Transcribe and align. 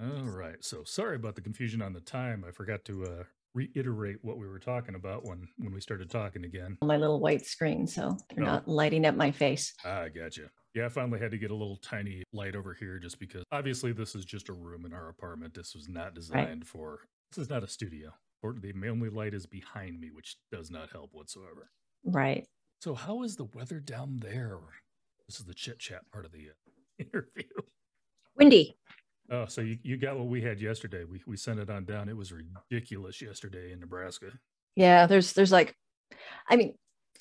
All 0.00 0.24
right. 0.30 0.62
So 0.64 0.84
sorry 0.84 1.16
about 1.16 1.34
the 1.34 1.40
confusion 1.40 1.82
on 1.82 1.92
the 1.92 2.00
time. 2.00 2.44
I 2.46 2.52
forgot 2.52 2.84
to 2.84 3.04
uh, 3.04 3.24
reiterate 3.54 4.18
what 4.22 4.38
we 4.38 4.46
were 4.46 4.60
talking 4.60 4.94
about 4.94 5.24
when 5.24 5.48
when 5.58 5.72
we 5.72 5.80
started 5.80 6.08
talking 6.10 6.44
again. 6.44 6.78
My 6.82 6.96
little 6.96 7.18
white 7.20 7.44
screen, 7.44 7.86
so 7.86 8.16
they're 8.34 8.44
Oh. 8.44 8.46
not 8.46 8.68
lighting 8.68 9.04
up 9.06 9.16
my 9.16 9.30
face. 9.32 9.74
Ah, 9.84 10.02
I 10.02 10.08
gotcha. 10.08 10.50
Yeah, 10.74 10.86
I 10.86 10.88
finally 10.90 11.18
had 11.18 11.32
to 11.32 11.38
get 11.38 11.50
a 11.50 11.54
little 11.54 11.78
tiny 11.78 12.22
light 12.32 12.54
over 12.54 12.74
here 12.74 12.98
just 13.00 13.18
because 13.18 13.42
obviously 13.50 13.92
this 13.92 14.14
is 14.14 14.24
just 14.24 14.48
a 14.48 14.52
room 14.52 14.84
in 14.86 14.92
our 14.92 15.08
apartment. 15.08 15.54
This 15.54 15.74
was 15.74 15.88
not 15.88 16.14
designed 16.14 16.66
for. 16.66 17.00
This 17.32 17.42
is 17.42 17.50
not 17.50 17.64
a 17.64 17.68
studio. 17.68 18.10
Or 18.42 18.52
the 18.54 18.72
only 18.88 19.08
light 19.08 19.34
is 19.34 19.46
behind 19.46 19.98
me, 19.98 20.10
which 20.12 20.36
does 20.52 20.70
not 20.70 20.90
help 20.92 21.10
whatsoever. 21.12 21.70
Right. 22.04 22.46
So, 22.80 22.94
how 22.94 23.24
is 23.24 23.34
the 23.34 23.46
weather 23.52 23.80
down 23.80 24.18
there? 24.20 24.58
This 25.26 25.40
is 25.40 25.46
the 25.46 25.54
chit 25.54 25.80
chat 25.80 26.02
part 26.12 26.24
of 26.24 26.30
the 26.30 26.50
uh, 26.50 26.70
interview. 27.00 27.48
Windy. 28.36 28.76
Oh, 29.30 29.46
so 29.46 29.60
you, 29.60 29.78
you 29.82 29.96
got 29.96 30.16
what 30.16 30.28
we 30.28 30.40
had 30.40 30.60
yesterday. 30.60 31.04
We 31.04 31.20
we 31.26 31.36
sent 31.36 31.58
it 31.58 31.68
on 31.70 31.84
down. 31.84 32.08
It 32.08 32.16
was 32.16 32.32
ridiculous 32.32 33.20
yesterday 33.20 33.72
in 33.72 33.80
Nebraska. 33.80 34.32
Yeah, 34.74 35.06
there's 35.06 35.32
there's 35.34 35.52
like 35.52 35.74
I 36.48 36.56
mean, 36.56 36.74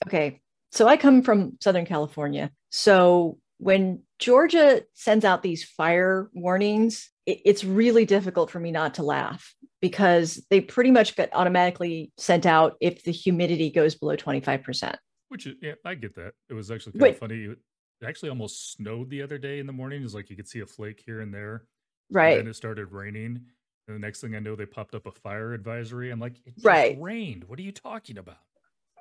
okay. 0.06 0.42
So 0.72 0.88
I 0.88 0.98
come 0.98 1.22
from 1.22 1.58
Southern 1.62 1.86
California. 1.86 2.52
So 2.70 3.38
when 3.58 4.04
Georgia 4.20 4.84
sends 4.94 5.26
out 5.26 5.42
these 5.42 5.64
fire 5.64 6.30
warnings, 6.34 7.10
it, 7.26 7.42
it's 7.46 7.64
really 7.64 8.06
difficult 8.06 8.52
for 8.52 8.60
me 8.60 8.72
not 8.72 8.96
to 8.96 9.04
laugh 9.04 9.54
because 9.82 10.44
they 10.50 10.62
pretty 10.62 10.92
much 10.92 11.16
get 11.16 11.30
automatically 11.34 12.12
sent 12.18 12.46
out 12.46 12.76
if 12.82 13.04
the 13.04 13.12
humidity 13.12 13.70
goes 13.70 13.96
below 13.96 14.16
25%. 14.16 14.96
Which 15.30 15.46
is, 15.46 15.56
yeah, 15.62 15.74
I 15.86 15.96
get 15.96 16.16
that. 16.16 16.34
It 16.50 16.54
was 16.54 16.72
actually 16.72 16.94
kind 16.94 17.02
Wait. 17.02 17.14
of 17.14 17.20
funny. 17.20 17.46
It 17.46 17.58
actually 18.06 18.30
almost 18.30 18.74
snowed 18.74 19.10
the 19.10 19.22
other 19.22 19.38
day 19.38 19.60
in 19.60 19.68
the 19.68 19.74
morning. 19.74 20.04
It's 20.04 20.14
like 20.14 20.30
you 20.30 20.36
could 20.36 20.48
see 20.48 20.62
a 20.62 20.66
flake 20.66 21.02
here 21.06 21.22
and 21.22 21.34
there. 21.34 21.66
And 22.09 22.16
Right. 22.16 22.36
then 22.38 22.47
it 22.47 22.55
started 22.55 22.91
raining. 22.91 23.45
And 23.88 23.95
the 23.95 24.00
next 24.00 24.22
thing 24.22 24.36
I 24.36 24.39
know, 24.39 24.55
they 24.55 24.66
popped 24.66 24.95
up 24.95 25.05
a 25.05 25.11
fire 25.11 25.53
advisory. 25.53 26.11
I'm 26.11 26.19
like, 26.19 26.36
it 26.45 26.55
just 26.55 26.66
Right. 26.66 26.97
rained. 27.00 27.45
What 27.45 27.58
are 27.59 27.63
you 27.63 27.72
talking 27.72 28.17
about? 28.17 28.38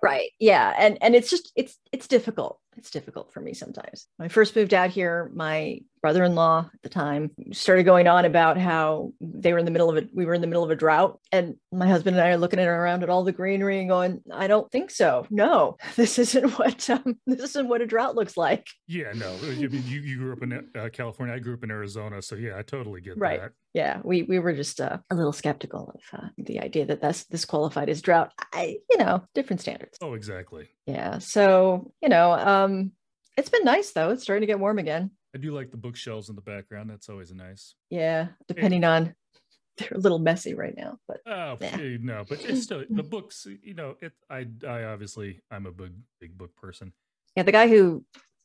Right. 0.03 0.31
Yeah. 0.39 0.75
And 0.79 0.99
and 1.03 1.15
it's 1.17 1.31
just 1.31 1.53
it's 1.57 1.79
it's 1.91 2.07
difficult. 2.07 2.61
It's 2.77 2.91
difficult 2.91 3.33
for 3.33 3.41
me 3.41 3.55
sometimes. 3.55 4.07
When 4.17 4.27
I 4.27 4.29
first 4.29 4.55
moved 4.55 4.75
out 4.75 4.91
here, 4.91 5.31
my 5.35 5.81
brother-in-law 6.07 6.71
at 6.73 6.83
the 6.83 6.89
time 6.89 7.33
started 7.53 7.83
going 7.83 8.07
on 8.07 8.25
about 8.25 8.57
how 8.57 9.13
they 9.21 9.53
were 9.53 9.59
in 9.59 9.65
the 9.65 9.73
middle 9.73 9.91
of 9.91 9.97
it. 9.97 10.09
We 10.15 10.25
were 10.25 10.35
in 10.35 10.41
the 10.41 10.47
middle 10.47 10.63
of 10.63 10.71
a 10.71 10.77
drought. 10.77 11.19
And 11.33 11.57
my 11.73 11.89
husband 11.89 12.17
and 12.17 12.25
I 12.25 12.29
are 12.31 12.37
looking 12.37 12.61
at 12.61 12.69
around 12.69 13.03
at 13.03 13.11
all 13.11 13.25
the 13.25 13.33
greenery 13.33 13.81
and 13.81 13.89
going, 13.89 14.23
I 14.33 14.47
don't 14.47 14.71
think 14.71 14.93
so. 14.93 15.27
No, 15.31 15.79
this 15.97 16.17
isn't 16.21 16.57
what 16.61 16.89
um, 16.91 17.19
this 17.27 17.41
isn't 17.51 17.67
what 17.67 17.81
a 17.81 17.87
drought 17.87 18.15
looks 18.15 18.37
like. 18.37 18.69
Yeah, 18.87 19.13
no. 19.17 19.35
I 19.43 19.47
mean, 19.47 19.59
you, 19.59 19.69
you 19.99 20.17
grew 20.17 20.33
up 20.33 20.45
in 20.45 20.53
uh, 20.79 20.91
California. 20.93 21.35
I 21.35 21.41
grew 21.41 21.55
up 21.55 21.65
in 21.65 21.73
Arizona. 21.73 22.23
So, 22.23 22.37
yeah, 22.37 22.57
I 22.57 22.63
totally 22.63 23.01
get 23.01 23.19
Right. 23.19 23.41
that. 23.41 23.51
Yeah, 23.75 24.01
we 24.05 24.23
we 24.23 24.39
were 24.39 24.53
just 24.53 24.81
uh, 24.81 24.99
a 25.11 25.15
little 25.17 25.33
skeptical 25.33 25.93
of 25.93 26.21
uh, 26.21 26.29
the 26.39 26.61
idea 26.61 26.87
that 26.87 27.01
that's 27.01 27.25
this 27.25 27.45
qualified 27.45 27.89
as 27.91 28.01
drought. 28.01 28.33
I, 28.53 28.77
you 28.89 28.99
know, 28.99 29.25
different 29.35 29.61
standards. 29.61 29.99
Oh, 30.01 30.15
exactly. 30.15 30.69
Yeah. 30.87 31.19
So, 31.19 31.93
you 32.01 32.09
know, 32.09 32.31
um, 32.31 32.93
it's 33.37 33.51
been 33.51 33.65
nice 33.65 33.93
though. 33.93 34.11
It's 34.11 34.23
starting 34.23 34.41
to 34.43 34.47
get 34.47 34.59
warm 34.61 34.79
again. 34.79 35.11
I 35.37 35.39
do 35.39 35.53
like 35.53 35.71
the 35.71 35.77
bookshelves 35.77 36.31
in 36.31 36.35
the 36.35 36.41
background. 36.41 36.89
That's 36.89 37.11
always 37.11 37.31
nice. 37.31 37.75
Yeah, 37.91 38.29
depending 38.49 38.85
on 38.85 39.15
they're 39.77 39.93
a 39.95 39.99
little 39.99 40.19
messy 40.19 40.55
right 40.55 40.75
now, 40.75 40.97
but 41.07 41.21
Oh 41.27 41.59
eh, 41.61 41.99
no, 42.01 42.25
but 42.27 42.43
it's 42.43 42.63
still 42.63 42.85
the 42.89 43.03
books. 43.03 43.47
You 43.63 43.75
know, 43.75 43.97
it. 44.01 44.13
I 44.31 44.47
I 44.67 44.85
obviously 44.85 45.43
I'm 45.51 45.67
a 45.67 45.73
big 45.73 45.93
big 46.23 46.39
book 46.39 46.57
person. 46.57 46.95
yeah, 47.37 47.43
the 47.43 47.53
guy 47.53 47.69
who 47.69 48.03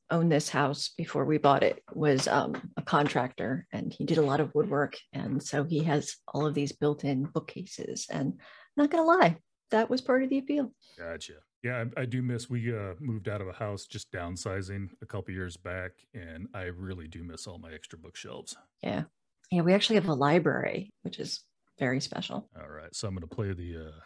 owned 0.09 0.30
this 0.30 0.50
house 0.50 0.89
before 0.97 1.23
we 1.23 1.38
bought 1.38 1.64
it 1.64 1.81
was 1.94 2.28
um, 2.28 2.73
a 2.75 2.81
contractor 2.81 3.66
and 3.72 3.94
he 3.94 4.03
did 4.03 4.17
a 4.17 4.22
lot 4.22 4.42
of 4.42 4.53
woodwork. 4.53 4.97
And 5.14 5.42
so 5.42 5.64
he 5.64 5.86
has 5.86 6.17
all 6.28 6.45
of 6.45 6.53
these 6.53 6.73
built 6.73 7.06
in 7.06 7.24
bookcases. 7.24 8.07
And 8.12 8.41
not 8.75 8.91
going 8.91 9.01
to 9.01 9.07
lie, 9.07 9.38
that 9.69 9.90
was 9.90 10.01
part 10.01 10.24
of 10.24 10.30
the 10.30 10.40
appeal. 10.40 10.74
Gotcha. 11.00 11.35
Yeah, 11.63 11.83
I, 11.97 12.01
I 12.01 12.05
do 12.05 12.22
miss. 12.22 12.49
We 12.49 12.75
uh, 12.75 12.94
moved 12.99 13.29
out 13.29 13.41
of 13.41 13.47
a 13.47 13.53
house 13.53 13.85
just 13.85 14.11
downsizing 14.11 14.89
a 15.01 15.05
couple 15.05 15.33
years 15.33 15.57
back, 15.57 15.91
and 16.13 16.47
I 16.53 16.63
really 16.63 17.07
do 17.07 17.23
miss 17.23 17.45
all 17.45 17.59
my 17.59 17.72
extra 17.72 17.99
bookshelves. 17.99 18.55
Yeah. 18.81 19.03
Yeah, 19.51 19.61
we 19.61 19.73
actually 19.73 19.97
have 19.97 20.07
a 20.07 20.13
library, 20.13 20.89
which 21.03 21.19
is 21.19 21.44
very 21.77 22.00
special. 22.00 22.50
All 22.59 22.69
right, 22.69 22.95
so 22.95 23.07
I'm 23.07 23.16
going 23.16 23.27
to 23.27 23.35
play 23.35 23.53
the 23.53 23.89
uh, 23.89 24.00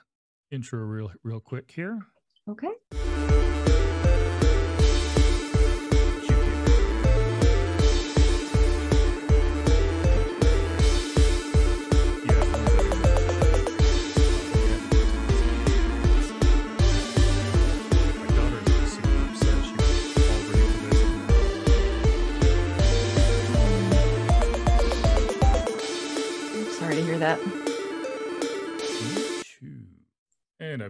intro 0.51 0.79
real 0.79 1.11
real 1.23 1.39
quick 1.39 1.71
here. 1.71 1.99
Okay. 2.49 2.71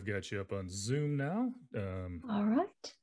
I've 0.05 0.13
got 0.13 0.31
you 0.31 0.39
up 0.39 0.53
on 0.53 0.69
Zoom 0.69 1.17
now. 1.17 1.51
Um, 1.75 2.21
All 2.29 2.43
right. 2.43 2.93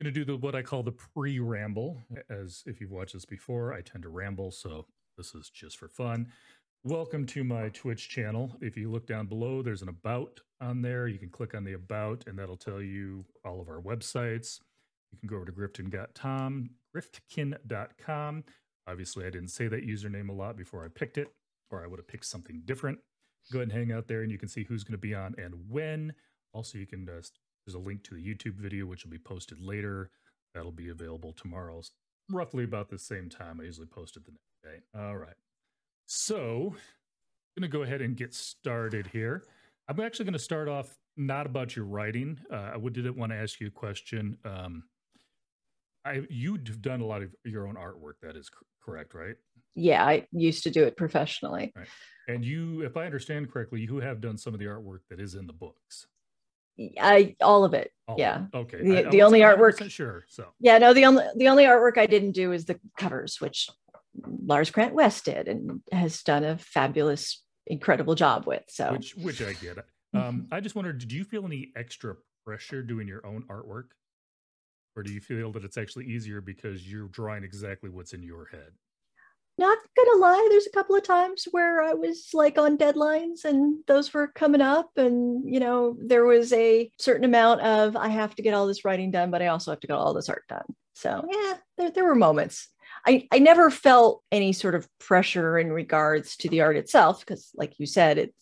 going 0.00 0.04
to 0.04 0.12
do 0.12 0.24
the 0.24 0.36
what 0.36 0.54
I 0.54 0.62
call 0.62 0.84
the 0.84 0.92
pre-ramble. 0.92 2.00
As 2.30 2.62
if 2.66 2.80
you've 2.80 2.92
watched 2.92 3.14
this 3.14 3.24
before, 3.24 3.72
I 3.72 3.80
tend 3.80 4.04
to 4.04 4.08
ramble, 4.08 4.52
so 4.52 4.86
this 5.16 5.34
is 5.34 5.50
just 5.50 5.76
for 5.76 5.88
fun. 5.88 6.28
Welcome 6.84 7.26
to 7.26 7.42
my 7.42 7.70
Twitch 7.70 8.08
channel. 8.08 8.56
If 8.60 8.76
you 8.76 8.92
look 8.92 9.08
down 9.08 9.26
below, 9.26 9.60
there's 9.60 9.82
an 9.82 9.88
about 9.88 10.38
on 10.60 10.82
there. 10.82 11.08
You 11.08 11.18
can 11.18 11.30
click 11.30 11.52
on 11.52 11.64
the 11.64 11.72
about, 11.72 12.22
and 12.28 12.38
that'll 12.38 12.56
tell 12.56 12.80
you 12.80 13.24
all 13.44 13.60
of 13.60 13.68
our 13.68 13.80
websites. 13.80 14.60
You 15.10 15.18
can 15.18 15.28
go 15.28 15.34
over 15.34 15.46
to 15.46 15.52
grifton.com, 15.52 16.70
gryftkin.com. 16.94 18.44
Obviously, 18.86 19.26
I 19.26 19.30
didn't 19.30 19.48
say 19.48 19.66
that 19.66 19.84
username 19.84 20.28
a 20.28 20.32
lot 20.32 20.56
before 20.56 20.84
I 20.84 20.88
picked 20.88 21.18
it, 21.18 21.32
or 21.72 21.82
I 21.82 21.88
would 21.88 21.98
have 21.98 22.06
picked 22.06 22.26
something 22.26 22.62
different. 22.64 23.00
Go 23.52 23.58
ahead 23.58 23.70
and 23.70 23.78
hang 23.78 23.96
out 23.96 24.08
there, 24.08 24.22
and 24.22 24.30
you 24.30 24.38
can 24.38 24.48
see 24.48 24.64
who's 24.64 24.84
going 24.84 24.92
to 24.92 24.98
be 24.98 25.14
on 25.14 25.34
and 25.38 25.54
when. 25.68 26.12
Also, 26.52 26.78
you 26.78 26.86
can 26.86 27.08
uh, 27.08 27.20
there's 27.66 27.74
a 27.74 27.78
link 27.78 28.02
to 28.04 28.14
the 28.14 28.22
YouTube 28.22 28.54
video, 28.54 28.86
which 28.86 29.04
will 29.04 29.10
be 29.10 29.18
posted 29.18 29.60
later. 29.60 30.10
That'll 30.54 30.72
be 30.72 30.88
available 30.88 31.32
tomorrow, 31.32 31.82
roughly 32.30 32.64
about 32.64 32.88
the 32.88 32.98
same 32.98 33.28
time. 33.28 33.60
I 33.60 33.64
usually 33.64 33.86
post 33.86 34.16
it 34.16 34.24
the 34.24 34.32
next 34.32 34.62
day. 34.62 34.82
All 34.98 35.16
right. 35.16 35.36
So, 36.06 36.74
I'm 37.56 37.62
going 37.62 37.70
to 37.70 37.76
go 37.76 37.82
ahead 37.82 38.00
and 38.00 38.16
get 38.16 38.34
started 38.34 39.08
here. 39.08 39.44
I'm 39.88 40.00
actually 40.00 40.26
going 40.26 40.34
to 40.34 40.38
start 40.38 40.68
off 40.68 40.96
not 41.16 41.46
about 41.46 41.74
your 41.74 41.84
writing. 41.84 42.38
Uh, 42.50 42.70
I 42.72 42.76
would, 42.76 42.92
didn't 42.92 43.16
want 43.16 43.32
to 43.32 43.36
ask 43.36 43.60
you 43.60 43.66
a 43.66 43.70
question. 43.70 44.38
Um, 44.44 44.84
I 46.04 46.22
you've 46.30 46.80
done 46.80 47.00
a 47.00 47.06
lot 47.06 47.22
of 47.22 47.34
your 47.44 47.66
own 47.66 47.74
artwork. 47.74 48.14
That 48.22 48.36
is 48.36 48.50
correct, 48.88 49.14
right? 49.14 49.36
Yeah, 49.74 50.04
I 50.04 50.26
used 50.32 50.64
to 50.64 50.70
do 50.70 50.84
it 50.84 50.96
professionally. 50.96 51.72
And 52.26 52.44
you, 52.44 52.82
if 52.82 52.96
I 52.96 53.06
understand 53.06 53.50
correctly, 53.52 53.80
you 53.80 53.96
have 53.98 54.20
done 54.20 54.36
some 54.36 54.52
of 54.54 54.60
the 54.60 54.66
artwork 54.66 55.00
that 55.10 55.20
is 55.20 55.34
in 55.34 55.46
the 55.46 55.52
books. 55.52 56.06
I 57.00 57.36
all 57.40 57.64
of 57.64 57.74
it. 57.74 57.90
All 58.06 58.14
of 58.14 58.18
Yeah. 58.20 58.44
it. 58.52 58.56
Okay. 58.56 58.82
The- 58.82 58.96
I- 58.96 58.98
I 58.98 59.02
the 59.02 59.06
wasn't 59.06 59.22
only 59.22 59.40
artwork- 59.40 59.90
Sure. 59.90 60.24
So. 60.28 60.52
Yeah, 60.60 60.78
no, 60.78 60.92
the 60.94 61.04
only 61.06 61.24
the 61.36 61.48
only 61.48 61.64
artwork 61.64 61.98
I 61.98 62.06
didn't 62.06 62.32
do 62.32 62.52
is 62.52 62.66
the 62.66 62.78
covers, 62.96 63.40
which 63.40 63.68
Lars 64.24 64.70
Grant 64.70 64.94
West 64.94 65.24
did 65.24 65.48
and 65.48 65.80
has 65.92 66.22
done 66.22 66.44
a 66.44 66.56
fabulous, 66.58 67.44
incredible 67.66 68.14
job 68.14 68.46
with. 68.46 68.62
So 68.68 68.92
which 68.92 69.14
which 69.16 69.42
I 69.42 69.52
get. 69.54 69.78
Um, 70.14 70.48
I 70.50 70.60
just 70.60 70.74
wondered, 70.74 70.98
did 70.98 71.12
you 71.12 71.24
feel 71.24 71.44
any 71.44 71.70
extra 71.76 72.16
pressure 72.44 72.82
doing 72.82 73.06
your 73.08 73.24
own 73.26 73.42
artwork, 73.48 73.88
or 74.96 75.02
do 75.02 75.12
you 75.12 75.20
feel 75.20 75.52
that 75.52 75.64
it's 75.64 75.76
actually 75.76 76.06
easier 76.06 76.40
because 76.40 76.90
you're 76.90 77.08
drawing 77.08 77.44
exactly 77.44 77.90
what's 77.90 78.12
in 78.14 78.22
your 78.22 78.46
head? 78.46 78.72
Not 79.58 79.78
gonna 79.96 80.20
lie, 80.20 80.48
there's 80.50 80.66
a 80.66 80.72
couple 80.72 80.96
of 80.96 81.02
times 81.02 81.46
where 81.50 81.82
I 81.82 81.94
was 81.94 82.30
like 82.32 82.58
on 82.58 82.78
deadlines 82.78 83.44
and 83.44 83.82
those 83.86 84.14
were 84.14 84.28
coming 84.28 84.60
up, 84.60 84.90
and 84.96 85.42
you 85.52 85.60
know, 85.60 85.96
there 86.00 86.24
was 86.24 86.52
a 86.52 86.90
certain 86.98 87.24
amount 87.24 87.60
of 87.62 87.96
I 87.96 88.08
have 88.08 88.34
to 88.36 88.42
get 88.42 88.54
all 88.54 88.66
this 88.66 88.84
writing 88.84 89.10
done, 89.10 89.30
but 89.30 89.42
I 89.42 89.48
also 89.48 89.72
have 89.72 89.80
to 89.80 89.86
get 89.86 89.96
all 89.96 90.14
this 90.14 90.28
art 90.28 90.44
done. 90.48 90.64
So 90.94 91.24
yeah, 91.30 91.54
there, 91.76 91.90
there 91.90 92.04
were 92.04 92.14
moments. 92.14 92.68
I, 93.06 93.28
I 93.30 93.38
never 93.38 93.70
felt 93.70 94.22
any 94.32 94.52
sort 94.52 94.74
of 94.74 94.88
pressure 94.98 95.58
in 95.58 95.72
regards 95.72 96.36
to 96.38 96.48
the 96.48 96.62
art 96.62 96.76
itself, 96.76 97.20
because 97.20 97.50
like 97.54 97.78
you 97.78 97.86
said, 97.86 98.18
it 98.18 98.34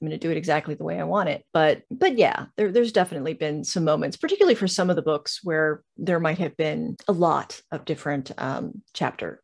I'm 0.00 0.08
going 0.08 0.18
to 0.18 0.26
do 0.26 0.30
it 0.30 0.36
exactly 0.36 0.74
the 0.74 0.84
way 0.84 1.00
I 1.00 1.04
want 1.04 1.28
it. 1.28 1.44
But 1.52 1.82
but 1.90 2.18
yeah, 2.18 2.46
there, 2.56 2.70
there's 2.70 2.92
definitely 2.92 3.34
been 3.34 3.64
some 3.64 3.84
moments, 3.84 4.16
particularly 4.16 4.54
for 4.54 4.68
some 4.68 4.90
of 4.90 4.96
the 4.96 5.02
books 5.02 5.40
where 5.42 5.82
there 5.96 6.20
might 6.20 6.38
have 6.38 6.56
been 6.56 6.96
a 7.08 7.12
lot 7.12 7.60
of 7.70 7.84
different 7.84 8.30
um, 8.36 8.82
chapter 8.92 9.40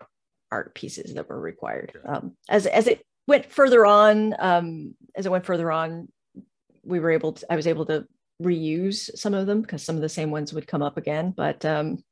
art 0.51 0.75
pieces 0.75 1.15
that 1.15 1.29
were 1.29 1.41
required. 1.41 1.93
Um, 2.05 2.33
as 2.49 2.67
as 2.67 2.87
it 2.87 3.03
went 3.27 3.47
further 3.47 3.87
on, 3.87 4.35
um, 4.39 4.95
as 5.15 5.27
it 5.27 5.33
went 5.33 5.47
further 5.47 5.71
on, 5.71 6.09
we 6.85 7.01
were 7.01 7.11
able 7.11 7.33
to. 7.35 7.53
I 7.53 7.57
was 7.57 7.67
able 7.67 7.87
to 7.87 8.07
reuse 8.43 9.11
some 9.17 9.35
of 9.35 9.47
them 9.47 9.61
because 9.61 9.83
some 9.83 9.97
of 9.97 10.03
the 10.03 10.09
same 10.09 10.31
ones 10.31 10.53
would 10.53 10.67
come 10.67 10.83
up 10.83 10.97
again. 10.97 11.33
But 11.37 11.65
um, 11.65 12.03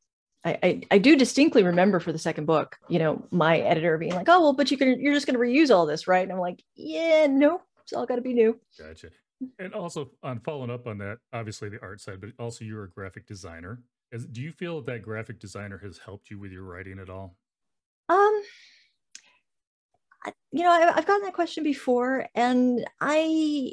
I, 0.45 0.59
I, 0.63 0.83
I 0.93 0.99
do 0.99 1.17
distinctly 1.17 1.63
remember 1.63 2.01
for 2.01 2.13
the 2.13 2.19
second 2.19 2.47
book, 2.47 2.77
you 2.89 2.99
know, 2.99 3.27
my 3.31 3.59
editor 3.59 3.99
being 3.99 4.15
like, 4.15 4.29
"Oh 4.29 4.41
well, 4.41 4.53
but 4.53 4.71
you 4.71 4.79
can 4.79 5.01
you're 5.01 5.15
just 5.15 5.27
going 5.27 5.39
to 5.39 5.41
reuse 5.41 5.75
all 5.75 5.87
this, 5.87 6.07
right?" 6.07 6.23
And 6.23 6.33
I'm 6.33 6.39
like, 6.39 6.63
"Yeah, 6.77 7.27
no, 7.29 7.61
it's 7.83 7.93
all 7.93 8.07
got 8.07 8.17
to 8.17 8.23
be 8.23 8.35
new." 8.35 8.59
Gotcha. 8.79 9.11
And 9.59 9.73
also 9.73 10.11
on 10.23 10.41
following 10.41 10.71
up 10.71 10.87
on 10.87 10.99
that, 10.99 11.19
obviously 11.33 11.69
the 11.69 11.81
art 11.81 12.01
side, 12.01 12.21
but 12.21 12.31
also 12.39 12.65
you're 12.65 12.85
a 12.85 12.91
graphic 12.91 13.27
designer. 13.27 13.83
Is, 14.11 14.27
do 14.27 14.41
you 14.41 14.53
feel 14.53 14.81
that 14.83 15.03
graphic 15.03 15.39
designer 15.39 15.79
has 15.79 15.99
helped 15.99 16.31
you 16.31 16.39
with 16.39 16.51
your 16.51 16.65
writing 16.65 16.99
at 16.99 17.11
all? 17.11 17.37
Um, 18.09 18.43
you 20.51 20.63
know, 20.63 20.71
I, 20.71 20.97
I've 20.97 21.07
gotten 21.07 21.25
that 21.25 21.35
question 21.35 21.65
before, 21.65 22.27
and 22.35 22.85
I, 23.01 23.73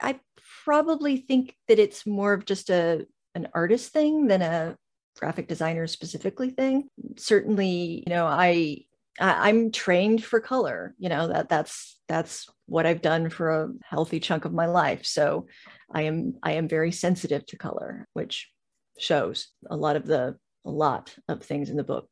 I 0.00 0.20
probably 0.64 1.18
think 1.18 1.54
that 1.68 1.78
it's 1.78 2.06
more 2.06 2.32
of 2.32 2.44
just 2.44 2.70
a 2.70 3.06
an 3.34 3.48
artist 3.52 3.92
thing 3.92 4.26
than 4.26 4.40
a 4.40 4.76
graphic 5.18 5.46
designer 5.46 5.86
specifically 5.86 6.50
thing. 6.50 6.88
Certainly, 7.16 8.04
you 8.06 8.14
know, 8.14 8.26
I, 8.26 8.84
I 9.20 9.48
I'm 9.48 9.70
trained 9.70 10.24
for 10.24 10.40
color. 10.40 10.94
You 10.98 11.08
know 11.08 11.28
that 11.28 11.48
that's 11.48 11.98
that's 12.08 12.48
what 12.66 12.86
I've 12.86 13.02
done 13.02 13.30
for 13.30 13.50
a 13.50 13.68
healthy 13.84 14.20
chunk 14.20 14.44
of 14.44 14.52
my 14.52 14.66
life. 14.66 15.06
So 15.06 15.46
I 15.92 16.02
am 16.02 16.34
I 16.42 16.52
am 16.52 16.68
very 16.68 16.92
sensitive 16.92 17.46
to 17.46 17.56
color, 17.56 18.08
which 18.12 18.50
shows 18.98 19.48
a 19.70 19.76
lot 19.76 19.96
of 19.96 20.06
the 20.06 20.36
a 20.64 20.70
lot 20.70 21.14
of 21.28 21.42
things 21.42 21.70
in 21.70 21.76
the 21.76 21.84
book 21.84 22.08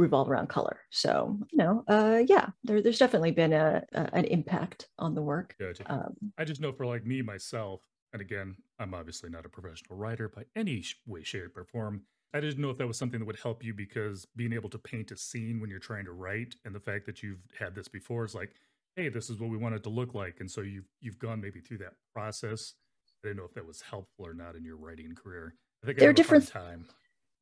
revolve 0.00 0.30
around 0.30 0.48
color. 0.48 0.80
So, 0.90 1.38
you 1.52 1.58
know, 1.58 1.84
uh, 1.86 2.22
yeah, 2.26 2.48
there, 2.64 2.82
there's 2.82 2.98
definitely 2.98 3.30
been 3.30 3.52
a, 3.52 3.84
a, 3.92 4.14
an 4.14 4.24
impact 4.24 4.88
on 4.98 5.14
the 5.14 5.22
work. 5.22 5.54
Gotcha. 5.60 5.84
Um, 5.92 6.14
I 6.38 6.44
just 6.44 6.60
know 6.60 6.72
for 6.72 6.86
like 6.86 7.04
me 7.04 7.22
myself, 7.22 7.82
and 8.12 8.20
again, 8.20 8.56
I'm 8.78 8.94
obviously 8.94 9.30
not 9.30 9.46
a 9.46 9.48
professional 9.48 9.96
writer 9.96 10.28
by 10.28 10.44
any 10.56 10.84
way, 11.06 11.22
shape, 11.22 11.56
or 11.56 11.64
form. 11.64 12.02
I 12.32 12.40
didn't 12.40 12.60
know 12.60 12.70
if 12.70 12.78
that 12.78 12.86
was 12.86 12.96
something 12.96 13.20
that 13.20 13.26
would 13.26 13.40
help 13.40 13.62
you 13.62 13.74
because 13.74 14.26
being 14.36 14.52
able 14.52 14.70
to 14.70 14.78
paint 14.78 15.10
a 15.10 15.16
scene 15.16 15.60
when 15.60 15.68
you're 15.68 15.78
trying 15.78 16.04
to 16.06 16.12
write, 16.12 16.54
and 16.64 16.74
the 16.74 16.80
fact 16.80 17.06
that 17.06 17.22
you've 17.22 17.42
had 17.58 17.74
this 17.74 17.88
before 17.88 18.24
is 18.24 18.34
like, 18.34 18.52
hey, 18.96 19.08
this 19.08 19.30
is 19.30 19.38
what 19.38 19.50
we 19.50 19.56
want 19.56 19.74
it 19.74 19.82
to 19.84 19.90
look 19.90 20.14
like, 20.14 20.40
and 20.40 20.50
so 20.50 20.62
you've 20.62 20.88
you've 21.00 21.18
gone 21.18 21.40
maybe 21.40 21.60
through 21.60 21.78
that 21.78 21.94
process. 22.14 22.74
I 23.22 23.28
didn't 23.28 23.38
know 23.38 23.44
if 23.44 23.54
that 23.54 23.66
was 23.66 23.82
helpful 23.82 24.26
or 24.26 24.32
not 24.32 24.56
in 24.56 24.64
your 24.64 24.76
writing 24.76 25.14
career. 25.14 25.54
I 25.82 25.86
think 25.86 25.98
there 25.98 26.10
are 26.10 26.14
different 26.14 26.48
time. 26.48 26.86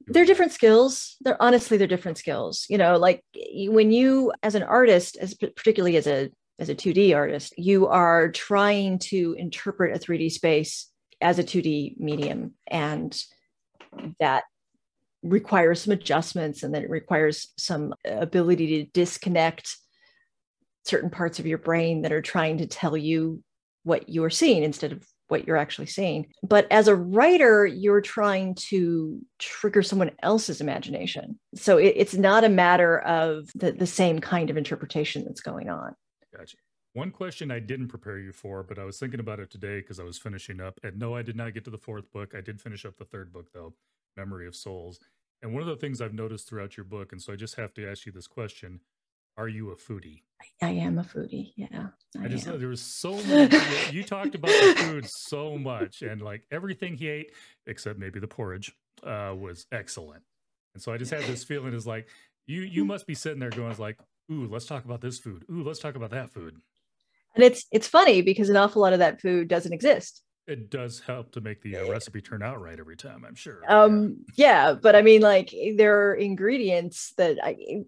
They're 0.07 0.25
different 0.25 0.53
skills. 0.53 1.17
They're 1.21 1.41
honestly 1.43 1.77
they're 1.77 1.87
different 1.87 2.19
skills. 2.19 2.67
You 2.69 2.79
know, 2.79 2.97
like 2.97 3.23
when 3.35 3.91
you 3.91 4.33
as 4.43 4.55
an 4.55 4.63
artist, 4.63 5.17
as 5.19 5.35
particularly 5.35 5.97
as 5.97 6.07
a 6.07 6.31
as 6.59 6.69
a 6.69 6.75
2D 6.75 7.15
artist, 7.15 7.55
you 7.57 7.87
are 7.87 8.31
trying 8.31 8.99
to 8.99 9.35
interpret 9.39 9.95
a 9.95 9.99
3D 9.99 10.33
space 10.33 10.91
as 11.21 11.39
a 11.39 11.45
2D 11.45 11.99
medium. 11.99 12.55
And 12.67 13.17
that 14.19 14.45
requires 15.23 15.83
some 15.83 15.93
adjustments 15.93 16.63
and 16.63 16.75
then 16.75 16.85
it 16.85 16.91
requires 16.91 17.53
some 17.57 17.93
ability 18.05 18.85
to 18.85 18.91
disconnect 18.93 19.77
certain 20.85 21.11
parts 21.11 21.39
of 21.39 21.47
your 21.47 21.59
brain 21.59 22.03
that 22.03 22.13
are 22.13 22.23
trying 22.23 22.59
to 22.59 22.67
tell 22.67 22.97
you 22.97 23.43
what 23.83 24.09
you're 24.09 24.31
seeing 24.31 24.63
instead 24.63 24.93
of 24.93 25.07
what 25.29 25.47
you're 25.47 25.57
actually 25.57 25.87
seeing. 25.87 26.27
But 26.43 26.67
as 26.71 26.89
a 26.89 26.97
writer, 26.97 27.67
you're 27.67 28.01
trying 28.01 28.55
to 28.71 29.21
trigger 29.39 29.83
someone 29.83 30.11
else's 30.23 30.61
imagination. 30.61 31.39
So 31.55 31.79
it, 31.79 31.95
it's 31.97 32.15
not 32.15 32.45
a 32.45 32.49
matter 32.49 32.99
of 33.01 33.49
the, 33.55 33.73
the 33.73 33.87
same 33.87 34.19
kind 34.19 34.51
of 34.51 34.57
interpretation 34.57 35.25
that's 35.25 35.41
going 35.41 35.69
on. 35.69 35.95
Gotcha. 36.37 36.57
One 36.95 37.11
question 37.11 37.51
I 37.51 37.61
didn't 37.61 37.89
prepare 37.89 38.19
you 38.19 38.33
for, 38.33 38.63
but 38.63 38.79
I 38.79 38.85
was 38.85 38.99
thinking 38.99 39.21
about 39.21 39.39
it 39.39 39.51
today 39.51 39.81
because 39.81 40.01
I 40.01 40.05
was 40.05 40.19
finishing 40.19 40.61
up. 40.61 40.81
And 40.83 40.99
no, 40.99 41.15
I 41.15 41.23
did 41.23 41.37
not 41.37 41.55
get 41.55 41.65
to 41.65 41.71
the 41.71 41.79
fourth 41.79 42.11
book. 42.11 42.35
I 42.37 42.41
did 42.41 42.61
finish 42.61 42.85
up 42.85 42.97
the 42.97 43.05
third 43.05 43.33
book, 43.33 43.53
though 43.53 43.75
Memory 44.17 44.47
of 44.49 44.57
Souls. 44.57 44.99
And 45.43 45.53
one 45.53 45.63
of 45.63 45.69
the 45.69 45.77
things 45.77 46.01
I've 46.01 46.15
noticed 46.15 46.49
throughout 46.49 46.77
your 46.77 46.85
book, 46.85 47.13
and 47.13 47.23
so 47.23 47.33
I 47.33 47.37
just 47.37 47.55
have 47.55 47.73
to 47.75 47.89
ask 47.89 48.07
you 48.07 48.13
this 48.13 48.27
question 48.27 48.81
Are 49.39 49.49
you 49.49 49.71
a 49.71 49.77
foodie? 49.77 50.23
I 50.61 50.71
am 50.71 50.99
a 50.99 51.05
foodie. 51.05 51.53
Yeah. 51.55 51.89
I, 52.21 52.25
I 52.25 52.29
just 52.29 52.49
am. 52.49 52.59
there 52.59 52.69
was 52.69 52.83
so 52.83 53.13
much. 53.23 53.93
you 53.93 54.03
talked 54.03 54.35
about 54.35 54.51
the 54.51 54.75
food 54.79 55.07
so 55.09 55.57
much, 55.57 56.03
and 56.03 56.21
like 56.21 56.43
everything 56.51 56.97
he 56.97 57.09
ate, 57.09 57.33
except 57.67 58.01
maybe 58.01 58.19
the 58.19 58.27
porridge, 58.27 58.73
uh, 59.05 59.33
was 59.39 59.67
excellent. 59.71 60.25
And 60.75 60.83
so 60.83 60.93
I 60.93 60.99
just 60.99 61.13
had 61.13 61.23
this 61.23 61.45
feeling 61.45 61.73
is 61.73 61.87
like 61.87 62.09
you 62.47 62.63
you 62.63 62.85
must 62.85 63.07
be 63.07 63.15
sitting 63.15 63.39
there 63.39 63.51
going 63.51 63.77
like, 63.79 64.01
ooh, 64.33 64.49
let's 64.49 64.67
talk 64.67 64.85
about 64.85 65.01
this 65.01 65.21
food. 65.21 65.45
Ooh, 65.49 65.63
let's 65.63 65.79
talk 65.79 65.95
about 65.95 66.11
that 66.11 66.31
food. 66.31 66.57
And 67.37 67.45
it's 67.45 67.65
it's 67.71 67.87
funny 67.87 68.23
because 68.23 68.49
an 68.49 68.57
awful 68.57 68.83
lot 68.83 68.93
of 68.93 68.99
that 68.99 69.21
food 69.21 69.47
doesn't 69.47 69.73
exist. 69.73 70.23
It 70.49 70.69
does 70.71 71.01
help 71.01 71.31
to 71.33 71.41
make 71.41 71.63
the 71.63 71.77
uh, 71.77 71.91
recipe 71.91 72.23
turn 72.23 72.43
out 72.43 72.61
right 72.61 72.81
every 72.81 72.97
time, 72.97 73.25
I'm 73.25 73.35
sure. 73.35 73.63
Um, 73.69 74.25
yeah. 74.35 74.71
yeah, 74.71 74.73
but 74.73 74.97
I 74.97 75.03
mean, 75.03 75.21
like 75.21 75.55
there 75.77 76.09
are 76.09 76.15
ingredients 76.15 77.13
that 77.19 77.39
I 77.41 77.85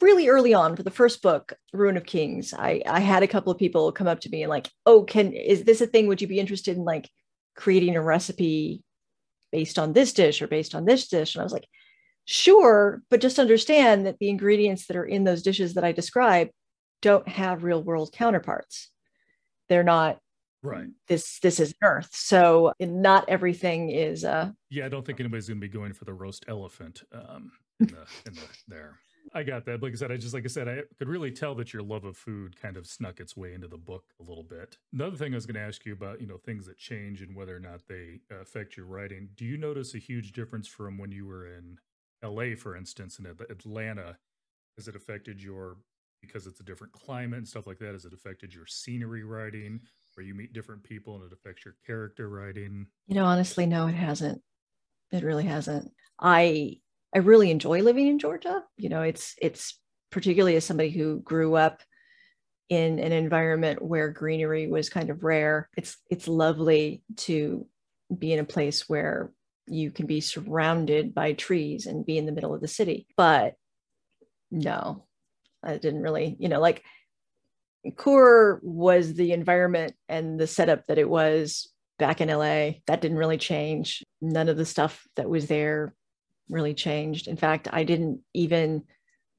really 0.00 0.28
early 0.28 0.54
on 0.54 0.74
for 0.74 0.82
the 0.82 0.90
first 0.90 1.20
book 1.22 1.52
ruin 1.72 1.96
of 1.96 2.06
kings 2.06 2.54
i 2.54 2.82
i 2.86 3.00
had 3.00 3.22
a 3.22 3.28
couple 3.28 3.52
of 3.52 3.58
people 3.58 3.92
come 3.92 4.06
up 4.06 4.20
to 4.20 4.30
me 4.30 4.42
and 4.42 4.50
like 4.50 4.70
oh 4.86 5.02
can 5.02 5.32
is 5.32 5.64
this 5.64 5.80
a 5.80 5.86
thing 5.86 6.06
would 6.06 6.22
you 6.22 6.28
be 6.28 6.40
interested 6.40 6.76
in 6.76 6.84
like 6.84 7.10
creating 7.54 7.94
a 7.96 8.02
recipe 8.02 8.82
based 9.52 9.78
on 9.78 9.92
this 9.92 10.12
dish 10.12 10.42
or 10.42 10.46
based 10.46 10.74
on 10.74 10.84
this 10.84 11.08
dish? 11.08 11.34
And 11.34 11.40
i 11.40 11.44
was 11.44 11.52
like 11.52 11.66
sure 12.24 13.02
but 13.10 13.20
just 13.20 13.38
understand 13.38 14.06
that 14.06 14.18
the 14.18 14.30
ingredients 14.30 14.86
that 14.86 14.96
are 14.96 15.04
in 15.04 15.24
those 15.24 15.42
dishes 15.42 15.74
that 15.74 15.84
i 15.84 15.92
describe 15.92 16.48
don't 17.02 17.28
have 17.28 17.62
real 17.62 17.82
world 17.82 18.12
counterparts. 18.12 18.90
They're 19.68 19.84
not 19.84 20.18
right. 20.62 20.88
this 21.08 21.38
this 21.40 21.60
is 21.60 21.74
earth. 21.82 22.08
So 22.12 22.72
not 22.80 23.28
everything 23.28 23.90
is 23.90 24.24
uh 24.24 24.50
yeah 24.70 24.86
i 24.86 24.88
don't 24.88 25.04
think 25.04 25.20
anybody's 25.20 25.48
going 25.48 25.60
to 25.60 25.66
be 25.66 25.72
going 25.72 25.92
for 25.92 26.04
the 26.04 26.14
roast 26.14 26.44
elephant 26.48 27.02
um 27.12 27.52
in 27.80 27.86
the 27.86 28.06
in 28.26 28.34
the 28.34 28.42
there 28.66 28.98
I 29.36 29.42
got 29.42 29.66
that. 29.66 29.82
Like 29.82 29.92
I 29.92 29.96
said, 29.96 30.10
I 30.10 30.16
just 30.16 30.32
like 30.32 30.44
I 30.44 30.48
said, 30.48 30.66
I 30.66 30.80
could 30.98 31.08
really 31.08 31.30
tell 31.30 31.54
that 31.56 31.74
your 31.74 31.82
love 31.82 32.04
of 32.04 32.16
food 32.16 32.58
kind 32.58 32.78
of 32.78 32.86
snuck 32.86 33.20
its 33.20 33.36
way 33.36 33.52
into 33.52 33.68
the 33.68 33.76
book 33.76 34.04
a 34.18 34.22
little 34.22 34.42
bit. 34.42 34.78
Another 34.94 35.14
thing 35.14 35.34
I 35.34 35.36
was 35.36 35.44
going 35.44 35.56
to 35.56 35.60
ask 35.60 35.84
you 35.84 35.92
about, 35.92 36.22
you 36.22 36.26
know, 36.26 36.38
things 36.38 36.66
that 36.66 36.78
change 36.78 37.20
and 37.20 37.36
whether 37.36 37.54
or 37.54 37.60
not 37.60 37.82
they 37.86 38.20
uh, 38.32 38.36
affect 38.36 38.78
your 38.78 38.86
writing. 38.86 39.28
Do 39.36 39.44
you 39.44 39.58
notice 39.58 39.94
a 39.94 39.98
huge 39.98 40.32
difference 40.32 40.66
from 40.66 40.96
when 40.96 41.12
you 41.12 41.26
were 41.26 41.46
in 41.46 41.76
L.A., 42.22 42.54
for 42.54 42.74
instance, 42.74 43.18
and 43.18 43.26
Atlanta? 43.26 44.16
Has 44.78 44.88
it 44.88 44.96
affected 44.96 45.42
your 45.42 45.76
because 46.22 46.46
it's 46.46 46.60
a 46.60 46.64
different 46.64 46.94
climate 46.94 47.36
and 47.36 47.46
stuff 47.46 47.66
like 47.66 47.78
that? 47.80 47.92
Has 47.92 48.06
it 48.06 48.14
affected 48.14 48.54
your 48.54 48.66
scenery 48.66 49.22
writing, 49.22 49.80
where 50.14 50.24
you 50.24 50.34
meet 50.34 50.54
different 50.54 50.82
people 50.82 51.14
and 51.14 51.24
it 51.24 51.32
affects 51.34 51.62
your 51.66 51.74
character 51.86 52.30
writing? 52.30 52.86
You 53.06 53.16
know, 53.16 53.26
honestly, 53.26 53.66
no, 53.66 53.86
it 53.86 53.94
hasn't. 53.94 54.40
It 55.12 55.22
really 55.22 55.44
hasn't. 55.44 55.92
I 56.18 56.78
I 57.14 57.18
really 57.18 57.50
enjoy 57.50 57.82
living 57.82 58.06
in 58.06 58.18
Georgia. 58.18 58.62
You 58.76 58.88
know, 58.88 59.02
it's 59.02 59.34
it's 59.40 59.78
particularly 60.10 60.56
as 60.56 60.64
somebody 60.64 60.90
who 60.90 61.20
grew 61.20 61.54
up 61.54 61.82
in 62.68 62.98
an 62.98 63.12
environment 63.12 63.80
where 63.80 64.10
greenery 64.10 64.66
was 64.66 64.88
kind 64.88 65.10
of 65.10 65.22
rare. 65.22 65.68
It's 65.76 65.96
it's 66.10 66.28
lovely 66.28 67.02
to 67.18 67.66
be 68.16 68.32
in 68.32 68.38
a 68.38 68.44
place 68.44 68.88
where 68.88 69.32
you 69.66 69.90
can 69.90 70.06
be 70.06 70.20
surrounded 70.20 71.14
by 71.14 71.32
trees 71.32 71.86
and 71.86 72.06
be 72.06 72.18
in 72.18 72.26
the 72.26 72.32
middle 72.32 72.54
of 72.54 72.60
the 72.60 72.68
city. 72.68 73.06
But 73.16 73.54
no, 74.50 75.06
I 75.62 75.78
didn't 75.78 76.02
really, 76.02 76.36
you 76.38 76.48
know, 76.48 76.60
like 76.60 76.84
Quur 77.96 78.60
was 78.62 79.14
the 79.14 79.32
environment 79.32 79.94
and 80.08 80.38
the 80.38 80.46
setup 80.46 80.86
that 80.86 80.98
it 80.98 81.08
was 81.08 81.70
back 81.98 82.20
in 82.20 82.28
LA. 82.28 82.78
That 82.86 83.00
didn't 83.00 83.18
really 83.18 83.38
change. 83.38 84.02
None 84.20 84.48
of 84.48 84.56
the 84.56 84.66
stuff 84.66 85.06
that 85.16 85.28
was 85.28 85.46
there 85.46 85.94
really 86.48 86.74
changed. 86.74 87.28
In 87.28 87.36
fact, 87.36 87.68
I 87.72 87.84
didn't 87.84 88.20
even 88.34 88.84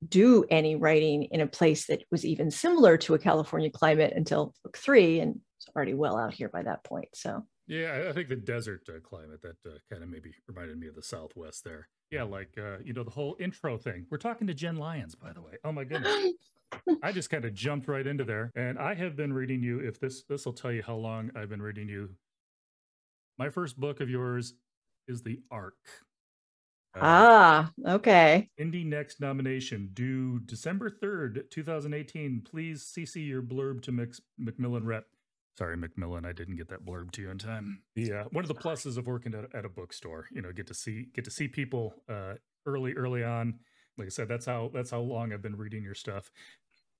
do 0.07 0.45
any 0.49 0.75
writing 0.75 1.23
in 1.23 1.41
a 1.41 1.47
place 1.47 1.87
that 1.87 2.03
was 2.11 2.25
even 2.25 2.51
similar 2.51 2.97
to 2.97 3.15
a 3.15 3.19
California 3.19 3.69
climate 3.69 4.13
until 4.15 4.53
book 4.63 4.77
three, 4.77 5.19
and 5.19 5.39
it's 5.57 5.67
already 5.75 5.93
well 5.93 6.17
out 6.17 6.33
here 6.33 6.49
by 6.49 6.61
that 6.63 6.83
point. 6.83 7.09
So 7.13 7.43
yeah, 7.67 8.05
I 8.07 8.13
think 8.13 8.29
the 8.29 8.35
desert 8.35 8.87
uh, 8.89 8.99
climate 9.01 9.41
that 9.41 9.57
uh, 9.65 9.77
kind 9.89 10.03
of 10.03 10.09
maybe 10.09 10.31
reminded 10.47 10.79
me 10.79 10.87
of 10.87 10.95
the 10.95 11.03
Southwest 11.03 11.63
there. 11.63 11.89
Yeah, 12.11 12.23
like 12.23 12.49
uh, 12.57 12.77
you 12.83 12.93
know 12.93 13.03
the 13.03 13.11
whole 13.11 13.35
intro 13.39 13.77
thing. 13.77 14.05
We're 14.09 14.17
talking 14.17 14.47
to 14.47 14.53
Jenn 14.53 14.77
Lyons, 14.77 15.15
by 15.15 15.33
the 15.33 15.41
way. 15.41 15.53
Oh 15.63 15.71
my 15.71 15.83
goodness. 15.83 16.33
I 17.03 17.11
just 17.11 17.29
kind 17.29 17.45
of 17.45 17.53
jumped 17.53 17.87
right 17.87 18.05
into 18.05 18.23
there, 18.23 18.51
and 18.55 18.77
I 18.77 18.93
have 18.93 19.15
been 19.15 19.33
reading 19.33 19.63
you. 19.63 19.79
If 19.79 19.99
this 19.99 20.23
this 20.29 20.45
will 20.45 20.53
tell 20.53 20.71
you 20.71 20.83
how 20.83 20.95
long 20.95 21.31
I've 21.35 21.49
been 21.49 21.61
reading 21.61 21.89
you. 21.89 22.09
My 23.37 23.49
first 23.49 23.79
book 23.79 23.99
of 23.99 24.09
yours 24.09 24.53
is 25.07 25.21
the 25.21 25.41
ARC 25.51 25.75
uh, 26.97 27.03
ah, 27.03 27.71
okay. 27.87 28.49
Indie 28.59 28.85
Next 28.85 29.19
nomination 29.19 29.89
due 29.93 30.39
December 30.39 30.89
3rd, 30.89 31.49
2018. 31.49 32.43
Please 32.49 32.91
CC 32.95 33.27
your 33.27 33.41
blurb 33.41 33.81
to 33.83 33.91
Mix, 33.91 34.21
Macmillan 34.37 34.85
Rep. 34.85 35.05
Sorry, 35.57 35.75
Macmillan, 35.75 36.23
I 36.23 36.33
didn't 36.33 36.57
get 36.57 36.67
that 36.69 36.85
blurb 36.85 37.11
to 37.11 37.21
you 37.23 37.31
in 37.31 37.39
time. 37.39 37.81
The 37.95 38.13
uh, 38.13 38.23
one 38.31 38.43
of 38.43 38.47
the 38.47 38.55
pluses 38.55 38.97
of 38.97 39.07
working 39.07 39.33
at, 39.33 39.55
at 39.55 39.65
a 39.65 39.69
bookstore, 39.69 40.27
you 40.31 40.41
know, 40.41 40.51
get 40.51 40.67
to 40.67 40.73
see 40.73 41.07
get 41.15 41.25
to 41.25 41.31
see 41.31 41.47
people 41.47 41.95
uh, 42.07 42.35
early 42.67 42.93
early 42.93 43.23
on. 43.23 43.55
Like 43.97 44.05
I 44.05 44.09
said, 44.09 44.27
that's 44.27 44.45
how 44.45 44.69
that's 44.71 44.91
how 44.91 44.99
long 44.99 45.33
I've 45.33 45.41
been 45.41 45.57
reading 45.57 45.83
your 45.83 45.95
stuff. 45.95 46.31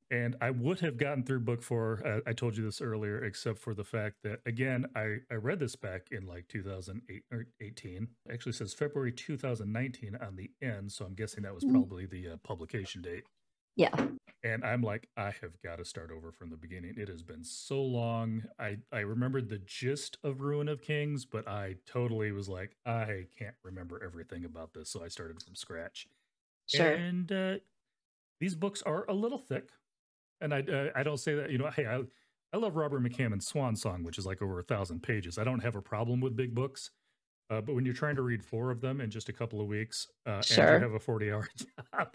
And 0.10 0.38
I 0.40 0.52
would 0.52 0.80
have 0.80 0.98
gotten 0.98 1.24
through 1.24 1.42
book 1.42 1.62
four. 1.62 2.02
Uh, 2.06 2.20
I 2.26 2.32
told 2.32 2.56
you 2.56 2.64
this 2.64 2.80
earlier, 2.80 3.26
except 3.26 3.60
for 3.60 3.74
the 3.74 3.84
fact 3.84 4.16
that, 4.24 4.40
again, 4.46 4.86
I, 4.96 5.18
I 5.30 5.36
read 5.36 5.60
this 5.60 5.76
back 5.76 6.08
in 6.12 6.26
like 6.26 6.48
2008 6.48 7.24
or 7.32 7.46
18. 7.60 8.08
It 8.26 8.34
actually 8.34 8.54
says 8.54 8.74
February 8.74 9.12
2019 9.12 10.16
on 10.22 10.38
the 10.38 10.50
end. 10.62 10.94
So 10.94 11.04
I'm 11.06 11.14
guessing 11.14 11.44
that 11.44 11.54
was 11.54 11.66
Mm. 11.66 11.72
probably 11.72 12.06
the 12.06 12.30
uh, 12.30 12.38
publication 12.38 13.02
date. 13.02 13.26
Yeah. 13.76 13.94
And 14.44 14.64
I'm 14.64 14.82
like, 14.82 15.10
I 15.18 15.26
have 15.42 15.62
got 15.62 15.78
to 15.80 15.86
start 15.86 16.10
over 16.10 16.32
from 16.32 16.52
the 16.52 16.58
beginning. 16.58 16.94
It 16.96 17.10
has 17.10 17.22
been 17.22 17.44
so 17.44 17.82
long. 17.82 18.44
I, 18.58 18.78
I 18.94 19.00
remembered 19.00 19.50
the 19.50 19.58
gist 19.60 20.18
of 20.24 20.40
Ruin 20.42 20.70
of 20.70 20.82
Kings, 20.82 21.26
but 21.26 21.48
I 21.50 21.76
totally 21.86 22.32
was 22.32 22.48
like, 22.48 22.78
I 22.86 23.26
can't 23.38 23.56
remember 23.64 24.02
everything 24.02 24.46
about 24.46 24.74
this. 24.74 24.90
So 24.90 25.04
I 25.04 25.10
started 25.10 25.44
from 25.44 25.56
scratch. 25.56 26.08
Sure. 26.68 26.92
And 26.92 27.30
uh, 27.32 27.56
these 28.40 28.56
books 28.56 28.82
are 28.84 29.06
a 29.10 29.14
little 29.14 29.38
thick. 29.40 29.70
And 30.42 30.54
I, 30.54 30.62
uh, 30.62 30.90
I 30.96 31.04
don't 31.04 31.18
say 31.18 31.36
that, 31.36 31.52
you 31.52 31.58
know, 31.58 31.70
hey, 31.70 31.86
I, 31.86 32.02
I 32.54 32.58
love 32.58 32.76
Robert 32.76 33.02
McCammon's 33.02 33.48
Swan 33.48 33.76
Song, 33.76 34.04
which 34.04 34.18
is 34.18 34.26
like 34.26 34.42
over 34.42 34.60
a 34.60 34.64
thousand 34.64 35.04
pages. 35.04 35.38
I 35.38 35.44
don't 35.44 35.60
have 35.60 35.76
a 35.76 35.82
problem 35.82 36.22
with 36.22 36.36
big 36.36 36.54
books. 36.54 36.92
Uh, 37.50 37.62
but 37.62 37.76
when 37.76 37.86
you're 37.86 37.94
trying 37.94 38.16
to 38.16 38.22
read 38.24 38.44
four 38.44 38.72
of 38.72 38.82
them 38.82 39.00
in 39.00 39.10
just 39.10 39.30
a 39.30 39.34
couple 39.34 39.62
of 39.62 39.68
weeks, 39.68 40.08
uh, 40.26 40.32
and 40.32 40.82
you 40.82 40.88
have 40.88 40.94
a 40.94 41.00
40 41.00 41.32
hour 41.32 41.48
job, 41.94 42.14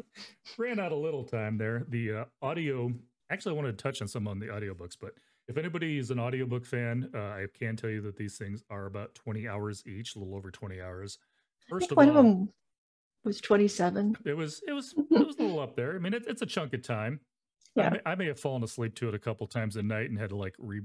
ran 0.58 0.78
out 0.78 0.92
a 0.92 0.96
little 0.96 1.24
time 1.24 1.56
there. 1.56 1.84
The 1.88 2.12
uh, 2.12 2.24
audio, 2.42 2.92
actually, 3.30 3.52
I 3.52 3.56
wanted 3.56 3.78
to 3.78 3.82
touch 3.82 4.02
on 4.02 4.08
some 4.08 4.28
on 4.28 4.38
the 4.38 4.46
audiobooks, 4.46 4.96
but 5.00 5.14
if 5.48 5.56
anybody 5.56 5.98
is 5.98 6.10
an 6.10 6.20
audiobook 6.20 6.66
fan, 6.66 7.10
uh, 7.14 7.18
I 7.18 7.46
can 7.58 7.76
tell 7.76 7.90
you 7.90 8.02
that 8.02 8.16
these 8.16 8.36
things 8.36 8.62
are 8.70 8.86
about 8.86 9.14
20 9.14 9.48
hours 9.48 9.82
each, 9.86 10.16
a 10.16 10.18
little 10.18 10.34
over 10.34 10.50
20 10.50 10.80
hours. 10.80 11.18
First 11.66 11.90
of 11.90 11.96
one 11.96 12.10
all, 12.10 12.18
of 12.18 12.24
them 12.24 12.50
was 13.24 13.40
27. 13.40 14.18
it 14.24 14.36
was 14.36 14.62
it 14.66 14.72
was 14.72 14.94
it 14.96 15.26
was 15.26 15.36
a 15.38 15.42
little 15.42 15.60
up 15.60 15.76
there. 15.76 15.94
I 15.94 15.98
mean, 15.98 16.14
it, 16.14 16.24
it's 16.26 16.42
a 16.42 16.46
chunk 16.46 16.74
of 16.74 16.82
time. 16.82 17.20
I, 17.76 17.80
Yeah. 17.82 17.90
may, 17.90 18.00
I 18.06 18.14
may 18.14 18.26
have 18.26 18.40
fallen 18.40 18.62
asleep 18.62 18.94
to 18.96 19.08
it 19.08 19.14
a 19.14 19.18
couple 19.18 19.46
times 19.46 19.76
a 19.76 19.82
night 19.82 20.10
and 20.10 20.18
had 20.18 20.30
to 20.30 20.36
like 20.36 20.54
re. 20.58 20.82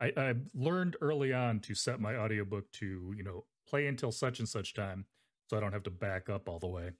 I, 0.00 0.12
I 0.16 0.34
learned 0.54 0.96
early 1.00 1.32
on 1.32 1.60
to 1.60 1.74
set 1.74 2.00
my 2.00 2.16
audiobook 2.16 2.70
to 2.72 3.12
you 3.16 3.22
know 3.24 3.44
play 3.68 3.86
until 3.86 4.12
such 4.12 4.38
and 4.38 4.48
such 4.48 4.74
time, 4.74 5.06
so 5.48 5.56
I 5.56 5.60
don't 5.60 5.72
have 5.72 5.82
to 5.84 5.90
back 5.90 6.28
up 6.28 6.48
all 6.48 6.58
the 6.58 6.68
way. 6.68 6.90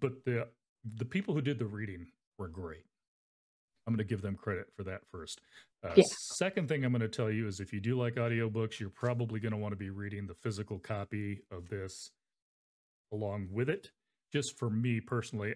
But 0.00 0.24
the 0.24 0.48
the 0.84 1.04
people 1.04 1.34
who 1.34 1.42
did 1.42 1.58
the 1.58 1.66
reading 1.66 2.06
were 2.38 2.48
great. 2.48 2.84
I'm 3.86 3.94
going 3.94 4.06
to 4.06 4.08
give 4.08 4.20
them 4.20 4.36
credit 4.36 4.66
for 4.76 4.84
that 4.84 5.00
first. 5.10 5.40
Uh, 5.82 5.92
Yeah. 5.96 6.04
Second 6.36 6.68
thing 6.68 6.84
I'm 6.84 6.92
going 6.92 7.00
to 7.00 7.08
tell 7.08 7.30
you 7.30 7.46
is 7.46 7.58
if 7.58 7.72
you 7.72 7.80
do 7.80 7.96
like 7.98 8.14
audiobooks, 8.16 8.78
you're 8.78 8.90
probably 8.90 9.40
going 9.40 9.52
to 9.52 9.58
want 9.58 9.72
to 9.72 9.76
be 9.76 9.88
reading 9.90 10.26
the 10.26 10.34
physical 10.34 10.78
copy 10.78 11.40
of 11.50 11.68
this 11.70 12.10
along 13.12 13.48
with 13.50 13.68
it. 13.70 13.90
Just 14.32 14.58
for 14.58 14.68
me 14.68 15.00
personally, 15.00 15.54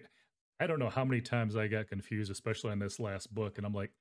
I 0.59 0.67
don't 0.67 0.79
know 0.79 0.89
how 0.89 1.03
many 1.03 1.21
times 1.21 1.55
I 1.55 1.67
got 1.67 1.87
confused, 1.87 2.31
especially 2.31 2.71
on 2.71 2.79
this 2.79 2.99
last 2.99 3.33
book, 3.33 3.57
and 3.57 3.65
I'm 3.65 3.73
like, 3.73 3.91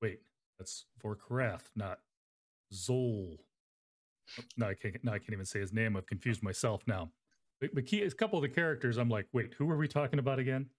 wait, 0.00 0.20
that's 0.58 0.84
Vorkrath, 1.02 1.62
not 1.74 1.98
Zol. 2.72 3.38
No, 4.56 4.66
I 4.68 4.74
can't. 4.74 5.02
No, 5.02 5.12
I 5.12 5.18
can't 5.18 5.32
even 5.32 5.44
say 5.46 5.60
his 5.60 5.72
name. 5.72 5.96
I've 5.96 6.06
confused 6.06 6.42
myself 6.42 6.82
now. 6.86 7.10
The, 7.60 7.70
the 7.72 7.82
key 7.82 8.02
a 8.02 8.10
couple 8.10 8.38
of 8.38 8.42
the 8.42 8.48
characters. 8.48 8.96
I'm 8.96 9.08
like, 9.08 9.26
wait, 9.32 9.54
who 9.54 9.70
are 9.70 9.76
we 9.76 9.88
talking 9.88 10.18
about 10.18 10.38
again? 10.38 10.70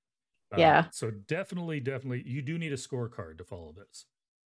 Uh, 0.53 0.57
Yeah. 0.59 0.85
So 0.91 1.11
definitely, 1.11 1.79
definitely, 1.79 2.23
you 2.25 2.41
do 2.41 2.57
need 2.57 2.73
a 2.73 2.77
scorecard 2.77 3.37
to 3.39 3.43
follow 3.43 3.73
this. 3.75 4.05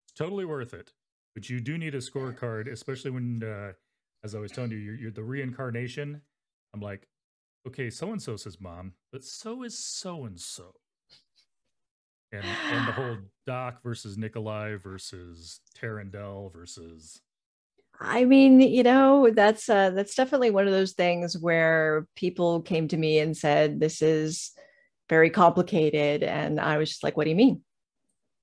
It's 0.06 0.12
totally 0.16 0.44
worth 0.44 0.74
it, 0.74 0.92
but 1.34 1.50
you 1.50 1.60
do 1.60 1.76
need 1.76 1.94
a 1.94 1.98
scorecard, 1.98 2.70
especially 2.70 3.10
when, 3.10 3.42
uh, 3.42 3.72
as 4.22 4.34
I 4.34 4.38
was 4.38 4.52
telling 4.52 4.70
you, 4.70 4.78
you're, 4.78 4.94
you're 4.94 5.10
the 5.10 5.22
reincarnation. 5.24 6.22
I'm 6.72 6.80
like, 6.80 7.08
okay, 7.66 7.90
so 7.90 8.12
and 8.12 8.22
so 8.22 8.36
says 8.36 8.60
mom, 8.60 8.92
but 9.12 9.24
so 9.24 9.62
is 9.62 9.78
so 9.78 10.24
and 10.24 10.38
so. 10.38 10.74
And 12.32 12.44
and 12.44 12.88
the 12.88 12.92
whole 12.92 13.16
Doc 13.46 13.82
versus 13.82 14.18
Nikolai 14.18 14.76
versus 14.76 15.60
Tarandel 15.78 16.52
versus 16.52 17.20
I 18.00 18.24
mean, 18.24 18.60
you 18.60 18.82
know, 18.82 19.30
that's 19.30 19.68
uh 19.68 19.90
that's 19.90 20.14
definitely 20.14 20.50
one 20.50 20.66
of 20.66 20.72
those 20.72 20.92
things 20.92 21.38
where 21.38 22.06
people 22.16 22.60
came 22.62 22.88
to 22.88 22.96
me 22.96 23.18
and 23.18 23.36
said 23.36 23.78
this 23.78 24.02
is 24.02 24.52
very 25.08 25.30
complicated 25.30 26.22
and 26.22 26.58
I 26.58 26.78
was 26.78 26.88
just 26.88 27.04
like, 27.04 27.16
what 27.16 27.24
do 27.24 27.30
you 27.30 27.36
mean? 27.36 27.62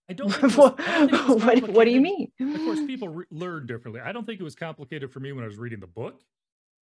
I 0.10 0.14
don't. 0.14 0.42
Was, 0.42 0.58
what, 0.58 0.80
I 0.80 1.06
don't 1.06 1.44
what, 1.46 1.70
what 1.70 1.86
do 1.86 1.92
you 1.92 2.02
mean? 2.02 2.32
Of 2.38 2.58
course, 2.58 2.80
people 2.82 3.08
re- 3.08 3.26
learn 3.32 3.66
differently. 3.66 4.02
I 4.02 4.12
don't 4.12 4.26
think 4.26 4.42
it 4.42 4.44
was 4.44 4.56
complicated 4.56 5.10
for 5.10 5.22
me 5.22 5.32
when 5.32 5.46
I 5.46 5.48
was 5.48 5.58
reading 5.58 5.80
the 5.80 5.88
book, 5.88 6.20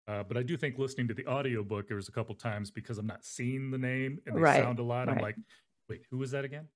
uh, 0.09 0.23
but 0.23 0.37
I 0.37 0.43
do 0.43 0.57
think 0.57 0.79
listening 0.79 1.07
to 1.09 1.13
the 1.13 1.27
audiobook, 1.27 1.87
there 1.87 1.97
was 1.97 2.09
a 2.09 2.11
couple 2.11 2.33
times 2.33 2.71
because 2.71 2.97
I'm 2.97 3.05
not 3.07 3.23
seeing 3.23 3.69
the 3.69 3.77
name 3.77 4.19
and 4.25 4.35
they 4.35 4.41
Right, 4.41 4.63
sound 4.63 4.79
a 4.79 4.83
lot. 4.83 5.07
I'm 5.07 5.19
like, 5.19 5.37
wait, 5.87 6.01
who 6.09 6.17
was 6.17 6.31
that 6.31 6.45
again? 6.45 6.67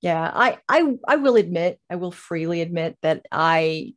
Yeah, 0.00 0.30
I 0.34 0.58
I 0.68 0.94
I 1.06 1.16
will 1.16 1.36
admit, 1.36 1.80
I 1.90 1.96
will 1.96 2.12
freely 2.12 2.60
admit 2.60 2.96
that 3.02 3.26
I 3.32 3.94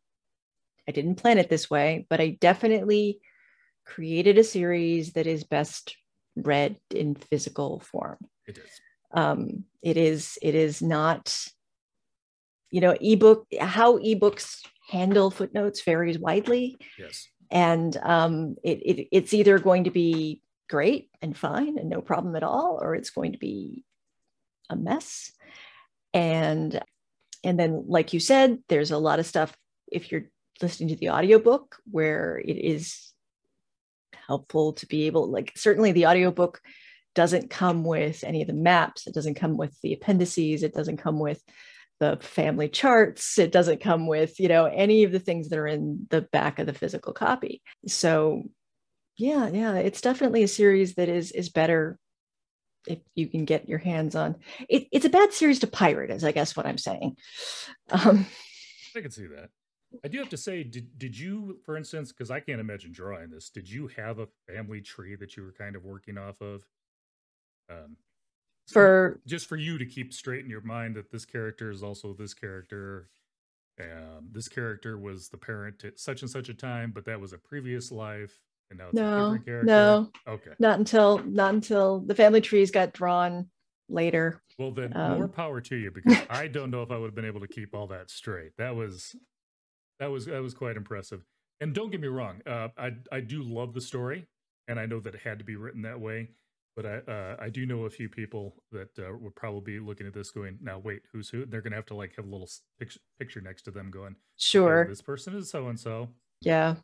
I 0.88 0.91
didn't 0.91 1.15
plan 1.15 1.38
it 1.38 1.50
this 1.50 1.70
way, 1.70 2.06
but 2.10 2.22
I 2.22 2.38
definitely 2.39 3.20
created 3.86 4.38
a 4.38 4.44
series 4.44 5.13
that 5.13 5.27
is 5.27 5.44
best 5.44 5.96
read 6.36 6.77
in 6.94 7.15
physical 7.15 7.80
form. 7.80 8.18
It 8.48 8.58
is. 8.58 8.82
Um, 9.13 9.65
it 9.82 9.98
is 9.98 10.38
it 10.41 10.56
is 10.56 10.82
not, 10.82 11.36
you 12.70 12.82
know, 12.82 12.96
ebook 13.01 13.48
how 13.60 13.98
ebooks 14.00 14.62
handle 14.89 15.32
footnotes 15.32 15.82
varies 15.84 16.20
widely, 16.20 16.77
Yes. 16.98 17.27
And 17.51 17.96
um, 17.98 18.55
it, 18.63 18.79
it 18.79 19.08
it's 19.12 19.34
either 19.34 19.60
going 19.60 19.84
to 19.84 19.91
be 19.91 20.41
great 20.70 21.10
and 21.22 21.38
fine 21.38 21.77
and 21.77 21.89
no 21.89 22.01
problem 22.01 22.36
at 22.36 22.43
all, 22.43 22.79
or 22.81 22.96
it's 22.96 23.10
going 23.10 23.34
to 23.34 23.38
be 23.38 23.84
a 24.70 24.75
mess. 24.75 25.31
And 26.13 26.81
and 27.43 27.60
then, 27.60 27.86
like 27.88 28.13
you 28.13 28.20
said, 28.20 28.60
there's 28.70 28.91
a 28.91 28.98
lot 28.98 29.20
of 29.20 29.25
stuff 29.25 29.55
if 29.91 30.12
you're 30.12 30.29
listening 30.62 30.89
to 30.89 30.96
the 30.96 31.10
audiobook 31.10 31.77
where 31.89 32.38
it 32.38 32.58
is 32.58 33.12
helpful 34.27 34.74
to 34.74 34.86
be 34.86 35.08
able, 35.08 35.29
like 35.29 35.51
certainly 35.58 35.91
the 35.91 36.05
audiobook 36.05 36.62
doesn't 37.15 37.50
come 37.50 37.84
with 37.84 38.24
any 38.24 38.41
of 38.41 38.48
the 38.48 38.53
maps, 38.53 39.08
it 39.08 39.13
doesn't 39.13 39.36
come 39.36 39.58
with 39.58 39.75
the 39.81 39.93
appendices, 39.93 40.63
it 40.63 40.74
doesn't 40.74 40.98
come 40.98 41.20
with 41.20 41.41
the 42.01 42.17
family 42.20 42.67
charts, 42.67 43.39
it 43.39 43.53
doesn't 43.53 43.79
come 43.79 44.08
with, 44.08 44.39
you 44.39 44.50
know, 44.50 44.65
any 44.65 45.03
of 45.03 45.13
the 45.13 45.20
things 45.20 45.48
that 45.50 45.60
are 45.60 45.67
in 45.67 46.08
the 46.10 46.22
back 46.22 46.60
of 46.60 46.65
the 46.65 46.74
physical 46.74 47.13
copy. 47.13 47.62
So 47.88 48.43
yeah, 49.17 49.48
yeah, 49.48 49.75
it's 49.75 50.01
definitely 50.01 50.43
a 50.43 50.48
series 50.48 50.96
that 50.96 51.08
is 51.08 51.31
is 51.31 51.50
better 51.50 51.98
if 52.88 52.98
you 53.13 53.27
can 53.27 53.46
get 53.46 53.70
your 53.70 53.77
hands 53.77 54.15
on 54.15 54.38
it, 54.67 54.88
it's 54.91 55.05
a 55.05 55.10
bad 55.10 55.31
series 55.31 55.60
to 55.60 55.67
pirate 55.67 56.10
is 56.10 56.24
i 56.24 56.31
guess 56.31 56.58
what 56.58 56.65
i'm 56.65 56.79
saying 56.79 57.15
um, 57.91 58.25
I 58.96 59.01
can 59.01 59.12
see 59.12 59.27
that. 59.27 59.50
I 60.03 60.08
do 60.08 60.20
have 60.20 60.29
to 60.29 60.38
say, 60.38 60.63
did 60.63 60.98
did 60.98 61.17
you, 61.17 61.60
for 61.65 61.75
instance, 61.75 62.12
because 62.12 62.31
I 62.31 62.39
can't 62.39 62.62
imagine 62.62 62.91
drawing 62.91 63.29
this, 63.29 63.50
did 63.50 63.70
you 63.70 63.88
have 63.98 64.20
a 64.20 64.27
family 64.48 64.81
tree 64.81 65.15
that 65.15 65.36
you 65.36 65.43
were 65.43 65.51
kind 65.51 65.75
of 65.75 65.84
working 65.84 66.17
off 66.17 66.39
of? 66.41 66.63
Um, 67.70 67.98
for 68.72 69.20
just 69.28 69.48
for 69.48 69.56
you 69.58 69.78
to 69.78 69.86
keep 69.86 70.13
straight 70.13 70.44
in 70.44 70.50
your 70.50 70.62
mind 70.62 70.96
that 70.96 71.12
this 71.12 71.25
character 71.25 71.70
is 71.72 71.84
also 71.84 72.13
this 72.13 72.34
character. 72.34 73.10
Um, 73.80 74.30
this 74.32 74.48
character 74.48 74.98
was 74.98 75.30
the 75.30 75.38
parent 75.38 75.84
at 75.84 76.00
such 76.00 76.22
and 76.22 76.30
such 76.30 76.50
a 76.50 76.54
time, 76.54 76.92
but 76.94 77.06
that 77.06 77.20
was 77.20 77.34
a 77.34 77.38
previous 77.38 77.92
life, 77.92 78.40
and 78.70 78.78
now 78.78 78.90
it's 78.90 79.00
a 79.00 79.00
no 79.00 79.22
different 79.22 79.46
character. 79.46 79.75
no 79.75 80.12
Okay. 80.28 80.51
not 80.60 80.80
until 80.80 81.18
not 81.20 81.54
until 81.54 82.00
the 82.01 82.16
family 82.16 82.42
trees 82.42 82.72
got 82.72 82.94
drawn 82.94 83.50
later 83.90 84.42
Well, 84.58 84.72
then 84.72 84.92
Um, 84.96 85.18
more 85.18 85.28
power 85.28 85.62
to 85.62 85.75
you 85.75 85.92
because 85.96 86.22
I 86.30 86.48
don't 86.48 86.72
know 86.72 86.84
if 86.84 86.92
I 86.92 86.98
would 86.98 87.08
have 87.08 87.16
been 87.16 87.25
able 87.25 87.40
to 87.42 87.48
keep 87.48 87.74
all 87.74 87.88
that 87.88 88.10
straight. 88.10 88.51
That 88.58 88.75
was 88.75 89.16
that 90.00 90.08
was 90.08 90.25
that 90.25 90.42
was 90.42 90.54
quite 90.54 90.78
impressive. 90.78 91.24
And 91.60 91.74
don't 91.75 91.92
get 91.92 92.01
me 92.01 92.08
wrong, 92.08 92.42
uh, 92.46 92.70
I 92.78 92.92
I 93.12 93.22
do 93.22 93.44
love 93.44 93.74
the 93.74 93.82
story, 93.82 94.28
and 94.68 94.80
I 94.80 94.86
know 94.86 95.00
that 95.00 95.16
it 95.16 95.22
had 95.22 95.40
to 95.40 95.46
be 95.46 95.56
written 95.56 95.84
that 95.84 96.00
way. 96.00 96.30
But 96.75 96.86
I 96.86 96.96
uh, 97.12 97.36
I 97.40 97.50
do 97.50 97.66
know 97.66 97.86
a 97.86 97.90
few 97.90 98.08
people 98.08 98.56
that 98.72 98.98
uh, 98.98 99.16
would 99.20 99.36
probably 99.36 99.74
be 99.74 99.80
looking 99.80 100.08
at 100.08 100.13
this 100.13 100.32
going, 100.32 100.58
now 100.62 100.80
wait, 100.80 101.01
who's 101.12 101.30
who? 101.30 101.46
They're 101.46 101.62
gonna 101.62 101.75
have 101.75 101.86
to 101.88 101.96
like 101.96 102.16
have 102.16 102.25
a 102.25 102.30
little 102.30 102.50
picture 102.80 103.00
picture 103.20 103.42
next 103.42 103.63
to 103.63 103.72
them 103.72 103.92
going, 103.92 104.12
"Okay, 104.12 104.16
sure 104.38 104.86
this 104.88 105.01
person 105.01 105.36
is 105.36 105.50
so 105.50 105.68
and 105.68 105.80
so. 105.80 106.10
yeah 106.42 106.75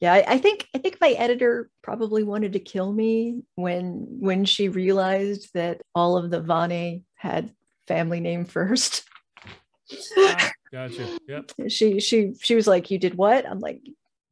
yeah 0.00 0.12
I, 0.12 0.24
I 0.34 0.38
think 0.38 0.66
i 0.74 0.78
think 0.78 0.98
my 1.00 1.10
editor 1.10 1.70
probably 1.82 2.22
wanted 2.22 2.52
to 2.52 2.58
kill 2.60 2.92
me 2.92 3.42
when 3.54 4.06
when 4.08 4.44
she 4.44 4.68
realized 4.68 5.50
that 5.54 5.80
all 5.94 6.16
of 6.16 6.30
the 6.30 6.40
vané 6.40 7.02
had 7.14 7.52
family 7.86 8.20
name 8.20 8.44
first 8.44 9.04
Ah, 10.18 10.52
gotcha. 10.70 11.08
Yep. 11.26 11.52
she 11.68 11.98
she 12.00 12.34
she 12.40 12.54
was 12.54 12.66
like 12.66 12.90
you 12.90 12.98
did 12.98 13.14
what 13.14 13.48
i'm 13.48 13.58
like 13.58 13.80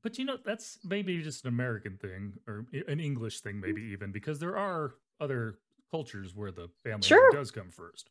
But 0.06 0.18
you 0.18 0.24
know, 0.24 0.36
that's 0.44 0.78
maybe 0.84 1.20
just 1.20 1.44
an 1.44 1.48
American 1.48 1.96
thing 1.96 2.34
or 2.46 2.64
an 2.86 3.00
English 3.00 3.40
thing, 3.40 3.56
mm. 3.56 3.62
maybe 3.66 3.82
even 3.82 4.12
because 4.12 4.38
there 4.38 4.56
are 4.56 4.94
other 5.18 5.58
cultures 5.90 6.32
where 6.32 6.52
the 6.52 6.68
family 6.84 7.02
Sure. 7.08 7.32
does 7.32 7.50
come 7.50 7.72
first. 7.72 8.08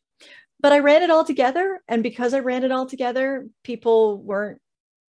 but 0.60 0.72
I 0.74 0.80
ran 0.80 1.02
it 1.02 1.08
all 1.08 1.24
together. 1.24 1.80
And 1.88 2.02
because 2.02 2.34
I 2.34 2.40
ran 2.40 2.64
it 2.64 2.70
all 2.70 2.84
together, 2.84 3.48
people 3.64 4.18
weren't, 4.22 4.60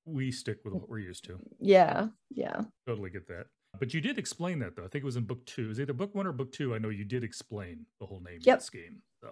We 0.06 0.30
stick 0.32 0.60
with 0.63 0.75
what 0.75 0.88
we're 0.88 1.00
used 1.00 1.24
to. 1.24 1.39
yeah, 1.60 2.10
yeah. 2.30 2.62
Totally 2.86 3.10
get 3.10 3.27
that. 3.30 3.48
But 3.80 3.96
you 3.96 4.00
did 4.00 4.20
explain 4.20 4.60
that 4.60 4.75
though. 4.75 4.84
I 4.86 4.88
think 4.88 5.01
it 5.01 5.06
was 5.06 5.15
in 5.15 5.24
book 5.24 5.44
two. 5.48 5.65
It 5.65 5.70
was 5.70 5.80
either 5.80 5.94
book 5.94 6.13
one 6.13 6.27
or 6.27 6.34
book 6.34 6.51
two. 6.51 6.75
I 6.75 6.77
know 6.77 6.89
you 6.89 7.04
did 7.04 7.24
explain 7.24 7.88
the 8.00 8.06
whole 8.06 8.20
name 8.20 8.42
Yep. 8.44 8.62
scheme. 8.62 9.01
So 9.22 9.32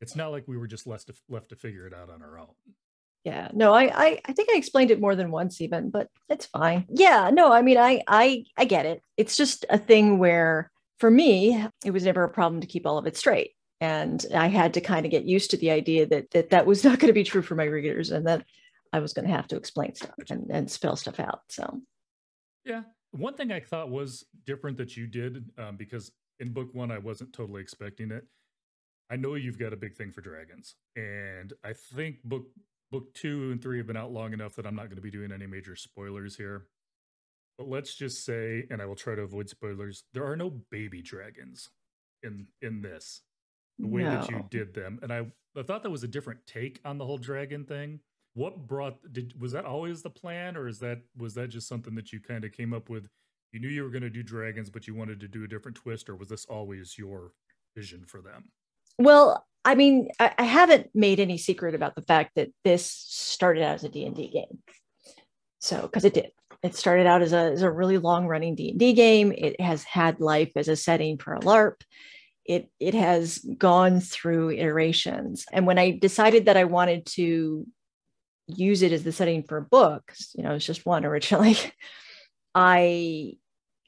it's 0.00 0.16
not 0.16 0.28
like 0.28 0.48
we 0.48 0.56
were 0.56 0.66
just 0.66 0.86
left 0.86 1.08
to, 1.08 1.14
left 1.28 1.50
to 1.50 1.56
figure 1.56 1.86
it 1.86 1.92
out 1.92 2.08
on 2.08 2.22
our 2.22 2.38
own. 2.38 2.54
Yeah, 3.28 3.50
no, 3.52 3.74
I, 3.74 3.82
I 3.94 4.20
I 4.24 4.32
think 4.32 4.48
I 4.50 4.56
explained 4.56 4.90
it 4.90 5.00
more 5.00 5.14
than 5.14 5.30
once 5.30 5.60
even, 5.60 5.90
but 5.90 6.08
it's 6.30 6.46
fine. 6.46 6.86
Yeah, 6.88 7.28
no, 7.30 7.52
I 7.52 7.60
mean 7.60 7.76
I 7.76 8.02
I 8.08 8.46
I 8.56 8.64
get 8.64 8.86
it. 8.86 9.02
It's 9.18 9.36
just 9.36 9.66
a 9.68 9.76
thing 9.76 10.18
where 10.18 10.70
for 10.98 11.10
me, 11.10 11.62
it 11.84 11.90
was 11.90 12.04
never 12.04 12.24
a 12.24 12.30
problem 12.30 12.62
to 12.62 12.66
keep 12.66 12.86
all 12.86 12.96
of 12.96 13.06
it 13.06 13.18
straight. 13.18 13.50
And 13.82 14.24
I 14.34 14.46
had 14.46 14.72
to 14.74 14.80
kind 14.80 15.04
of 15.04 15.12
get 15.12 15.24
used 15.24 15.50
to 15.50 15.58
the 15.58 15.70
idea 15.70 16.06
that 16.06 16.30
that, 16.30 16.48
that 16.50 16.64
was 16.64 16.82
not 16.86 17.00
going 17.00 17.08
to 17.08 17.20
be 17.20 17.22
true 17.22 17.42
for 17.42 17.54
my 17.54 17.64
readers 17.64 18.12
and 18.12 18.26
that 18.26 18.46
I 18.94 19.00
was 19.00 19.12
going 19.12 19.28
to 19.28 19.34
have 19.34 19.46
to 19.48 19.56
explain 19.56 19.94
stuff 19.94 20.14
and, 20.30 20.50
and 20.50 20.70
spell 20.70 20.96
stuff 20.96 21.20
out. 21.20 21.42
So, 21.50 21.82
yeah. 22.64 22.82
One 23.10 23.34
thing 23.34 23.52
I 23.52 23.60
thought 23.60 23.90
was 23.90 24.24
different 24.46 24.78
that 24.78 24.96
you 24.96 25.06
did, 25.06 25.44
um, 25.58 25.76
because 25.76 26.10
in 26.40 26.54
book 26.54 26.68
one, 26.72 26.90
I 26.90 26.98
wasn't 26.98 27.34
totally 27.34 27.60
expecting 27.60 28.10
it. 28.10 28.24
I 29.10 29.16
know 29.16 29.34
you've 29.34 29.58
got 29.58 29.74
a 29.74 29.76
big 29.76 29.96
thing 29.96 30.12
for 30.12 30.22
dragons, 30.22 30.76
and 30.96 31.52
I 31.62 31.72
think 31.72 32.22
book 32.24 32.46
book 32.90 33.14
two 33.14 33.50
and 33.52 33.62
three 33.62 33.78
have 33.78 33.86
been 33.86 33.96
out 33.96 34.12
long 34.12 34.32
enough 34.32 34.54
that 34.56 34.66
I'm 34.66 34.74
not 34.74 34.86
going 34.86 34.96
to 34.96 35.02
be 35.02 35.10
doing 35.10 35.32
any 35.32 35.46
major 35.46 35.76
spoilers 35.76 36.36
here. 36.36 36.66
But 37.56 37.68
let's 37.68 37.94
just 37.94 38.24
say, 38.24 38.64
and 38.70 38.80
I 38.80 38.86
will 38.86 38.94
try 38.94 39.14
to 39.14 39.22
avoid 39.22 39.48
spoilers, 39.48 40.04
there 40.14 40.24
are 40.24 40.36
no 40.36 40.50
baby 40.70 41.02
dragons 41.02 41.70
in 42.22 42.46
in 42.62 42.82
this 42.82 43.22
the 43.78 43.86
way 43.86 44.02
no. 44.02 44.10
that 44.10 44.30
you 44.30 44.44
did 44.50 44.74
them. 44.74 44.98
And 45.02 45.12
I, 45.12 45.26
I 45.56 45.62
thought 45.62 45.82
that 45.82 45.90
was 45.90 46.02
a 46.02 46.08
different 46.08 46.40
take 46.46 46.80
on 46.84 46.98
the 46.98 47.04
whole 47.04 47.18
dragon 47.18 47.64
thing. 47.64 48.00
What 48.34 48.66
brought 48.66 49.12
did 49.12 49.34
was 49.40 49.52
that 49.52 49.64
always 49.64 50.02
the 50.02 50.10
plan, 50.10 50.56
or 50.56 50.68
is 50.68 50.78
that 50.78 51.00
was 51.16 51.34
that 51.34 51.48
just 51.48 51.68
something 51.68 51.94
that 51.96 52.12
you 52.12 52.20
kind 52.20 52.44
of 52.44 52.52
came 52.52 52.72
up 52.72 52.88
with? 52.88 53.08
You 53.52 53.60
knew 53.60 53.68
you 53.68 53.82
were 53.82 53.90
going 53.90 54.02
to 54.02 54.10
do 54.10 54.22
dragons, 54.22 54.70
but 54.70 54.86
you 54.86 54.94
wanted 54.94 55.20
to 55.20 55.28
do 55.28 55.42
a 55.42 55.48
different 55.48 55.76
twist, 55.76 56.08
or 56.08 56.16
was 56.16 56.28
this 56.28 56.44
always 56.44 56.96
your 56.98 57.32
vision 57.74 58.04
for 58.06 58.20
them? 58.20 58.50
Well, 58.98 59.46
I 59.64 59.74
mean, 59.74 60.08
I, 60.18 60.32
I 60.38 60.44
haven't 60.44 60.90
made 60.94 61.20
any 61.20 61.38
secret 61.38 61.74
about 61.74 61.94
the 61.94 62.02
fact 62.02 62.32
that 62.36 62.50
this 62.64 62.90
started 62.90 63.62
out 63.62 63.76
as 63.76 63.84
a 63.84 63.88
D&D 63.88 64.28
game. 64.28 64.58
So, 65.60 65.82
because 65.82 66.04
it 66.04 66.14
did. 66.14 66.30
It 66.62 66.74
started 66.74 67.06
out 67.06 67.22
as 67.22 67.32
a, 67.32 67.52
as 67.52 67.62
a 67.62 67.70
really 67.70 67.98
long 67.98 68.26
running 68.26 68.54
D&D 68.54 68.92
game. 68.94 69.32
It 69.36 69.60
has 69.60 69.84
had 69.84 70.20
life 70.20 70.52
as 70.56 70.68
a 70.68 70.76
setting 70.76 71.18
for 71.18 71.34
a 71.34 71.40
LARP. 71.40 71.82
It, 72.44 72.70
it 72.80 72.94
has 72.94 73.38
gone 73.38 74.00
through 74.00 74.52
iterations. 74.52 75.44
And 75.52 75.66
when 75.66 75.78
I 75.78 75.90
decided 75.90 76.46
that 76.46 76.56
I 76.56 76.64
wanted 76.64 77.06
to 77.06 77.66
use 78.46 78.82
it 78.82 78.92
as 78.92 79.04
the 79.04 79.12
setting 79.12 79.42
for 79.42 79.58
a 79.58 79.62
book, 79.62 80.12
you 80.34 80.42
know, 80.42 80.54
it's 80.54 80.66
just 80.66 80.86
one 80.86 81.04
originally, 81.04 81.56
I 82.54 83.34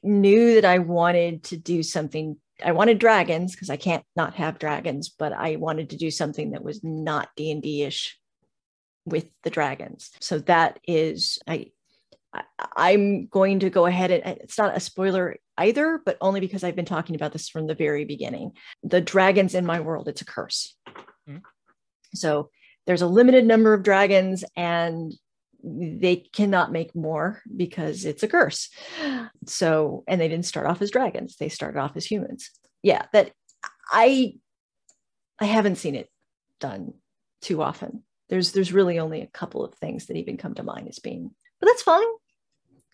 knew 0.03 0.55
that 0.55 0.65
I 0.65 0.79
wanted 0.79 1.43
to 1.45 1.57
do 1.57 1.83
something 1.83 2.37
I 2.63 2.71
wanted 2.71 2.99
dragons 2.99 3.53
because 3.53 3.69
I 3.69 3.77
can't 3.77 4.03
not 4.15 4.35
have 4.35 4.59
dragons, 4.59 5.09
but 5.09 5.33
I 5.33 5.55
wanted 5.55 5.89
to 5.91 5.97
do 5.97 6.11
something 6.11 6.51
that 6.51 6.63
was 6.63 6.83
not 6.83 7.29
D 7.35 7.51
and 7.51 7.61
D 7.61 7.83
ish 7.83 8.17
with 9.05 9.25
the 9.43 9.49
dragons. 9.49 10.11
So 10.19 10.39
that 10.39 10.79
is 10.87 11.39
I, 11.47 11.71
I 12.75 12.91
am 12.91 13.27
going 13.27 13.59
to 13.59 13.69
go 13.69 13.85
ahead 13.85 14.11
and 14.11 14.37
it's 14.37 14.57
not 14.57 14.75
a 14.75 14.79
spoiler 14.79 15.37
either, 15.57 16.01
but 16.05 16.17
only 16.21 16.39
because 16.39 16.63
I've 16.63 16.75
been 16.75 16.85
talking 16.85 17.15
about 17.15 17.33
this 17.33 17.49
from 17.49 17.67
the 17.67 17.75
very 17.75 18.05
beginning. 18.05 18.53
The 18.83 19.01
dragons 19.01 19.55
in 19.55 19.65
my 19.65 19.79
world, 19.79 20.07
it's 20.07 20.21
a 20.21 20.25
curse. 20.25 20.75
Mm-hmm. 21.27 21.37
So 22.13 22.49
there's 22.87 23.01
a 23.01 23.07
limited 23.07 23.45
number 23.45 23.73
of 23.73 23.83
dragons 23.83 24.43
and 24.55 25.13
they 25.63 26.17
cannot 26.17 26.71
make 26.71 26.95
more 26.95 27.41
because 27.55 28.05
it's 28.05 28.23
a 28.23 28.27
curse. 28.27 28.69
So, 29.45 30.03
and 30.07 30.19
they 30.19 30.27
didn't 30.27 30.45
start 30.45 30.67
off 30.67 30.81
as 30.81 30.91
dragons, 30.91 31.35
they 31.37 31.49
started 31.49 31.79
off 31.79 31.95
as 31.95 32.05
humans. 32.05 32.49
Yeah, 32.83 33.05
that 33.13 33.31
I 33.91 34.35
I 35.39 35.45
haven't 35.45 35.77
seen 35.77 35.95
it 35.95 36.09
done 36.59 36.93
too 37.41 37.61
often. 37.61 38.03
There's 38.29 38.51
there's 38.51 38.73
really 38.73 38.99
only 38.99 39.21
a 39.21 39.27
couple 39.27 39.63
of 39.63 39.75
things 39.75 40.07
that 40.07 40.17
even 40.17 40.37
come 40.37 40.53
to 40.55 40.63
mind 40.63 40.87
as 40.87 40.99
being, 40.99 41.31
but 41.59 41.67
that's 41.67 41.83
fine. 41.83 42.07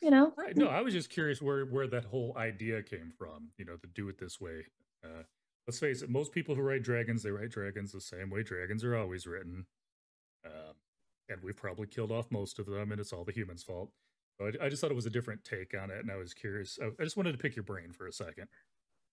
You 0.02 0.12
know. 0.12 0.34
Right. 0.38 0.56
No, 0.56 0.68
I 0.68 0.82
was 0.82 0.94
just 0.94 1.10
curious 1.10 1.42
where 1.42 1.66
where 1.66 1.88
that 1.88 2.06
whole 2.06 2.36
idea 2.38 2.84
came 2.84 3.12
from, 3.18 3.50
you 3.58 3.66
know, 3.66 3.78
to 3.78 3.88
do 3.88 4.10
it 4.10 4.20
this 4.20 4.40
way. 4.40 4.66
Uh 5.04 5.24
let's 5.68 5.80
face 5.80 6.02
it, 6.02 6.10
most 6.10 6.32
people 6.32 6.56
who 6.56 6.62
write 6.62 6.82
dragons, 6.82 7.22
they 7.22 7.32
write 7.32 7.50
dragons 7.50 7.92
the 7.92 8.02
same 8.02 8.30
way 8.30 8.42
dragons 8.42 8.84
are 8.84 8.96
always 8.96 9.28
written. 9.28 9.66
Um, 10.46 10.74
and 11.30 11.42
we've 11.44 11.58
probably 11.58 11.88
killed 11.88 12.12
off 12.12 12.32
most 12.32 12.60
of 12.60 12.66
them, 12.66 12.92
and 12.92 13.00
it's 13.00 13.14
all 13.14 13.24
the 13.24 13.34
humans' 13.34 13.64
fault. 13.64 13.92
I, 14.40 14.70
just 14.70 14.82
thought 14.82 14.92
it 14.92 14.96
was 14.96 15.08
a 15.08 15.12
different 15.12 15.44
take 15.44 15.74
on 15.76 15.90
it, 15.90 16.00
and 16.00 16.12
I 16.12 16.16
was 16.16 16.34
curious. 16.34 16.78
I 16.82 17.04
just 17.04 17.18
wanted 17.18 17.32
to 17.32 17.38
pick 17.40 17.56
your 17.56 17.64
brain 17.64 17.92
for 17.92 18.08
a 18.08 18.12
second. 18.12 18.48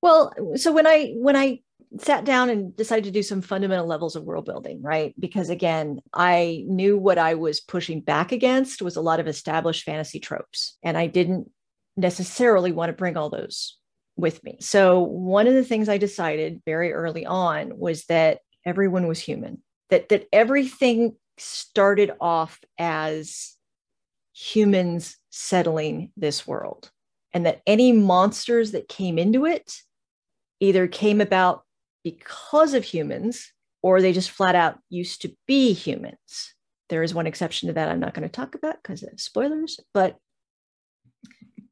Well, 0.03 0.35
so 0.57 0.71
when 0.71 0.87
I 0.87 1.15
when 1.17 1.35
I 1.35 1.61
sat 1.99 2.27
down 2.27 2.51
and 2.51 2.77
decided 2.77 3.05
to 3.05 3.11
do 3.11 3.23
some 3.23 3.41
fundamental 3.41 3.87
levels 3.87 4.17
of 4.17 4.25
world 4.25 4.45
building, 4.45 4.83
right? 4.83 5.15
Because 5.19 5.49
again, 5.49 6.01
I 6.13 6.65
knew 6.67 6.99
what 6.99 7.17
I 7.17 7.37
was 7.37 7.63
pushing 7.63 8.03
back 8.03 8.31
against 8.31 8.83
was 8.83 8.97
a 8.97 9.01
lot 9.01 9.19
of 9.19 9.27
established 9.27 9.85
fantasy 9.85 10.21
tropes, 10.21 10.77
and 10.83 10.99
I 10.99 11.07
didn't 11.07 11.51
necessarily 11.97 12.71
want 12.71 12.91
to 12.91 12.95
bring 12.95 13.17
all 13.17 13.31
those 13.31 13.79
with 14.17 14.45
me. 14.45 14.59
So 14.61 15.01
one 15.01 15.47
of 15.47 15.55
the 15.55 15.65
things 15.65 15.89
I 15.89 15.97
decided 15.97 16.61
very 16.67 16.93
early 16.93 17.25
on 17.25 17.79
was 17.79 18.05
that 18.07 18.41
everyone 18.67 19.07
was 19.07 19.21
human. 19.21 19.63
That 19.89 20.11
that 20.11 20.27
everything 20.35 21.17
started 21.39 22.13
off 22.21 22.61
as 22.79 23.57
humans 24.33 25.17
settling 25.31 26.11
this 26.17 26.47
world 26.47 26.91
and 27.33 27.47
that 27.47 27.63
any 27.67 27.93
monsters 27.93 28.73
that 28.73 28.89
came 28.89 29.19
into 29.19 29.47
it 29.47 29.77
either 30.61 30.87
came 30.87 31.21
about 31.21 31.63
because 32.03 32.75
of 32.75 32.85
humans 32.85 33.53
or 33.83 34.01
they 34.01 34.13
just 34.13 34.31
flat 34.31 34.55
out 34.55 34.79
used 34.89 35.23
to 35.23 35.35
be 35.47 35.73
humans. 35.73 36.55
There 36.89 37.03
is 37.03 37.15
one 37.15 37.27
exception 37.27 37.69
to 37.69 37.73
that 37.75 37.89
i'm 37.89 38.01
not 38.01 38.15
going 38.15 38.29
to 38.29 38.33
talk 38.33 38.55
about 38.55 38.77
because 38.83 39.03
of 39.03 39.21
spoilers 39.21 39.81
but 39.93 40.17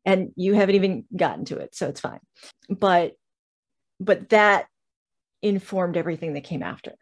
and 0.05 0.33
you 0.37 0.55
haven't 0.55 0.75
even 0.75 1.05
gotten 1.15 1.45
to 1.47 1.59
it 1.59 1.75
so 1.75 1.89
it's 1.89 2.01
fine. 2.01 2.21
But 2.69 3.13
but 4.01 4.31
that 4.31 4.67
informed 5.43 5.97
everything 5.97 6.35
that 6.35 6.45
came 6.45 6.63
after 6.63 6.95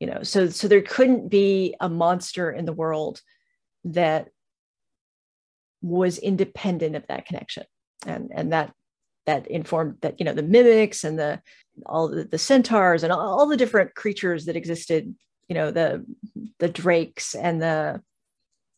you 0.00 0.06
know 0.06 0.22
so 0.22 0.48
so 0.48 0.68
there 0.68 0.82
couldn't 0.82 1.28
be 1.28 1.74
a 1.80 1.88
monster 1.88 2.50
in 2.50 2.64
the 2.64 2.72
world 2.72 3.20
that 3.84 4.28
was 5.86 6.18
independent 6.18 6.96
of 6.96 7.06
that 7.06 7.26
connection. 7.26 7.64
And 8.06 8.30
and 8.34 8.52
that 8.52 8.72
that 9.26 9.46
informed 9.46 9.96
that 10.02 10.18
you 10.18 10.24
know 10.24 10.34
the 10.34 10.42
mimics 10.42 11.04
and 11.04 11.18
the 11.18 11.40
all 11.84 12.08
the, 12.08 12.24
the 12.24 12.38
centaurs 12.38 13.02
and 13.02 13.12
all, 13.12 13.20
all 13.20 13.46
the 13.46 13.56
different 13.56 13.94
creatures 13.94 14.44
that 14.46 14.56
existed 14.56 15.14
you 15.48 15.54
know 15.54 15.70
the 15.70 16.04
the 16.58 16.68
drakes 16.68 17.34
and 17.34 17.60
the 17.60 18.00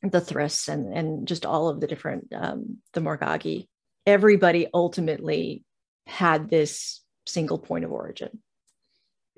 the 0.02 0.20
thrists 0.20 0.68
and 0.68 0.92
and 0.96 1.26
just 1.26 1.44
all 1.44 1.68
of 1.68 1.80
the 1.80 1.86
different 1.86 2.32
um, 2.34 2.78
the 2.94 3.00
morgagi 3.00 3.68
everybody 4.06 4.66
ultimately 4.72 5.64
had 6.06 6.48
this 6.48 7.02
single 7.26 7.58
point 7.58 7.84
of 7.84 7.92
origin 7.92 8.40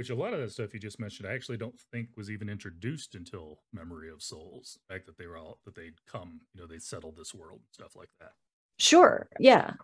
which 0.00 0.08
a 0.08 0.14
lot 0.14 0.32
of 0.32 0.40
that 0.40 0.50
stuff 0.50 0.72
you 0.72 0.80
just 0.80 0.98
mentioned, 0.98 1.28
I 1.28 1.34
actually 1.34 1.58
don't 1.58 1.78
think 1.92 2.08
was 2.16 2.30
even 2.30 2.48
introduced 2.48 3.14
until 3.14 3.58
Memory 3.70 4.08
of 4.08 4.22
Souls. 4.22 4.78
The 4.88 4.94
fact 4.94 5.04
that 5.04 5.18
they 5.18 5.26
were 5.26 5.36
all 5.36 5.58
that 5.66 5.74
they'd 5.74 6.06
come, 6.10 6.40
you 6.54 6.60
know, 6.62 6.66
they 6.66 6.78
settled 6.78 7.18
this 7.18 7.34
world, 7.34 7.58
and 7.58 7.74
stuff 7.74 7.96
like 7.96 8.08
that. 8.18 8.30
Sure. 8.78 9.28
Yeah. 9.38 9.74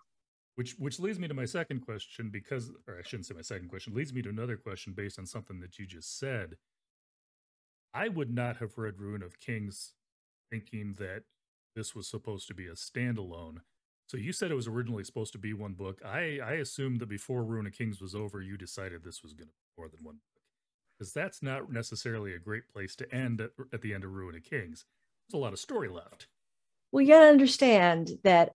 Which 0.55 0.71
which 0.79 0.99
leads 0.99 1.19
me 1.19 1.27
to 1.27 1.35
my 1.35 1.45
second 1.45 1.81
question, 1.81 2.31
because 2.31 2.71
or 2.87 2.97
I 2.97 3.03
shouldn't 3.03 3.27
say 3.27 3.35
my 3.35 3.43
second 3.43 3.69
question, 3.69 3.93
leads 3.93 4.11
me 4.11 4.23
to 4.23 4.29
another 4.29 4.57
question 4.57 4.93
based 4.93 5.19
on 5.19 5.27
something 5.27 5.59
that 5.59 5.77
you 5.77 5.85
just 5.85 6.17
said. 6.17 6.55
I 7.93 8.07
would 8.07 8.33
not 8.33 8.57
have 8.57 8.79
read 8.79 8.97
Ruin 8.97 9.21
of 9.21 9.37
Kings 9.37 9.93
thinking 10.49 10.95
that 10.97 11.25
this 11.75 11.93
was 11.93 12.07
supposed 12.07 12.47
to 12.47 12.55
be 12.55 12.65
a 12.65 12.71
standalone. 12.71 13.57
So 14.07 14.17
you 14.17 14.33
said 14.33 14.49
it 14.49 14.55
was 14.55 14.67
originally 14.67 15.03
supposed 15.03 15.33
to 15.33 15.37
be 15.37 15.53
one 15.53 15.73
book. 15.73 16.01
I 16.03 16.39
I 16.43 16.53
assumed 16.53 17.01
that 17.01 17.09
before 17.09 17.43
Ruin 17.43 17.67
of 17.67 17.73
Kings 17.73 18.01
was 18.01 18.15
over, 18.15 18.41
you 18.41 18.57
decided 18.57 19.03
this 19.03 19.21
was 19.21 19.33
going 19.33 19.49
to 19.49 19.53
more 19.77 19.87
than 19.87 20.03
one 20.03 20.15
book. 20.15 20.43
Because 20.97 21.13
that's 21.13 21.43
not 21.43 21.71
necessarily 21.71 22.33
a 22.33 22.39
great 22.39 22.67
place 22.67 22.95
to 22.95 23.13
end 23.13 23.41
at, 23.41 23.51
at 23.71 23.81
the 23.81 23.93
end 23.93 24.03
of 24.03 24.11
Ruin 24.11 24.35
of 24.35 24.43
Kings. 24.43 24.85
There's 25.27 25.39
a 25.39 25.43
lot 25.43 25.53
of 25.53 25.59
story 25.59 25.89
left. 25.89 26.27
Well, 26.91 27.01
you 27.01 27.09
got 27.09 27.19
to 27.21 27.27
understand 27.27 28.11
that 28.23 28.53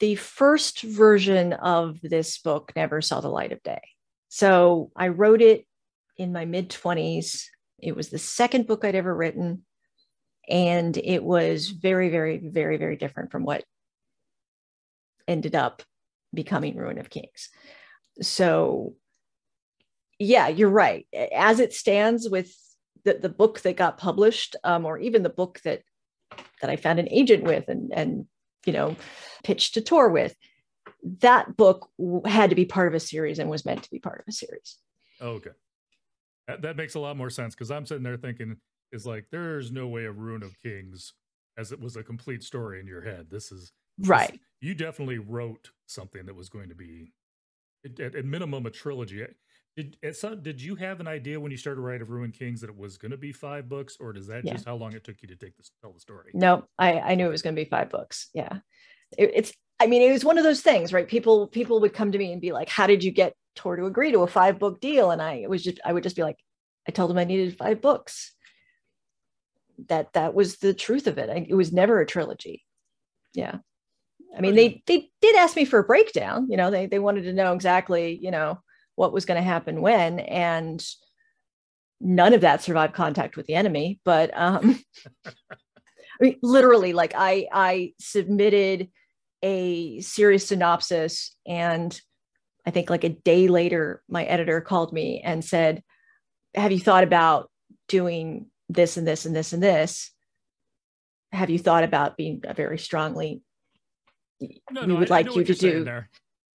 the 0.00 0.14
first 0.14 0.82
version 0.82 1.52
of 1.52 2.00
this 2.02 2.38
book 2.38 2.72
never 2.76 3.00
saw 3.00 3.20
the 3.20 3.28
light 3.28 3.52
of 3.52 3.62
day. 3.62 3.80
So 4.28 4.90
I 4.94 5.08
wrote 5.08 5.42
it 5.42 5.66
in 6.16 6.32
my 6.32 6.44
mid 6.44 6.70
20s. 6.70 7.44
It 7.78 7.96
was 7.96 8.08
the 8.08 8.18
second 8.18 8.66
book 8.66 8.84
I'd 8.84 8.94
ever 8.94 9.14
written. 9.14 9.64
And 10.48 10.96
it 10.96 11.22
was 11.22 11.68
very, 11.68 12.08
very, 12.08 12.38
very, 12.38 12.76
very 12.76 12.96
different 12.96 13.30
from 13.30 13.44
what 13.44 13.64
ended 15.26 15.54
up 15.54 15.82
becoming 16.32 16.76
Ruin 16.76 16.98
of 16.98 17.10
Kings. 17.10 17.50
So 18.22 18.94
yeah, 20.18 20.48
you're 20.48 20.68
right. 20.68 21.06
As 21.34 21.60
it 21.60 21.72
stands 21.72 22.28
with 22.28 22.54
the, 23.04 23.14
the 23.14 23.28
book 23.28 23.60
that 23.60 23.76
got 23.76 23.98
published, 23.98 24.56
um, 24.64 24.84
or 24.84 24.98
even 24.98 25.22
the 25.22 25.28
book 25.28 25.60
that 25.64 25.82
that 26.60 26.70
I 26.70 26.76
found 26.76 26.98
an 26.98 27.08
agent 27.10 27.44
with 27.44 27.68
and 27.68 27.92
and 27.92 28.26
you 28.66 28.72
know 28.72 28.96
pitched 29.44 29.74
to 29.74 29.80
tour 29.80 30.08
with, 30.08 30.34
that 31.20 31.56
book 31.56 31.88
had 32.26 32.50
to 32.50 32.56
be 32.56 32.64
part 32.64 32.88
of 32.88 32.94
a 32.94 33.00
series 33.00 33.38
and 33.38 33.48
was 33.48 33.64
meant 33.64 33.82
to 33.84 33.90
be 33.90 33.98
part 33.98 34.20
of 34.20 34.24
a 34.28 34.32
series. 34.32 34.78
Oh, 35.20 35.30
okay. 35.30 35.50
That, 36.46 36.62
that 36.62 36.76
makes 36.76 36.94
a 36.94 37.00
lot 37.00 37.16
more 37.16 37.30
sense 37.30 37.54
because 37.54 37.70
I'm 37.70 37.86
sitting 37.86 38.02
there 38.02 38.16
thinking, 38.16 38.56
is 38.90 39.06
like, 39.06 39.26
there's 39.30 39.70
no 39.70 39.86
way 39.86 40.04
a 40.04 40.12
Ruin 40.12 40.42
of 40.42 40.58
Kings 40.60 41.12
as 41.56 41.72
it 41.72 41.80
was 41.80 41.96
a 41.96 42.02
complete 42.02 42.42
story 42.42 42.80
in 42.80 42.86
your 42.86 43.02
head. 43.02 43.26
This 43.30 43.52
is 43.52 43.72
right. 44.00 44.32
This, 44.32 44.40
you 44.60 44.74
definitely 44.74 45.18
wrote 45.18 45.70
something 45.86 46.26
that 46.26 46.34
was 46.34 46.48
going 46.48 46.70
to 46.70 46.74
be, 46.74 47.12
at, 47.84 48.14
at 48.14 48.24
minimum, 48.24 48.66
a 48.66 48.70
trilogy. 48.70 49.26
Did 49.78 49.96
eh, 50.02 50.10
some, 50.10 50.42
did 50.42 50.60
you 50.60 50.74
have 50.74 50.98
an 50.98 51.06
idea 51.06 51.38
when 51.38 51.52
you 51.52 51.56
started 51.56 51.80
writing 51.80 52.02
of 52.02 52.10
Ruin 52.10 52.32
Kings 52.32 52.60
that 52.62 52.68
it 52.68 52.76
was 52.76 52.98
going 52.98 53.12
to 53.12 53.16
be 53.16 53.30
five 53.30 53.68
books, 53.68 53.96
or 54.00 54.12
does 54.12 54.26
that 54.26 54.44
yeah. 54.44 54.54
just 54.54 54.64
how 54.64 54.74
long 54.74 54.92
it 54.92 55.04
took 55.04 55.22
you 55.22 55.28
to 55.28 55.36
take 55.36 55.56
this 55.56 55.70
tell 55.80 55.92
the 55.92 56.00
story? 56.00 56.32
No, 56.34 56.64
I 56.76 56.98
I 56.98 57.14
knew 57.14 57.26
it 57.26 57.30
was 57.30 57.42
going 57.42 57.54
to 57.54 57.62
be 57.62 57.68
five 57.68 57.88
books. 57.88 58.28
Yeah, 58.34 58.58
it, 59.16 59.30
it's. 59.32 59.52
I 59.78 59.86
mean, 59.86 60.02
it 60.02 60.10
was 60.10 60.24
one 60.24 60.36
of 60.36 60.42
those 60.42 60.62
things, 60.62 60.92
right? 60.92 61.06
People 61.06 61.46
people 61.46 61.80
would 61.80 61.94
come 61.94 62.10
to 62.10 62.18
me 62.18 62.32
and 62.32 62.40
be 62.40 62.50
like, 62.50 62.68
"How 62.68 62.88
did 62.88 63.04
you 63.04 63.12
get 63.12 63.34
Tor 63.54 63.76
to 63.76 63.86
agree 63.86 64.10
to 64.10 64.24
a 64.24 64.26
five 64.26 64.58
book 64.58 64.80
deal?" 64.80 65.12
And 65.12 65.22
I 65.22 65.34
it 65.34 65.48
was 65.48 65.62
just 65.62 65.78
I 65.84 65.92
would 65.92 66.02
just 66.02 66.16
be 66.16 66.24
like, 66.24 66.40
"I 66.88 66.90
told 66.90 67.12
him 67.12 67.18
I 67.18 67.22
needed 67.22 67.56
five 67.56 67.80
books." 67.80 68.32
That 69.86 70.12
that 70.14 70.34
was 70.34 70.56
the 70.56 70.74
truth 70.74 71.06
of 71.06 71.18
it. 71.18 71.30
I, 71.30 71.46
it 71.48 71.54
was 71.54 71.72
never 71.72 72.00
a 72.00 72.06
trilogy. 72.06 72.64
Yeah. 73.32 73.58
I 74.36 74.40
mean, 74.40 74.56
they 74.56 74.82
they 74.86 75.08
did 75.22 75.36
ask 75.36 75.54
me 75.54 75.64
for 75.64 75.78
a 75.78 75.84
breakdown. 75.84 76.48
You 76.50 76.56
know, 76.56 76.72
they 76.72 76.86
they 76.86 76.98
wanted 76.98 77.22
to 77.22 77.32
know 77.32 77.52
exactly, 77.52 78.18
you 78.20 78.32
know, 78.32 78.58
what 78.98 79.12
was 79.12 79.24
going 79.24 79.40
to 79.40 79.48
happen 79.48 79.80
when 79.80 80.20
and 80.20 80.84
none 82.00 82.34
of 82.34 82.42
that 82.42 82.62
survived 82.62 82.94
contact 82.94 83.36
with 83.36 83.46
the 83.46 83.54
enemy 83.54 84.00
but 84.04 84.30
um 84.34 84.78
i 85.26 85.32
mean 86.20 86.38
literally 86.42 86.92
like 86.92 87.12
i 87.16 87.46
i 87.52 87.92
submitted 87.98 88.88
a 89.42 90.00
series 90.00 90.46
synopsis 90.46 91.36
and 91.46 92.00
i 92.66 92.70
think 92.70 92.90
like 92.90 93.04
a 93.04 93.08
day 93.08 93.48
later 93.48 94.02
my 94.08 94.24
editor 94.24 94.60
called 94.60 94.92
me 94.92 95.20
and 95.24 95.44
said 95.44 95.82
have 96.54 96.72
you 96.72 96.80
thought 96.80 97.04
about 97.04 97.50
doing 97.88 98.46
this 98.68 98.96
and 98.96 99.06
this 99.06 99.26
and 99.26 99.34
this 99.34 99.52
and 99.52 99.62
this? 99.62 100.10
Have 101.32 101.50
you 101.50 101.58
thought 101.58 101.84
about 101.84 102.16
being 102.16 102.42
a 102.44 102.54
very 102.54 102.78
strongly 102.78 103.42
no, 104.40 104.82
we 104.82 104.86
no, 104.86 104.94
would 104.96 105.10
I, 105.10 105.14
like 105.14 105.30
I 105.30 105.34
you 105.34 105.44
to 105.44 105.54
do 105.54 106.02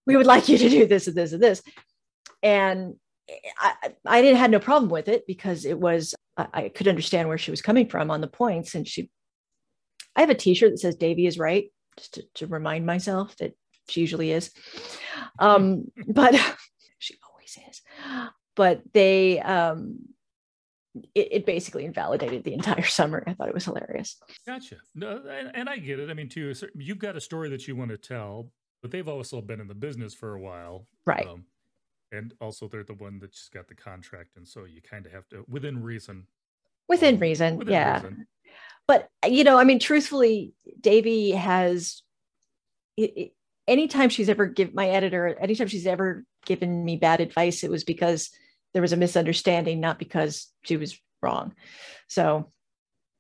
we 0.06 0.16
would 0.16 0.26
like 0.26 0.48
you 0.48 0.58
to 0.58 0.70
do 0.70 0.88
this 0.88 1.08
and 1.08 1.18
this 1.18 1.34
and 1.34 1.44
this 1.44 1.62
and 2.44 2.96
I, 3.58 3.74
I 4.06 4.22
didn't 4.22 4.38
had 4.38 4.52
no 4.52 4.60
problem 4.60 4.92
with 4.92 5.08
it 5.08 5.26
because 5.26 5.66
it 5.66 5.80
was 5.80 6.14
I, 6.38 6.48
I 6.54 6.70
could 6.70 6.88
understand 6.88 7.28
where 7.28 7.38
she 7.38 7.52
was 7.52 7.62
coming 7.62 7.88
from 7.88 8.12
on 8.12 8.22
the 8.22 8.28
points. 8.28 8.76
And 8.76 8.88
she, 8.88 9.10
I 10.16 10.22
have 10.22 10.30
a 10.30 10.36
T-shirt 10.36 10.72
that 10.72 10.80
says 10.80 10.96
"Devi 10.96 11.26
is 11.26 11.40
right," 11.40 11.72
just 11.98 12.16
to, 12.16 12.24
to 12.36 12.48
remind 12.48 12.86
myself 12.86 13.36
that 13.38 13.54
she 13.90 14.02
usually 14.02 14.32
is. 14.32 14.52
Um, 15.40 15.86
but 16.08 16.36
she 17.00 17.16
always 17.30 17.58
is. 17.70 17.82
But 18.56 18.82
they, 18.94 19.40
um, 19.40 20.00
it, 21.16 21.30
it, 21.32 21.46
basically 21.46 21.86
invalidated 21.86 22.44
the 22.44 22.54
entire 22.54 22.84
summer. 22.86 23.24
I 23.26 23.34
thought 23.34 23.48
it 23.48 23.54
was 23.54 23.66
hilarious. 23.66 24.18
Gotcha. 24.46 24.78
No, 24.94 25.24
and, 25.28 25.52
and 25.56 25.70
I 25.70 25.78
get 25.78 26.00
it. 26.00 26.10
I 26.10 26.14
mean, 26.14 26.30
too, 26.30 26.54
you've 26.76 27.00
got 27.00 27.16
a 27.16 27.22
story 27.22 27.50
that 27.50 27.68
you 27.68 27.76
want 27.76 27.90
to 27.90 27.98
tell, 27.98 28.52
but 28.82 28.92
they've 28.92 29.08
also 29.08 29.42
been 29.42 29.60
in 29.60 29.68
the 29.68 29.74
business 29.74 30.14
for 30.14 30.36
a 30.36 30.40
while, 30.40 30.86
right? 31.06 31.26
Um, 31.26 31.46
and 32.14 32.34
also 32.40 32.68
they're 32.68 32.84
the 32.84 32.94
one 32.94 33.20
that 33.20 33.34
just 33.34 33.52
got 33.52 33.68
the 33.68 33.76
contract 33.76 34.38
and 34.38 34.48
so 34.48 34.64
you 34.64 34.82
kind 34.82 35.06
of 35.06 35.12
have 35.12 35.28
to 35.28 35.44
within 35.50 35.82
reason 35.84 36.26
within 36.88 37.16
um, 37.16 37.22
reason 37.22 37.58
within 37.58 37.74
yeah. 37.74 37.96
reason. 37.96 38.28
but 38.88 39.10
you 39.28 39.44
know 39.44 39.58
i 39.58 39.64
mean 39.66 39.80
truthfully 39.80 40.54
devi 40.80 41.32
has 41.32 42.02
it, 42.96 43.18
it, 43.18 43.32
anytime 43.68 44.10
she's 44.10 44.30
ever 44.30 44.46
give 44.46 44.74
my 44.74 44.90
editor 44.90 45.36
anytime 45.42 45.68
she's 45.68 45.88
ever 45.88 46.24
given 46.46 46.86
me 46.86 46.96
bad 46.96 47.20
advice 47.20 47.64
it 47.64 47.72
was 47.72 47.84
because 47.84 48.30
there 48.74 48.82
was 48.82 48.94
a 48.94 48.98
misunderstanding 48.98 49.80
not 49.80 50.00
because 50.00 50.52
she 50.64 50.78
was 50.78 51.00
wrong. 51.22 51.54
So 52.08 52.52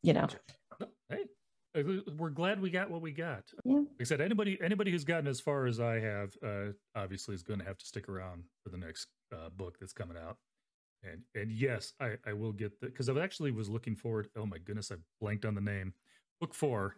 you 0.01 0.13
know 0.13 0.27
we're 1.75 2.29
glad 2.29 2.61
we 2.61 2.69
got 2.69 2.89
what 2.89 3.01
we 3.01 3.11
got. 3.11 3.43
Yeah. 3.63 3.77
Like 3.77 3.87
I 4.01 4.03
said, 4.03 4.21
anybody 4.21 4.57
anybody 4.63 4.91
who's 4.91 5.03
gotten 5.03 5.27
as 5.27 5.39
far 5.39 5.65
as 5.65 5.79
I 5.79 5.99
have, 5.99 6.35
uh, 6.45 6.71
obviously 6.95 7.35
is 7.35 7.43
going 7.43 7.59
to 7.59 7.65
have 7.65 7.77
to 7.77 7.85
stick 7.85 8.09
around 8.09 8.43
for 8.63 8.69
the 8.69 8.77
next 8.77 9.07
uh, 9.33 9.49
book 9.49 9.77
that's 9.79 9.93
coming 9.93 10.17
out. 10.17 10.37
And 11.03 11.21
and 11.35 11.51
yes, 11.51 11.93
I 11.99 12.15
I 12.25 12.33
will 12.33 12.51
get 12.51 12.79
the 12.79 12.87
because 12.87 13.09
I 13.09 13.19
actually 13.19 13.51
was 13.51 13.69
looking 13.69 13.95
forward. 13.95 14.29
Oh 14.37 14.45
my 14.45 14.57
goodness, 14.57 14.91
I 14.91 14.95
blanked 15.19 15.45
on 15.45 15.55
the 15.55 15.61
name. 15.61 15.93
Book 16.39 16.53
four, 16.53 16.95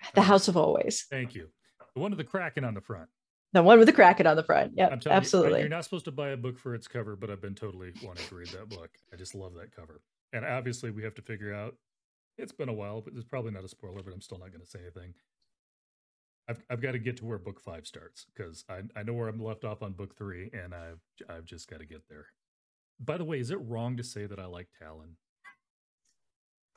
The 0.14 0.22
House 0.22 0.48
of 0.48 0.56
Always. 0.56 1.06
Thank 1.10 1.34
you. 1.34 1.48
The 1.94 2.00
one 2.00 2.10
with 2.10 2.18
the 2.18 2.24
kraken 2.24 2.64
on 2.64 2.74
the 2.74 2.80
front. 2.80 3.08
The 3.54 3.62
one 3.62 3.78
with 3.78 3.86
the 3.86 3.94
kraken 3.94 4.26
on 4.26 4.36
the 4.36 4.42
front. 4.42 4.72
Yeah, 4.76 4.94
absolutely. 5.06 5.60
You, 5.60 5.64
you're 5.64 5.68
not 5.70 5.84
supposed 5.84 6.04
to 6.04 6.12
buy 6.12 6.28
a 6.30 6.36
book 6.36 6.58
for 6.58 6.74
its 6.74 6.86
cover, 6.86 7.16
but 7.16 7.30
I've 7.30 7.40
been 7.40 7.54
totally 7.54 7.92
wanting 8.04 8.26
to 8.26 8.34
read 8.34 8.48
that 8.48 8.68
book. 8.68 8.90
I 9.12 9.16
just 9.16 9.34
love 9.34 9.54
that 9.54 9.74
cover. 9.74 10.02
And 10.34 10.44
obviously, 10.44 10.90
we 10.90 11.02
have 11.02 11.14
to 11.14 11.22
figure 11.22 11.54
out 11.54 11.74
it's 12.38 12.52
been 12.52 12.68
a 12.68 12.74
while, 12.74 13.00
but 13.00 13.12
it's 13.14 13.24
probably 13.24 13.50
not 13.50 13.64
a 13.64 13.68
spoiler, 13.68 14.02
but 14.02 14.14
I'm 14.14 14.20
still 14.20 14.38
not 14.38 14.52
going 14.52 14.60
to 14.60 14.66
say 14.66 14.78
anything. 14.80 15.14
I've, 16.48 16.62
I've 16.70 16.80
got 16.80 16.92
to 16.92 16.98
get 16.98 17.18
to 17.18 17.26
where 17.26 17.38
book 17.38 17.60
five 17.60 17.86
starts 17.86 18.24
because 18.34 18.64
I, 18.68 18.82
I 18.98 19.02
know 19.02 19.12
where 19.12 19.28
I'm 19.28 19.42
left 19.42 19.64
off 19.64 19.82
on 19.82 19.92
book 19.92 20.16
three 20.16 20.50
and 20.52 20.74
I've, 20.74 21.00
I've 21.28 21.44
just 21.44 21.68
got 21.68 21.80
to 21.80 21.86
get 21.86 22.08
there. 22.08 22.26
By 23.00 23.18
the 23.18 23.24
way, 23.24 23.38
is 23.38 23.50
it 23.50 23.60
wrong 23.60 23.96
to 23.98 24.04
say 24.04 24.26
that 24.26 24.38
I 24.38 24.46
like 24.46 24.68
Talon? 24.78 25.16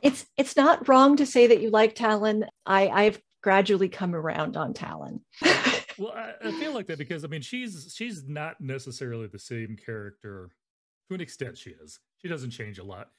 It's, 0.02 0.26
it's 0.36 0.58
not 0.58 0.88
wrong 0.88 1.16
to 1.18 1.26
say 1.26 1.48
that 1.48 1.62
you 1.62 1.70
like 1.70 1.96
Talon. 1.96 2.46
I, 2.66 2.90
I've 2.90 3.22
gradually 3.42 3.88
come 3.88 4.14
around 4.14 4.58
on 4.58 4.74
Talon. 4.74 5.22
well, 5.98 6.14
I, 6.14 6.34
I 6.44 6.52
feel 6.54 6.74
like 6.74 6.88
that 6.88 6.98
because 6.98 7.24
I 7.24 7.28
mean, 7.28 7.42
she's, 7.42 7.94
she's 7.96 8.28
not 8.28 8.60
necessarily 8.60 9.28
the 9.28 9.40
same 9.40 9.78
character 9.78 10.50
to 11.08 11.16
an 11.16 11.22
extent 11.22 11.58
she 11.58 11.70
is. 11.70 12.00
She 12.18 12.28
doesn't 12.28 12.52
change 12.52 12.78
a 12.78 12.84
lot 12.84 13.10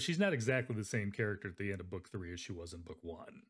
but 0.00 0.04
she's 0.06 0.18
not 0.18 0.32
exactly 0.32 0.74
the 0.74 0.82
same 0.82 1.12
character 1.12 1.48
at 1.48 1.58
the 1.58 1.72
end 1.72 1.78
of 1.78 1.90
book 1.90 2.08
three 2.08 2.32
as 2.32 2.40
she 2.40 2.52
was 2.52 2.72
in 2.72 2.80
book 2.80 2.96
one. 3.02 3.42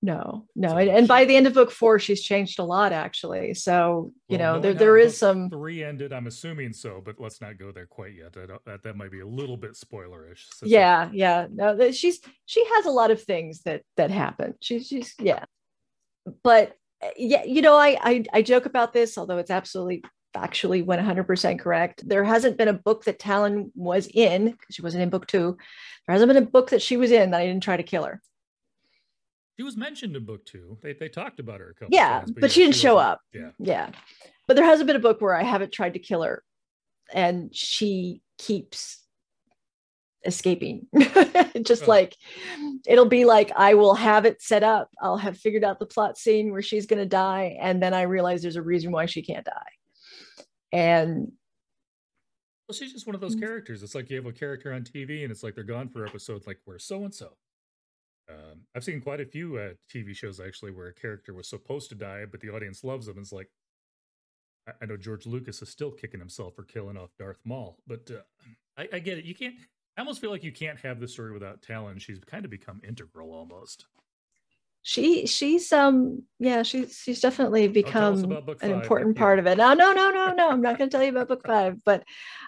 No, 0.00 0.46
no, 0.56 0.70
so 0.70 0.76
and, 0.78 0.88
and, 0.88 1.06
by 1.06 1.26
the 1.26 1.36
end 1.36 1.46
of 1.46 1.52
book 1.52 1.70
four, 1.70 1.98
she's 1.98 2.22
changed 2.22 2.58
a 2.60 2.64
lot 2.64 2.94
actually. 2.94 3.52
So 3.52 4.12
you 4.28 4.38
well, 4.38 4.54
know, 4.54 4.60
there 4.60 4.72
there 4.72 4.96
is 4.96 5.18
some 5.18 5.50
three 5.50 5.84
ended. 5.84 6.14
I'm 6.14 6.26
assuming 6.26 6.72
so, 6.72 7.02
but 7.04 7.16
let's 7.18 7.42
not 7.42 7.58
go 7.58 7.72
there 7.72 7.84
quite 7.84 8.14
yet. 8.14 8.32
that 8.32 8.82
that 8.84 8.96
might 8.96 9.10
be 9.10 9.20
a 9.20 9.26
little 9.26 9.58
bit 9.58 9.72
spoilerish. 9.72 10.46
So 10.54 10.64
yeah, 10.64 11.10
yeah. 11.12 11.46
No, 11.52 11.90
she's 11.90 12.20
she 12.46 12.64
has 12.76 12.86
a 12.86 12.90
lot 12.90 13.10
of 13.10 13.22
things 13.22 13.60
that 13.64 13.82
that 13.98 14.10
happen. 14.10 14.54
She's 14.62 14.86
she's 14.86 15.14
yeah, 15.18 15.44
but 16.42 16.74
eh, 17.02 17.10
yeah, 17.18 17.44
you 17.44 17.60
know, 17.60 17.76
I 17.76 17.98
I, 18.00 18.24
I 18.32 18.42
joke 18.42 18.64
about 18.64 18.94
this, 18.94 19.18
although 19.18 19.36
it's 19.36 19.50
absolutely 19.50 20.04
factually 20.34 20.84
100% 20.84 21.58
correct. 21.58 22.08
There 22.08 22.24
hasn't 22.24 22.56
been 22.56 22.68
a 22.68 22.72
book 22.72 23.04
that 23.04 23.18
Talon 23.18 23.72
was 23.74 24.08
in, 24.12 24.50
because 24.50 24.74
she 24.74 24.82
wasn't 24.82 25.02
in 25.02 25.10
book 25.10 25.26
two. 25.26 25.56
There 26.06 26.12
hasn't 26.12 26.28
been 26.28 26.42
a 26.42 26.46
book 26.46 26.70
that 26.70 26.82
she 26.82 26.96
was 26.96 27.10
in 27.10 27.30
that 27.30 27.40
I 27.40 27.46
didn't 27.46 27.62
try 27.62 27.76
to 27.76 27.82
kill 27.82 28.04
her. 28.04 28.20
She 29.56 29.64
was 29.64 29.76
mentioned 29.76 30.14
in 30.14 30.24
book 30.24 30.44
two. 30.46 30.78
They, 30.82 30.92
they 30.92 31.08
talked 31.08 31.40
about 31.40 31.60
her 31.60 31.70
a 31.70 31.74
couple 31.74 31.88
yeah, 31.94 32.20
times, 32.20 32.30
but, 32.30 32.42
but 32.42 32.50
yeah, 32.50 32.54
she 32.54 32.60
didn't 32.62 32.74
she 32.76 32.80
show 32.82 32.96
up. 32.96 33.20
Yeah. 33.34 33.50
Yeah. 33.58 33.90
But 34.46 34.56
there 34.56 34.64
hasn't 34.64 34.86
been 34.86 34.96
a 34.96 35.00
book 35.00 35.20
where 35.20 35.34
I 35.34 35.42
haven't 35.42 35.72
tried 35.72 35.94
to 35.94 35.98
kill 35.98 36.22
her 36.22 36.44
and 37.12 37.54
she 37.54 38.22
keeps 38.38 39.02
escaping. 40.24 40.86
Just 41.62 41.84
oh. 41.84 41.86
like 41.88 42.16
it'll 42.86 43.06
be 43.06 43.24
like 43.24 43.50
I 43.56 43.74
will 43.74 43.94
have 43.94 44.26
it 44.26 44.40
set 44.40 44.62
up. 44.62 44.90
I'll 45.02 45.16
have 45.16 45.36
figured 45.36 45.64
out 45.64 45.80
the 45.80 45.86
plot 45.86 46.16
scene 46.16 46.52
where 46.52 46.62
she's 46.62 46.86
going 46.86 47.02
to 47.02 47.08
die. 47.08 47.58
And 47.60 47.82
then 47.82 47.94
I 47.94 48.02
realize 48.02 48.42
there's 48.42 48.56
a 48.56 48.62
reason 48.62 48.92
why 48.92 49.06
she 49.06 49.22
can't 49.22 49.44
die 49.44 49.72
and 50.72 51.32
well 52.68 52.76
she's 52.76 52.92
just 52.92 53.06
one 53.06 53.14
of 53.14 53.20
those 53.20 53.36
mm. 53.36 53.40
characters. 53.40 53.82
It's 53.82 53.94
like 53.94 54.10
you 54.10 54.16
have 54.16 54.26
a 54.26 54.32
character 54.32 54.72
on 54.72 54.82
tv 54.82 55.22
and 55.22 55.30
it's 55.30 55.42
like 55.42 55.54
they're 55.54 55.64
gone 55.64 55.88
for 55.88 56.06
episodes 56.06 56.46
like 56.46 56.58
where 56.64 56.78
so 56.78 57.04
and 57.04 57.14
so 57.14 57.32
i've 58.74 58.84
seen 58.84 59.00
quite 59.00 59.20
a 59.20 59.26
few 59.26 59.56
uh, 59.56 59.70
tv 59.92 60.14
shows 60.14 60.38
actually 60.38 60.70
where 60.70 60.88
a 60.88 60.94
character 60.94 61.32
was 61.32 61.48
supposed 61.48 61.88
to 61.88 61.94
die 61.94 62.24
but 62.30 62.40
the 62.40 62.50
audience 62.50 62.84
loves 62.84 63.06
them. 63.06 63.16
It's 63.18 63.32
like 63.32 63.48
I, 64.68 64.72
I 64.82 64.86
know 64.86 64.96
george 64.96 65.26
lucas 65.26 65.62
is 65.62 65.70
still 65.70 65.90
kicking 65.90 66.20
himself 66.20 66.54
for 66.54 66.64
killing 66.64 66.96
off 66.96 67.10
darth 67.18 67.40
maul 67.44 67.78
but 67.86 68.10
uh, 68.10 68.20
I, 68.76 68.88
I 68.94 68.98
get 68.98 69.18
it. 69.18 69.24
You 69.24 69.34
can't 69.34 69.54
i 69.96 70.00
almost 70.00 70.20
feel 70.20 70.30
like 70.30 70.44
you 70.44 70.52
can't 70.52 70.78
have 70.80 71.00
the 71.00 71.08
story 71.08 71.32
without 71.32 71.62
talon. 71.62 71.98
She's 71.98 72.20
kind 72.20 72.44
of 72.44 72.50
become 72.50 72.80
integral 72.86 73.32
almost 73.32 73.86
she 74.82 75.26
she's 75.26 75.72
um 75.72 76.22
yeah 76.38 76.62
she's 76.62 76.96
she's 76.96 77.20
definitely 77.20 77.68
become 77.68 78.32
an 78.62 78.70
important 78.70 79.16
part 79.16 79.38
of 79.38 79.46
it. 79.46 79.58
No 79.58 79.74
no 79.74 79.92
no 79.92 80.10
no 80.10 80.32
no 80.32 80.50
i'm 80.50 80.62
not 80.62 80.78
going 80.78 80.88
to 80.88 80.96
tell 80.96 81.04
you 81.04 81.10
about 81.10 81.28
book 81.28 81.42
five 81.46 81.82
but 81.84 82.04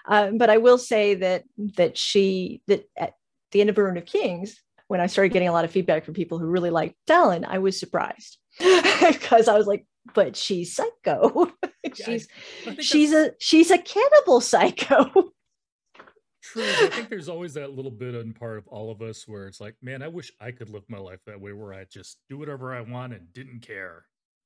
uh, 0.07 0.31
but 0.31 0.49
i 0.49 0.57
will 0.57 0.77
say 0.77 1.15
that 1.15 1.43
that 1.77 1.97
she 1.97 2.61
that 2.67 2.89
at 2.97 3.13
the 3.51 3.61
end 3.61 3.69
of 3.69 3.77
Ruin 3.77 3.97
of 3.97 4.05
Kings 4.05 4.61
when 4.87 5.01
i 5.01 5.07
started 5.07 5.33
getting 5.33 5.49
a 5.49 5.53
lot 5.53 5.65
of 5.65 5.71
feedback 5.71 6.05
from 6.05 6.13
people 6.13 6.39
who 6.39 6.45
really 6.45 6.69
liked 6.69 6.95
Talon 7.05 7.45
i 7.45 7.59
was 7.59 7.79
surprised 7.79 8.37
because 8.59 9.47
i 9.47 9.57
was 9.57 9.67
like 9.67 9.85
but 10.13 10.35
she's 10.35 10.75
psycho. 10.75 11.51
She's 11.93 12.27
she's 12.79 13.11
a 13.11 13.31
she's 13.39 13.71
a 13.71 13.77
cannibal 13.77 14.39
psycho 14.39 15.33
True, 16.51 16.63
I 16.63 16.87
think 16.87 17.09
there's 17.09 17.29
always 17.29 17.53
that 17.53 17.71
little 17.71 17.91
bit 17.91 18.15
in 18.15 18.33
part 18.33 18.57
of 18.57 18.67
all 18.67 18.91
of 18.91 19.01
us 19.01 19.27
where 19.27 19.47
it's 19.47 19.61
like, 19.61 19.75
man, 19.81 20.01
I 20.01 20.07
wish 20.07 20.31
I 20.39 20.51
could 20.51 20.69
live 20.69 20.83
my 20.89 20.97
life 20.97 21.19
that 21.25 21.39
way, 21.39 21.53
where 21.53 21.73
I 21.73 21.85
just 21.85 22.17
do 22.29 22.37
whatever 22.37 22.73
I 22.73 22.81
want 22.81 23.13
and 23.13 23.31
didn't 23.33 23.61
care. 23.61 24.05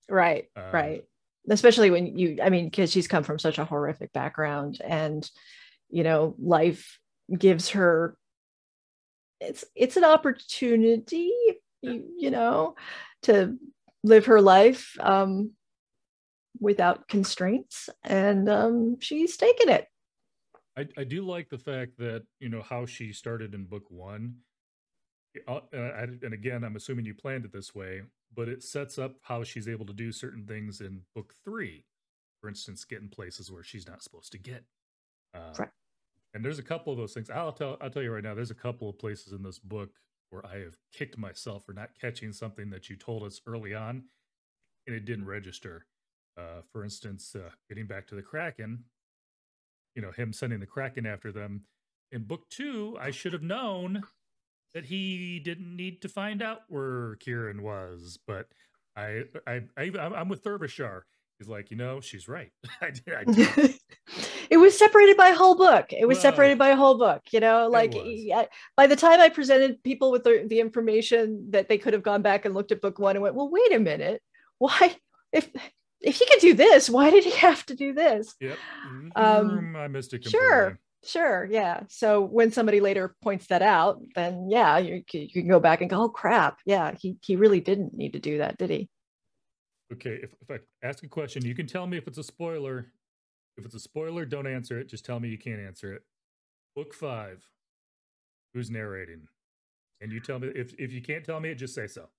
Right, 0.09 0.45
um, 0.55 0.71
right. 0.71 1.03
Especially 1.49 1.89
when 1.89 2.17
you, 2.17 2.37
I 2.43 2.49
mean, 2.49 2.65
because 2.65 2.91
she's 2.91 3.07
come 3.07 3.23
from 3.23 3.39
such 3.39 3.57
a 3.57 3.65
horrific 3.65 4.13
background, 4.13 4.79
and 4.85 5.29
you 5.89 6.03
know, 6.03 6.35
life 6.37 6.99
gives 7.37 7.69
her 7.69 8.17
it's 9.39 9.65
it's 9.75 9.97
an 9.97 10.03
opportunity 10.03 11.31
you, 11.81 12.03
you 12.17 12.31
know 12.31 12.75
to 13.23 13.57
live 14.03 14.27
her 14.27 14.41
life 14.41 14.95
um, 14.99 15.51
without 16.59 17.07
constraints 17.07 17.89
and 18.03 18.47
um, 18.49 18.97
she's 18.99 19.37
taken 19.37 19.69
it 19.69 19.87
I, 20.77 20.87
I 20.97 21.03
do 21.03 21.21
like 21.23 21.49
the 21.49 21.57
fact 21.57 21.97
that 21.99 22.23
you 22.39 22.49
know 22.49 22.61
how 22.61 22.85
she 22.85 23.13
started 23.13 23.53
in 23.53 23.65
book 23.65 23.89
one 23.89 24.35
uh, 25.47 25.59
and 25.73 26.33
again 26.33 26.63
i'm 26.63 26.75
assuming 26.75 27.05
you 27.05 27.13
planned 27.13 27.45
it 27.45 27.51
this 27.53 27.75
way 27.75 28.01
but 28.33 28.47
it 28.49 28.63
sets 28.63 28.97
up 28.97 29.15
how 29.21 29.43
she's 29.43 29.67
able 29.67 29.85
to 29.85 29.93
do 29.93 30.11
certain 30.11 30.45
things 30.45 30.81
in 30.81 31.01
book 31.13 31.33
three 31.43 31.85
for 32.41 32.49
instance 32.49 32.85
getting 32.85 33.09
places 33.09 33.51
where 33.51 33.63
she's 33.63 33.87
not 33.87 34.03
supposed 34.03 34.31
to 34.31 34.37
get 34.37 34.63
uh, 35.33 35.53
right. 35.59 35.69
And 36.33 36.43
there's 36.43 36.59
a 36.59 36.63
couple 36.63 36.91
of 36.91 36.99
those 36.99 37.13
things. 37.13 37.29
I'll 37.29 37.53
tell 37.53 37.77
I'll 37.81 37.89
tell 37.89 38.03
you 38.03 38.11
right 38.11 38.23
now. 38.23 38.35
There's 38.35 38.51
a 38.51 38.55
couple 38.55 38.89
of 38.89 38.99
places 38.99 39.33
in 39.33 39.41
this 39.43 39.59
book 39.59 39.89
where 40.29 40.45
I 40.45 40.59
have 40.59 40.77
kicked 40.93 41.17
myself 41.17 41.65
for 41.65 41.73
not 41.73 41.91
catching 41.99 42.33
something 42.33 42.69
that 42.71 42.89
you 42.89 42.97
told 42.97 43.23
us 43.23 43.41
early 43.47 43.73
on, 43.73 44.03
and 44.87 44.95
it 44.95 45.05
didn't 45.05 45.25
register. 45.25 45.85
Uh, 46.37 46.61
for 46.71 46.83
instance, 46.83 47.35
uh, 47.35 47.49
getting 47.69 47.87
back 47.87 48.05
to 48.07 48.15
the 48.15 48.21
Kraken, 48.21 48.83
you 49.95 50.01
know, 50.01 50.11
him 50.11 50.33
sending 50.33 50.59
the 50.59 50.65
Kraken 50.65 51.05
after 51.05 51.31
them. 51.31 51.61
In 52.11 52.23
book 52.23 52.47
two, 52.49 52.97
I 52.99 53.11
should 53.11 53.33
have 53.33 53.41
known 53.41 54.03
that 54.73 54.85
he 54.85 55.39
didn't 55.39 55.75
need 55.75 56.01
to 56.01 56.09
find 56.09 56.41
out 56.41 56.61
where 56.67 57.17
Kihrin 57.25 57.61
was, 57.61 58.19
but 58.27 58.47
I, 58.95 59.23
I, 59.47 59.61
I 59.77 59.91
I'm 59.97 60.29
with 60.29 60.43
Thurvishar. 60.43 61.01
He's 61.39 61.49
like, 61.49 61.69
you 61.71 61.77
know, 61.77 61.99
she's 61.99 62.27
right. 62.27 62.51
I 62.81 62.91
did, 62.91 63.13
I 63.13 63.23
did. 63.23 63.75
it 64.49 64.57
was 64.57 64.77
separated 64.77 65.17
by 65.17 65.29
a 65.29 65.35
whole 65.35 65.55
book. 65.55 65.91
It 65.91 66.07
was 66.07 66.17
well, 66.17 66.21
separated 66.23 66.57
by 66.57 66.69
a 66.69 66.75
whole 66.75 66.97
book. 66.97 67.23
You 67.31 67.39
know, 67.39 67.67
like 67.67 67.93
yeah, 67.95 68.45
by 68.77 68.87
the 68.87 68.95
time 68.95 69.19
I 69.19 69.29
presented 69.29 69.83
people 69.83 70.11
with 70.11 70.23
the, 70.23 70.45
the 70.47 70.59
information 70.59 71.51
that 71.51 71.67
they 71.67 71.77
could 71.77 71.93
have 71.93 72.03
gone 72.03 72.21
back 72.21 72.45
and 72.45 72.53
looked 72.53 72.71
at 72.71 72.81
book 72.81 72.99
one 72.99 73.15
and 73.15 73.23
went, 73.23 73.35
well, 73.35 73.49
wait 73.49 73.73
a 73.73 73.79
minute, 73.79 74.21
why 74.59 74.95
if 75.33 75.49
if 76.01 76.17
he 76.17 76.25
could 76.25 76.39
do 76.39 76.53
this, 76.53 76.89
why 76.89 77.09
did 77.09 77.23
he 77.23 77.31
have 77.37 77.65
to 77.67 77.75
do 77.75 77.93
this? 77.93 78.33
Yep, 78.39 78.57
um, 79.15 79.49
mm, 79.49 79.75
I 79.75 79.87
missed 79.87 80.13
it. 80.13 80.23
Completely. 80.23 80.47
Sure, 80.47 80.79
sure, 81.03 81.47
yeah. 81.49 81.81
So 81.89 82.21
when 82.21 82.51
somebody 82.51 82.81
later 82.81 83.15
points 83.21 83.47
that 83.47 83.61
out, 83.61 84.01
then 84.15 84.47
yeah, 84.49 84.77
you, 84.77 85.03
you 85.11 85.29
can 85.29 85.47
go 85.47 85.59
back 85.59 85.81
and 85.81 85.89
go, 85.89 86.03
oh 86.03 86.09
crap, 86.09 86.59
yeah, 86.65 86.93
he 86.99 87.17
he 87.21 87.35
really 87.35 87.59
didn't 87.59 87.93
need 87.93 88.13
to 88.13 88.19
do 88.19 88.39
that, 88.39 88.57
did 88.57 88.69
he? 88.69 88.89
Okay, 89.93 90.19
if, 90.23 90.31
if 90.41 90.49
I 90.49 90.87
ask 90.87 91.03
a 91.03 91.07
question, 91.07 91.45
you 91.45 91.53
can 91.53 91.67
tell 91.67 91.85
me 91.85 91.97
if 91.97 92.07
it's 92.07 92.17
a 92.17 92.23
spoiler 92.23 92.87
if 93.57 93.65
it's 93.65 93.75
a 93.75 93.79
spoiler, 93.79 94.25
don't 94.25 94.47
answer 94.47 94.79
it. 94.79 94.89
Just 94.89 95.05
tell 95.05 95.19
me 95.19 95.29
you 95.29 95.37
can't 95.37 95.61
answer 95.61 95.93
it. 95.93 96.03
Book 96.75 96.93
five. 96.93 97.47
Who's 98.53 98.69
narrating? 98.69 99.27
And 100.01 100.11
you 100.11 100.19
tell 100.19 100.39
me 100.39 100.49
if 100.53 100.73
if 100.77 100.91
you 100.91 101.01
can't 101.01 101.23
tell 101.23 101.39
me 101.39 101.49
it, 101.49 101.55
just 101.55 101.75
say 101.75 101.87
so. 101.87 102.09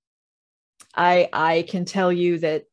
I 0.95 1.29
I 1.33 1.63
can 1.69 1.85
tell 1.85 2.13
you 2.13 2.39
that 2.39 2.65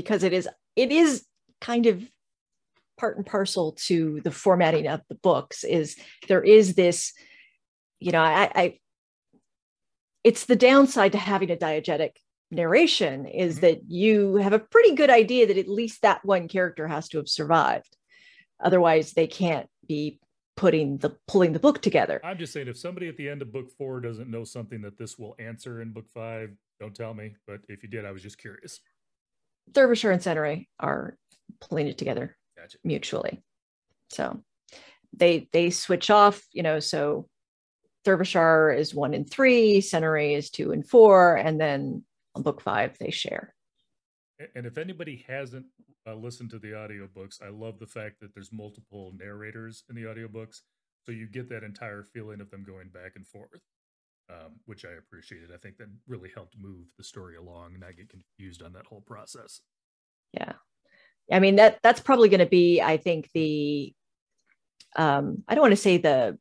because 0.00 0.22
it 0.22 0.32
is 0.32 0.48
it 0.76 0.90
is 0.90 1.26
kind 1.60 1.84
of 1.84 2.02
part 2.98 3.18
and 3.18 3.26
parcel 3.26 3.72
to 3.72 4.20
the 4.24 4.30
formatting 4.30 4.86
of 4.86 5.02
the 5.10 5.14
books 5.14 5.62
is 5.62 5.94
there 6.26 6.42
is 6.42 6.74
this 6.74 7.12
you 7.98 8.10
know 8.12 8.22
I, 8.22 8.50
I 8.54 8.78
it's 10.24 10.46
the 10.46 10.56
downside 10.56 11.12
to 11.12 11.18
having 11.18 11.50
a 11.50 11.56
diegetic 11.56 12.12
narration 12.50 13.26
is 13.26 13.56
mm-hmm. 13.56 13.66
that 13.66 13.80
you 13.88 14.36
have 14.36 14.54
a 14.54 14.58
pretty 14.58 14.94
good 14.94 15.10
idea 15.10 15.46
that 15.46 15.58
at 15.58 15.68
least 15.68 16.00
that 16.00 16.24
one 16.24 16.48
character 16.48 16.88
has 16.88 17.08
to 17.10 17.18
have 17.18 17.28
survived. 17.28 17.94
Otherwise 18.58 19.12
they 19.12 19.26
can't 19.26 19.68
be 19.86 20.18
putting 20.56 20.96
the 20.96 21.14
pulling 21.28 21.52
the 21.52 21.58
book 21.58 21.82
together. 21.82 22.22
I'm 22.24 22.38
just 22.38 22.54
saying 22.54 22.68
if 22.68 22.78
somebody 22.78 23.08
at 23.08 23.18
the 23.18 23.28
end 23.28 23.42
of 23.42 23.52
book 23.52 23.70
four 23.76 24.00
doesn't 24.00 24.30
know 24.30 24.44
something 24.44 24.80
that 24.82 24.96
this 24.96 25.18
will 25.18 25.36
answer 25.38 25.82
in 25.82 25.92
book 25.92 26.08
five 26.14 26.50
don't 26.78 26.94
tell 26.94 27.12
me. 27.12 27.34
But 27.46 27.60
if 27.68 27.82
you 27.82 27.90
did 27.90 28.06
i 28.06 28.10
was 28.10 28.22
just 28.22 28.38
curious 28.38 28.80
Thurvishar 29.72 30.12
and 30.12 30.22
Senera 30.22 30.66
are 30.78 31.16
pulling 31.60 31.86
it 31.86 31.98
together 31.98 32.36
gotcha. 32.56 32.78
mutually 32.84 33.42
so 34.10 34.42
they 35.12 35.48
they 35.52 35.70
switch 35.70 36.10
off 36.10 36.42
you 36.52 36.62
know 36.62 36.80
so 36.80 37.28
Thurvishar 38.04 38.76
is 38.76 38.94
one 38.94 39.14
and 39.14 39.28
three, 39.28 39.80
Senera 39.80 40.36
is 40.36 40.50
two 40.50 40.72
and 40.72 40.86
four, 40.86 41.36
and 41.36 41.60
then 41.60 42.04
on 42.34 42.42
book 42.42 42.62
five 42.62 42.96
they 42.98 43.10
share. 43.10 43.54
And 44.54 44.64
if 44.64 44.78
anybody 44.78 45.24
hasn't 45.28 45.66
uh, 46.06 46.14
listened 46.14 46.50
to 46.50 46.58
the 46.58 46.68
audiobooks, 46.68 47.42
I 47.42 47.50
love 47.50 47.78
the 47.78 47.86
fact 47.86 48.20
that 48.20 48.34
there's 48.34 48.52
multiple 48.52 49.12
narrators 49.18 49.84
in 49.90 49.96
the 49.96 50.04
audiobooks. 50.04 50.60
So 51.04 51.12
you 51.12 51.26
get 51.26 51.48
that 51.50 51.62
entire 51.62 52.02
feeling 52.02 52.40
of 52.40 52.50
them 52.50 52.64
going 52.64 52.88
back 52.88 53.12
and 53.16 53.26
forth, 53.26 53.60
um, 54.30 54.52
which 54.66 54.84
I 54.84 54.90
appreciated. 54.98 55.50
I 55.52 55.58
think 55.58 55.78
that 55.78 55.88
really 56.06 56.30
helped 56.34 56.56
move 56.58 56.86
the 56.96 57.04
story 57.04 57.36
along 57.36 57.72
and 57.72 57.80
not 57.80 57.96
get 57.96 58.08
confused 58.08 58.62
on 58.62 58.72
that 58.74 58.86
whole 58.86 59.02
process. 59.02 59.60
Yeah. 60.32 60.52
I 61.32 61.40
mean, 61.40 61.56
that 61.56 61.78
that's 61.82 62.00
probably 62.00 62.28
going 62.28 62.40
to 62.40 62.46
be, 62.46 62.80
I 62.80 62.96
think, 62.96 63.30
the, 63.34 63.92
um, 64.96 65.44
I 65.48 65.54
don't 65.54 65.62
want 65.62 65.72
to 65.72 65.76
say 65.76 65.98
the, 65.98 66.38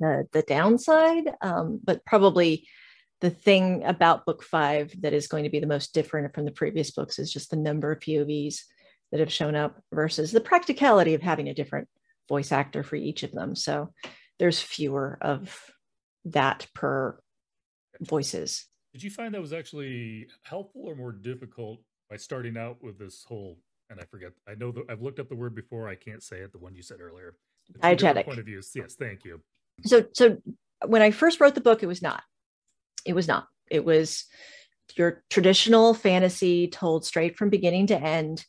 the, 0.00 0.26
the 0.32 0.42
downside, 0.42 1.24
um, 1.40 1.80
but 1.82 2.04
probably 2.04 2.66
the 3.20 3.30
thing 3.30 3.82
about 3.84 4.26
book 4.26 4.42
five 4.42 4.94
that 5.02 5.14
is 5.14 5.26
going 5.26 5.44
to 5.44 5.50
be 5.50 5.60
the 5.60 5.66
most 5.66 5.94
different 5.94 6.34
from 6.34 6.44
the 6.44 6.50
previous 6.50 6.90
books 6.90 7.18
is 7.18 7.32
just 7.32 7.50
the 7.50 7.56
number 7.56 7.92
of 7.92 8.00
POVs 8.00 8.60
that 9.10 9.20
have 9.20 9.32
shown 9.32 9.54
up 9.54 9.80
versus 9.92 10.32
the 10.32 10.40
practicality 10.40 11.14
of 11.14 11.22
having 11.22 11.48
a 11.48 11.54
different 11.54 11.88
voice 12.28 12.52
actor 12.52 12.82
for 12.82 12.96
each 12.96 13.22
of 13.22 13.32
them. 13.32 13.54
So 13.54 13.92
there's 14.38 14.60
fewer 14.60 15.18
of 15.20 15.58
that 16.26 16.66
per 16.74 17.18
voices. 18.00 18.66
Did 18.92 19.02
you 19.02 19.10
find 19.10 19.34
that 19.34 19.40
was 19.40 19.52
actually 19.52 20.28
helpful 20.42 20.82
or 20.86 20.94
more 20.94 21.12
difficult 21.12 21.80
by 22.10 22.16
starting 22.16 22.56
out 22.56 22.82
with 22.82 22.98
this 22.98 23.24
whole? 23.24 23.58
And 23.90 24.00
I 24.00 24.04
forget. 24.04 24.32
I 24.48 24.54
know 24.54 24.72
that 24.72 24.84
I've 24.88 25.02
looked 25.02 25.20
up 25.20 25.28
the 25.28 25.36
word 25.36 25.54
before. 25.54 25.88
I 25.88 25.94
can't 25.94 26.22
say 26.22 26.38
it. 26.38 26.52
The 26.52 26.58
one 26.58 26.74
you 26.74 26.82
said 26.82 27.00
earlier. 27.00 27.34
Diegetic 27.80 28.24
point 28.24 28.38
of 28.38 28.44
view. 28.44 28.62
Yes, 28.74 28.94
thank 28.94 29.24
you. 29.24 29.40
So, 29.84 30.06
so 30.12 30.38
when 30.86 31.02
I 31.02 31.10
first 31.10 31.40
wrote 31.40 31.54
the 31.54 31.60
book, 31.60 31.82
it 31.82 31.86
was 31.86 32.02
not 32.02 32.22
it 33.06 33.14
was 33.14 33.28
not. 33.28 33.46
It 33.70 33.84
was 33.84 34.24
your 34.96 35.22
traditional 35.30 35.94
fantasy 35.94 36.68
told 36.68 37.04
straight 37.04 37.36
from 37.36 37.48
beginning 37.48 37.86
to 37.88 38.00
end. 38.00 38.44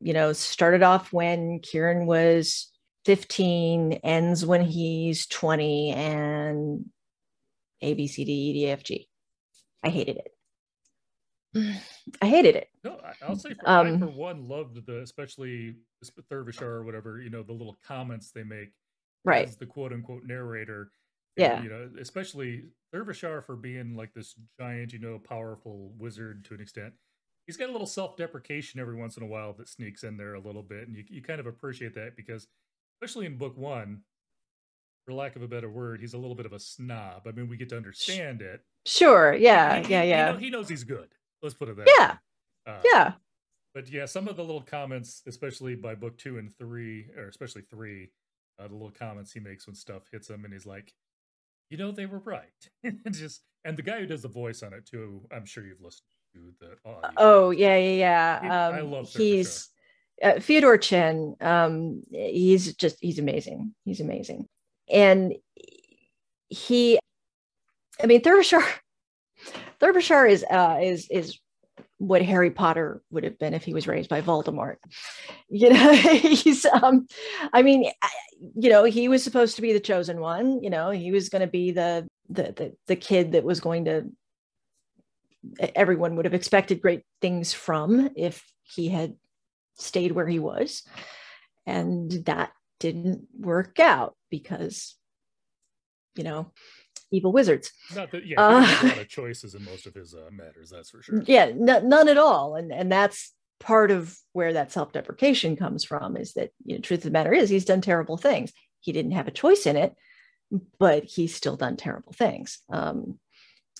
You 0.00 0.12
know, 0.12 0.32
started 0.32 0.82
off 0.82 1.12
when 1.12 1.60
Kihrin 1.60 2.06
was 2.06 2.70
15, 3.06 3.94
ends 4.04 4.44
when 4.44 4.62
he's 4.62 5.26
20, 5.26 5.92
and 5.92 6.84
A, 7.84 7.94
B, 7.94 8.06
C, 8.06 8.24
D, 8.24 8.32
E, 8.32 8.52
D, 8.52 8.66
F, 8.66 8.82
G. 8.82 9.08
I 9.82 9.90
hated 9.90 10.16
it. 10.16 11.80
I 12.22 12.26
hated 12.26 12.56
it. 12.56 12.68
No, 12.82 13.00
I'll 13.22 13.36
say 13.36 13.54
for, 13.54 13.68
um, 13.68 13.96
I, 13.96 13.98
for 13.98 14.06
one, 14.06 14.48
loved 14.48 14.84
the 14.86 15.00
especially 15.00 15.76
Thurvishar 16.30 16.62
or 16.62 16.84
whatever, 16.84 17.20
you 17.20 17.30
know, 17.30 17.42
the 17.42 17.52
little 17.52 17.78
comments 17.86 18.30
they 18.30 18.42
make 18.42 18.72
right. 19.24 19.48
as 19.48 19.56
the 19.56 19.66
quote 19.66 19.92
unquote 19.92 20.24
narrator 20.24 20.90
yeah 21.36 21.62
you 21.62 21.68
know 21.68 21.90
especially 22.00 22.64
Thurvishar 22.94 23.42
for 23.42 23.56
being 23.56 23.96
like 23.96 24.12
this 24.14 24.34
giant 24.58 24.92
you 24.92 24.98
know 24.98 25.18
powerful 25.18 25.92
wizard 25.98 26.44
to 26.46 26.54
an 26.54 26.60
extent 26.60 26.92
he's 27.46 27.56
got 27.56 27.68
a 27.68 27.72
little 27.72 27.86
self-deprecation 27.86 28.80
every 28.80 28.94
once 28.94 29.16
in 29.16 29.22
a 29.22 29.26
while 29.26 29.52
that 29.54 29.68
sneaks 29.68 30.04
in 30.04 30.16
there 30.16 30.34
a 30.34 30.40
little 30.40 30.62
bit 30.62 30.86
and 30.86 30.96
you, 30.96 31.04
you 31.08 31.22
kind 31.22 31.40
of 31.40 31.46
appreciate 31.46 31.94
that 31.94 32.16
because 32.16 32.46
especially 33.02 33.26
in 33.26 33.36
book 33.36 33.56
one 33.56 34.02
for 35.04 35.12
lack 35.12 35.36
of 35.36 35.42
a 35.42 35.48
better 35.48 35.68
word 35.68 36.00
he's 36.00 36.14
a 36.14 36.18
little 36.18 36.34
bit 36.34 36.46
of 36.46 36.52
a 36.52 36.58
snob. 36.58 37.22
I 37.26 37.32
mean 37.32 37.48
we 37.48 37.56
get 37.56 37.68
to 37.70 37.76
understand 37.76 38.42
it. 38.42 38.62
sure. 38.86 39.34
Yeah 39.34 39.82
he, 39.82 39.90
yeah 39.90 40.02
yeah 40.02 40.26
he, 40.26 40.32
know, 40.32 40.38
he, 40.38 40.50
knows 40.50 40.68
he's 40.68 40.84
good. 40.84 41.08
Let's 41.42 41.54
put 41.54 41.68
it 41.68 41.76
that 41.76 41.88
yeah. 41.98 42.72
uh, 42.72 42.80
yeah. 42.84 43.12
but 43.74 43.90
yeah 43.90 44.06
some 44.06 44.28
of 44.28 44.36
the 44.36 44.44
little 44.44 44.62
comments 44.62 45.22
especially 45.26 45.74
by 45.74 45.94
book 45.94 46.16
two 46.16 46.38
and 46.38 46.56
three 46.56 47.06
or 47.16 47.28
especially 47.28 47.62
three 47.62 48.10
uh, 48.58 48.68
the 48.68 48.74
little 48.74 48.92
comments 48.92 49.32
he 49.32 49.40
makes 49.40 49.66
when 49.66 49.74
stuff 49.74 50.04
hits 50.10 50.30
him 50.30 50.44
and 50.44 50.52
he's 50.52 50.66
like 50.66 50.94
you 51.70 51.76
know 51.76 51.90
they 51.90 52.06
were 52.06 52.20
right. 52.20 52.70
Just 53.10 53.42
and 53.64 53.76
the 53.76 53.82
guy 53.82 54.00
who 54.00 54.06
does 54.06 54.22
the 54.22 54.28
voice 54.28 54.62
on 54.62 54.72
it 54.72 54.86
too 54.86 55.22
i'm 55.32 55.44
sure 55.44 55.64
you've 55.64 55.80
listened 55.80 56.06
to 56.34 56.52
the 56.60 56.76
audio. 56.88 57.10
oh 57.16 57.50
yeah 57.50 57.76
yeah 57.76 58.44
yeah. 58.44 58.66
Um, 58.68 58.74
i 58.74 58.80
love 58.80 59.08
he's 59.08 59.70
uh, 60.22 60.34
Feodor 60.34 60.80
Chin, 60.80 61.36
um, 61.40 62.02
he's 62.10 62.74
just 62.74 62.98
he's 63.00 63.18
amazing. 63.18 63.74
He's 63.84 64.00
amazing, 64.00 64.46
and 64.90 65.34
he, 66.48 66.98
I 68.02 68.06
mean, 68.06 68.22
Thurvishar, 68.22 68.64
Thurvishar 69.80 70.30
is 70.30 70.44
uh, 70.50 70.78
is 70.82 71.08
is 71.10 71.38
what 71.98 72.22
Harry 72.22 72.50
Potter 72.50 73.02
would 73.10 73.24
have 73.24 73.38
been 73.38 73.54
if 73.54 73.64
he 73.64 73.72
was 73.72 73.86
raised 73.86 74.10
by 74.10 74.20
Voldemort. 74.20 74.76
You 75.50 75.70
know, 75.70 75.92
he's 75.94 76.66
um 76.66 77.06
I 77.52 77.62
mean, 77.62 77.90
you 78.56 78.70
know, 78.70 78.84
he 78.84 79.08
was 79.08 79.22
supposed 79.22 79.56
to 79.56 79.62
be 79.62 79.72
the 79.72 79.78
chosen 79.80 80.20
one, 80.20 80.62
you 80.62 80.70
know, 80.70 80.90
he 80.90 81.12
was 81.12 81.28
going 81.28 81.42
to 81.42 81.46
be 81.46 81.70
the, 81.70 82.08
the 82.28 82.42
the 82.56 82.72
the 82.88 82.96
kid 82.96 83.32
that 83.32 83.44
was 83.44 83.60
going 83.60 83.84
to 83.84 84.06
everyone 85.74 86.16
would 86.16 86.24
have 86.24 86.34
expected 86.34 86.80
great 86.80 87.02
things 87.20 87.52
from 87.52 88.10
if 88.16 88.44
he 88.62 88.88
had 88.88 89.14
stayed 89.74 90.12
where 90.12 90.26
he 90.26 90.38
was. 90.38 90.82
And 91.66 92.10
that 92.26 92.52
didn't 92.80 93.26
work 93.38 93.78
out 93.78 94.16
because, 94.38 94.96
you 96.16 96.24
know, 96.24 96.52
evil 97.10 97.32
wizards. 97.32 97.70
Not 97.94 98.10
that, 98.12 98.26
yeah, 98.26 98.40
uh, 98.40 98.66
a 98.82 98.86
lot 98.86 98.98
of 98.98 99.08
choices 99.20 99.54
in 99.54 99.64
most 99.64 99.86
of 99.86 99.94
his 99.94 100.14
uh, 100.14 100.30
matters, 100.32 100.70
that's 100.70 100.90
for 100.90 101.02
sure. 101.02 101.22
Yeah, 101.26 101.44
n- 101.44 101.88
none 101.88 102.08
at 102.08 102.18
all. 102.18 102.56
And, 102.56 102.72
and 102.72 102.90
that's 102.90 103.32
part 103.60 103.90
of 103.90 104.18
where 104.32 104.52
that 104.52 104.72
self-deprecation 104.72 105.56
comes 105.56 105.84
from 105.84 106.16
is 106.16 106.34
that 106.34 106.50
you 106.64 106.74
know 106.74 106.80
truth 106.80 107.00
of 107.00 107.04
the 107.04 107.10
matter 107.10 107.32
is 107.32 107.48
he's 107.48 107.64
done 107.64 107.80
terrible 107.80 108.16
things 108.16 108.52
he 108.80 108.92
didn't 108.92 109.12
have 109.12 109.28
a 109.28 109.32
choice 109.32 109.64
in 109.64 109.76
it 109.76 109.94
but 110.78 111.04
he's 111.04 111.34
still 111.34 111.56
done 111.56 111.76
terrible 111.76 112.12
things 112.12 112.58
um, 112.70 113.18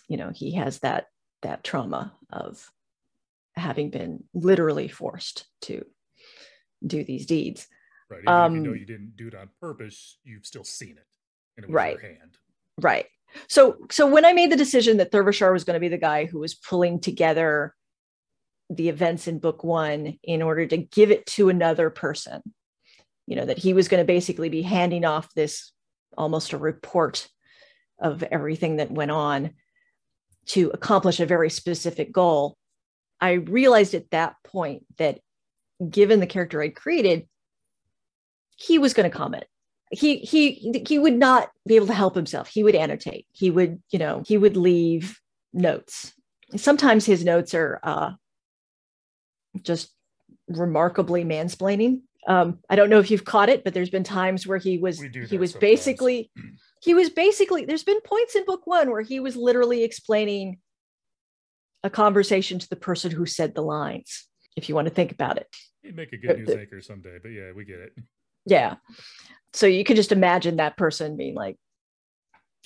you 0.08 0.16
know 0.16 0.30
he 0.34 0.54
has 0.54 0.78
that 0.78 1.06
that 1.42 1.62
trauma 1.62 2.14
of 2.30 2.70
having 3.56 3.90
been 3.90 4.24
literally 4.32 4.88
forced 4.88 5.44
to 5.60 5.84
do 6.86 7.04
these 7.04 7.26
deeds 7.26 7.66
right 8.10 8.20
Even 8.22 8.32
um, 8.32 8.52
if 8.52 8.56
you 8.56 8.62
know 8.64 8.70
um, 8.70 8.76
you 8.76 8.86
didn't 8.86 9.16
do 9.16 9.28
it 9.28 9.34
on 9.34 9.48
purpose 9.60 10.18
you've 10.24 10.46
still 10.46 10.64
seen 10.64 10.92
it 10.92 11.06
and 11.56 11.64
it 11.64 11.68
was 11.68 11.74
right 11.74 11.98
your 12.00 12.10
hand. 12.10 12.38
right. 12.80 13.06
So 13.48 13.78
so 13.90 14.06
when 14.06 14.24
i 14.24 14.32
made 14.32 14.52
the 14.52 14.56
decision 14.56 14.98
that 14.98 15.10
Thurvishar 15.10 15.52
was 15.52 15.64
going 15.64 15.74
to 15.74 15.80
be 15.80 15.88
the 15.88 15.98
guy 15.98 16.26
who 16.26 16.38
was 16.38 16.54
pulling 16.54 17.00
together 17.00 17.74
the 18.70 18.88
events 18.88 19.28
in 19.28 19.38
book 19.38 19.64
one 19.64 20.18
in 20.22 20.40
order 20.40 20.66
to 20.66 20.76
give 20.76 21.10
it 21.10 21.26
to 21.26 21.48
another 21.48 21.90
person 21.90 22.42
you 23.26 23.36
know 23.36 23.44
that 23.44 23.58
he 23.58 23.72
was 23.74 23.88
going 23.88 24.00
to 24.00 24.06
basically 24.06 24.48
be 24.48 24.62
handing 24.62 25.04
off 25.04 25.32
this 25.34 25.72
almost 26.16 26.52
a 26.52 26.58
report 26.58 27.28
of 27.98 28.22
everything 28.22 28.76
that 28.76 28.90
went 28.90 29.10
on 29.10 29.50
to 30.46 30.70
accomplish 30.70 31.20
a 31.20 31.26
very 31.26 31.50
specific 31.50 32.12
goal 32.12 32.56
i 33.20 33.32
realized 33.32 33.94
at 33.94 34.10
that 34.10 34.36
point 34.44 34.84
that 34.98 35.20
given 35.90 36.20
the 36.20 36.26
character 36.26 36.62
i'd 36.62 36.74
created 36.74 37.26
he 38.56 38.78
was 38.78 38.94
going 38.94 39.10
to 39.10 39.16
comment 39.16 39.44
he 39.90 40.18
he 40.18 40.82
he 40.86 40.98
would 40.98 41.14
not 41.14 41.50
be 41.66 41.76
able 41.76 41.86
to 41.86 41.94
help 41.94 42.14
himself 42.14 42.48
he 42.48 42.62
would 42.62 42.74
annotate 42.74 43.26
he 43.32 43.50
would 43.50 43.80
you 43.90 43.98
know 43.98 44.22
he 44.26 44.38
would 44.38 44.56
leave 44.56 45.20
notes 45.52 46.14
sometimes 46.56 47.04
his 47.04 47.24
notes 47.24 47.54
are 47.54 47.80
uh, 47.82 48.12
just 49.62 49.90
remarkably 50.48 51.24
mansplaining. 51.24 52.02
Um, 52.26 52.58
I 52.70 52.76
don't 52.76 52.88
know 52.88 53.00
if 53.00 53.10
you've 53.10 53.24
caught 53.24 53.48
it, 53.48 53.64
but 53.64 53.74
there's 53.74 53.90
been 53.90 54.04
times 54.04 54.46
where 54.46 54.58
he 54.58 54.78
was 54.78 55.00
he 55.00 55.36
was 55.36 55.52
sometimes. 55.52 55.60
basically 55.60 56.30
he 56.82 56.94
was 56.94 57.10
basically 57.10 57.64
there's 57.66 57.84
been 57.84 58.00
points 58.00 58.34
in 58.34 58.44
book 58.46 58.66
one 58.66 58.90
where 58.90 59.02
he 59.02 59.20
was 59.20 59.36
literally 59.36 59.84
explaining 59.84 60.58
a 61.82 61.90
conversation 61.90 62.58
to 62.58 62.68
the 62.68 62.76
person 62.76 63.10
who 63.10 63.26
said 63.26 63.54
the 63.54 63.62
lines. 63.62 64.26
If 64.56 64.68
you 64.68 64.74
want 64.74 64.88
to 64.88 64.94
think 64.94 65.12
about 65.12 65.36
it, 65.36 65.48
he'd 65.82 65.96
make 65.96 66.12
a 66.12 66.16
good 66.16 66.38
news 66.38 66.50
anchor 66.50 66.80
someday. 66.80 67.18
But 67.22 67.30
yeah, 67.30 67.52
we 67.54 67.64
get 67.64 67.80
it. 67.80 67.92
Yeah, 68.46 68.76
so 69.54 69.66
you 69.66 69.84
can 69.84 69.96
just 69.96 70.12
imagine 70.12 70.56
that 70.56 70.76
person 70.76 71.16
being 71.16 71.34
like, 71.34 71.56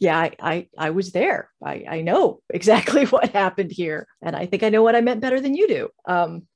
yeah, 0.01 0.19
I, 0.19 0.33
I, 0.41 0.69
I 0.79 0.91
was 0.91 1.13
there. 1.13 1.51
I, 1.63 1.85
I 1.89 2.01
know 2.01 2.41
exactly 2.51 3.05
what 3.07 3.31
happened 3.31 3.73
here, 3.73 4.09
and 4.23 4.35
I 4.35 4.47
think 4.47 4.63
I 4.63 4.71
know 4.71 4.83
what 4.83 4.97
I 4.97 5.01
meant 5.01 5.21
better 5.21 5.41
than 5.41 5.55
you 5.55 5.69
do. 5.69 5.89
Um, 6.07 6.47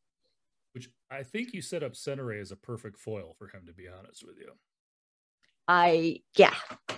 which 0.73 0.89
I 1.11 1.23
think 1.23 1.53
you 1.53 1.61
set 1.61 1.83
up 1.83 1.93
Senera 1.93 2.41
as 2.41 2.51
a 2.51 2.57
perfect 2.57 2.99
foil 2.99 3.35
for 3.39 3.49
him, 3.49 3.67
to 3.67 3.73
be 3.73 3.85
honest 3.89 4.25
with 4.27 4.39
you. 4.39 4.53
I 5.69 6.21
yeah 6.37 6.55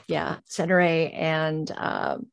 yeah 0.08 0.38
Senera 0.48 1.14
and 1.14 1.70
um, 1.76 2.26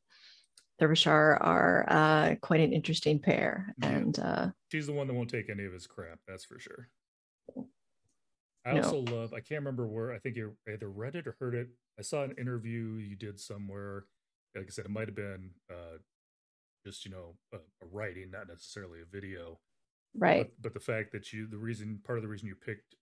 Thurvishar 0.80 1.36
are 1.40 1.84
uh, 1.88 2.34
quite 2.40 2.60
an 2.60 2.72
interesting 2.72 3.18
pair, 3.18 3.74
yeah. 3.78 3.88
and 3.88 4.18
uh, 4.18 4.46
she's 4.70 4.86
the 4.86 4.92
one 4.92 5.06
that 5.08 5.14
won't 5.14 5.30
take 5.30 5.50
any 5.50 5.64
of 5.64 5.72
his 5.72 5.86
crap. 5.86 6.18
That's 6.26 6.44
for 6.44 6.58
sure. 6.58 6.88
I 8.64 8.74
no. 8.74 8.82
also 8.82 8.98
love. 9.12 9.32
I 9.32 9.40
can't 9.40 9.60
remember 9.60 9.86
where. 9.86 10.12
I 10.12 10.18
think 10.18 10.36
you 10.36 10.56
either 10.72 10.88
read 10.88 11.16
it 11.16 11.26
or 11.26 11.36
heard 11.40 11.54
it. 11.54 11.68
I 11.98 12.02
saw 12.02 12.22
an 12.22 12.34
interview 12.38 12.94
you 12.94 13.16
did 13.16 13.40
somewhere. 13.40 14.04
Like 14.54 14.66
I 14.66 14.70
said, 14.70 14.84
it 14.84 14.90
might 14.90 15.08
have 15.08 15.16
been 15.16 15.50
uh, 15.70 15.98
just 16.86 17.04
you 17.04 17.10
know 17.10 17.34
a, 17.52 17.56
a 17.56 17.86
writing, 17.90 18.30
not 18.30 18.48
necessarily 18.48 19.00
a 19.00 19.04
video 19.04 19.58
right 20.14 20.50
but, 20.60 20.62
but, 20.62 20.74
the 20.74 20.80
fact 20.80 21.12
that 21.12 21.32
you 21.32 21.46
the 21.46 21.56
reason 21.56 21.98
part 22.04 22.18
of 22.18 22.22
the 22.22 22.28
reason 22.28 22.46
you 22.46 22.54
picked 22.54 22.96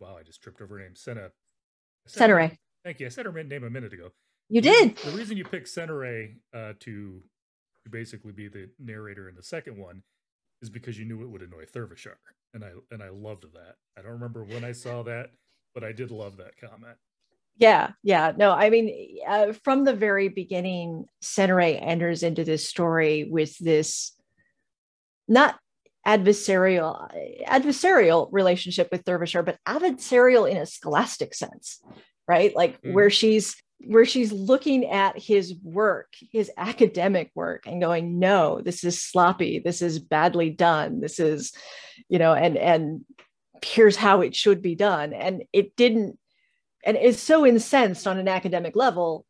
wow 0.00 0.16
i 0.18 0.22
just 0.22 0.42
tripped 0.42 0.60
over 0.60 0.78
her 0.78 0.84
name 0.84 0.94
senna 0.94 1.28
Senera. 2.08 2.56
thank 2.84 3.00
you 3.00 3.06
i 3.06 3.08
said 3.08 3.26
her 3.26 3.44
name 3.44 3.64
a 3.64 3.70
minute 3.70 3.92
ago 3.92 4.08
you 4.48 4.60
did 4.60 4.96
the 4.96 5.10
reason 5.10 5.36
you 5.36 5.44
picked 5.44 5.66
Senera 5.66 6.32
uh, 6.54 6.72
to 6.80 7.22
to 7.84 7.90
basically 7.90 8.32
be 8.32 8.48
the 8.48 8.70
narrator 8.78 9.28
in 9.28 9.34
the 9.34 9.42
second 9.42 9.76
one 9.76 10.02
is 10.62 10.70
because 10.70 10.98
you 10.98 11.04
knew 11.04 11.22
it 11.22 11.28
would 11.28 11.42
annoy 11.42 11.64
Thurvishar, 11.64 12.16
and 12.54 12.64
I 12.64 12.70
and 12.90 13.02
I 13.02 13.08
loved 13.10 13.44
that. 13.54 13.76
I 13.96 14.02
don't 14.02 14.12
remember 14.12 14.44
when 14.44 14.64
I 14.64 14.72
saw 14.72 15.02
that, 15.04 15.30
but 15.74 15.84
I 15.84 15.92
did 15.92 16.10
love 16.10 16.36
that 16.38 16.58
comment. 16.60 16.96
Yeah, 17.56 17.90
yeah. 18.04 18.32
No, 18.36 18.52
I 18.52 18.70
mean, 18.70 19.18
uh, 19.26 19.52
from 19.64 19.84
the 19.84 19.92
very 19.92 20.28
beginning, 20.28 21.06
Senera 21.22 21.76
enters 21.80 22.22
into 22.22 22.44
this 22.44 22.68
story 22.68 23.28
with 23.28 23.58
this 23.58 24.12
not 25.26 25.58
adversarial 26.06 27.08
adversarial 27.46 28.28
relationship 28.30 28.88
with 28.92 29.04
Thurvishar, 29.04 29.44
but 29.44 29.58
adversarial 29.66 30.50
in 30.50 30.56
a 30.56 30.66
scholastic 30.66 31.34
sense, 31.34 31.82
right? 32.26 32.54
Like 32.54 32.80
mm. 32.80 32.92
where 32.92 33.10
she's 33.10 33.56
where 33.80 34.04
she's 34.04 34.32
looking 34.32 34.86
at 34.86 35.18
his 35.18 35.54
work, 35.62 36.14
his 36.32 36.50
academic 36.56 37.30
work, 37.34 37.66
and 37.66 37.80
going, 37.80 38.18
"No, 38.18 38.60
this 38.60 38.84
is 38.84 39.00
sloppy. 39.00 39.60
This 39.60 39.82
is 39.82 39.98
badly 39.98 40.50
done. 40.50 41.00
This 41.00 41.20
is, 41.20 41.52
you 42.08 42.18
know, 42.18 42.34
and 42.34 42.56
and 42.56 43.04
here's 43.62 43.96
how 43.96 44.20
it 44.20 44.34
should 44.34 44.62
be 44.62 44.74
done." 44.74 45.12
And 45.12 45.44
it 45.52 45.76
didn't, 45.76 46.18
and 46.84 46.96
is 46.96 47.20
so 47.20 47.46
incensed 47.46 48.06
on 48.06 48.18
an 48.18 48.28
academic 48.28 48.76
level 48.76 49.24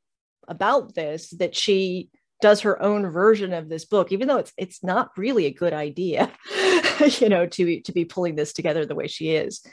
about 0.48 0.94
this 0.94 1.30
that 1.30 1.54
she 1.54 2.11
does 2.40 2.61
her 2.61 2.80
own 2.82 3.11
version 3.11 3.52
of 3.52 3.68
this 3.68 3.84
book 3.84 4.12
even 4.12 4.28
though 4.28 4.37
it's 4.37 4.52
it's 4.56 4.82
not 4.82 5.11
really 5.16 5.46
a 5.46 5.52
good 5.52 5.72
idea 5.72 6.30
you 7.18 7.28
know 7.28 7.46
to 7.46 7.80
to 7.80 7.92
be 7.92 8.04
pulling 8.04 8.37
this 8.37 8.52
together 8.52 8.87
the 8.87 8.94
way 8.94 9.08
she 9.08 9.30
is 9.30 9.64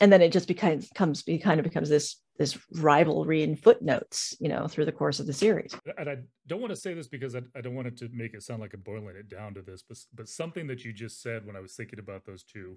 and 0.00 0.12
then 0.12 0.20
it 0.20 0.32
just 0.32 0.48
becomes 0.48 0.88
comes 0.94 1.22
be 1.22 1.38
kind 1.38 1.60
of 1.60 1.64
becomes 1.64 1.88
this 1.88 2.16
this 2.38 2.58
rivalry 2.72 3.42
in 3.42 3.54
footnotes 3.54 4.36
you 4.40 4.48
know 4.48 4.66
through 4.66 4.84
the 4.84 4.92
course 4.92 5.20
of 5.20 5.26
the 5.26 5.32
series 5.32 5.76
and 5.98 6.08
i 6.08 6.16
don't 6.46 6.60
want 6.60 6.70
to 6.70 6.76
say 6.76 6.94
this 6.94 7.08
because 7.08 7.34
i, 7.34 7.40
I 7.54 7.60
don't 7.60 7.74
want 7.74 7.88
it 7.88 7.96
to 7.98 8.08
make 8.12 8.34
it 8.34 8.42
sound 8.42 8.60
like 8.60 8.74
i'm 8.74 8.80
boiling 8.80 9.16
it 9.16 9.28
down 9.28 9.54
to 9.54 9.62
this 9.62 9.82
but 9.88 9.98
but 10.14 10.28
something 10.28 10.66
that 10.66 10.84
you 10.84 10.92
just 10.92 11.22
said 11.22 11.46
when 11.46 11.56
i 11.56 11.60
was 11.60 11.74
thinking 11.74 11.98
about 11.98 12.24
those 12.24 12.42
two 12.42 12.76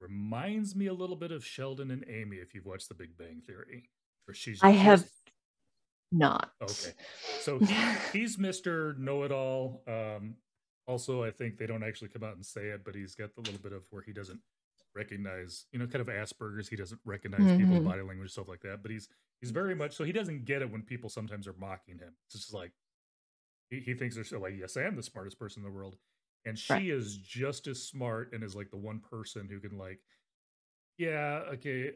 reminds 0.00 0.74
me 0.74 0.86
a 0.86 0.94
little 0.94 1.16
bit 1.16 1.32
of 1.32 1.44
sheldon 1.44 1.90
and 1.90 2.04
amy 2.08 2.36
if 2.36 2.54
you've 2.54 2.66
watched 2.66 2.88
the 2.88 2.94
big 2.94 3.16
bang 3.16 3.40
theory 3.46 3.88
where 4.26 4.34
she's 4.34 4.60
i 4.62 4.70
have 4.70 5.04
not. 6.12 6.50
Okay. 6.60 6.92
So 7.40 7.58
he's 8.12 8.36
Mr. 8.36 8.96
Know 8.98 9.22
It 9.22 9.32
All. 9.32 9.82
Um, 9.86 10.34
also, 10.86 11.22
I 11.22 11.30
think 11.30 11.56
they 11.56 11.66
don't 11.66 11.84
actually 11.84 12.08
come 12.08 12.24
out 12.24 12.34
and 12.34 12.44
say 12.44 12.68
it, 12.68 12.84
but 12.84 12.94
he's 12.94 13.14
got 13.14 13.34
the 13.34 13.42
little 13.42 13.60
bit 13.60 13.72
of 13.72 13.82
where 13.90 14.02
he 14.02 14.12
doesn't 14.12 14.40
recognize, 14.94 15.66
you 15.72 15.78
know, 15.78 15.86
kind 15.86 16.00
of 16.00 16.08
Asperger's. 16.08 16.68
He 16.68 16.76
doesn't 16.76 17.00
recognize 17.04 17.40
mm-hmm. 17.40 17.58
people's 17.58 17.84
body 17.84 18.02
language, 18.02 18.30
stuff 18.30 18.48
like 18.48 18.60
that. 18.62 18.82
But 18.82 18.90
he's 18.90 19.08
he's 19.40 19.50
very 19.50 19.74
much 19.74 19.94
so 19.94 20.04
he 20.04 20.12
doesn't 20.12 20.44
get 20.44 20.62
it 20.62 20.70
when 20.70 20.82
people 20.82 21.08
sometimes 21.08 21.46
are 21.46 21.54
mocking 21.58 21.98
him. 21.98 22.14
It's 22.26 22.34
just 22.34 22.54
like 22.54 22.72
he, 23.70 23.80
he 23.80 23.94
thinks 23.94 24.14
they're 24.14 24.24
so 24.24 24.40
like, 24.40 24.54
yes, 24.58 24.76
I 24.76 24.82
am 24.82 24.96
the 24.96 25.02
smartest 25.02 25.38
person 25.38 25.62
in 25.62 25.70
the 25.70 25.74
world. 25.74 25.96
And 26.44 26.58
she 26.58 26.72
right. 26.72 26.86
is 26.86 27.18
just 27.18 27.66
as 27.66 27.82
smart 27.82 28.30
and 28.32 28.42
is 28.42 28.56
like 28.56 28.70
the 28.70 28.78
one 28.78 29.00
person 29.00 29.48
who 29.50 29.60
can 29.60 29.76
like, 29.78 30.00
yeah, 30.98 31.42
okay, 31.54 31.92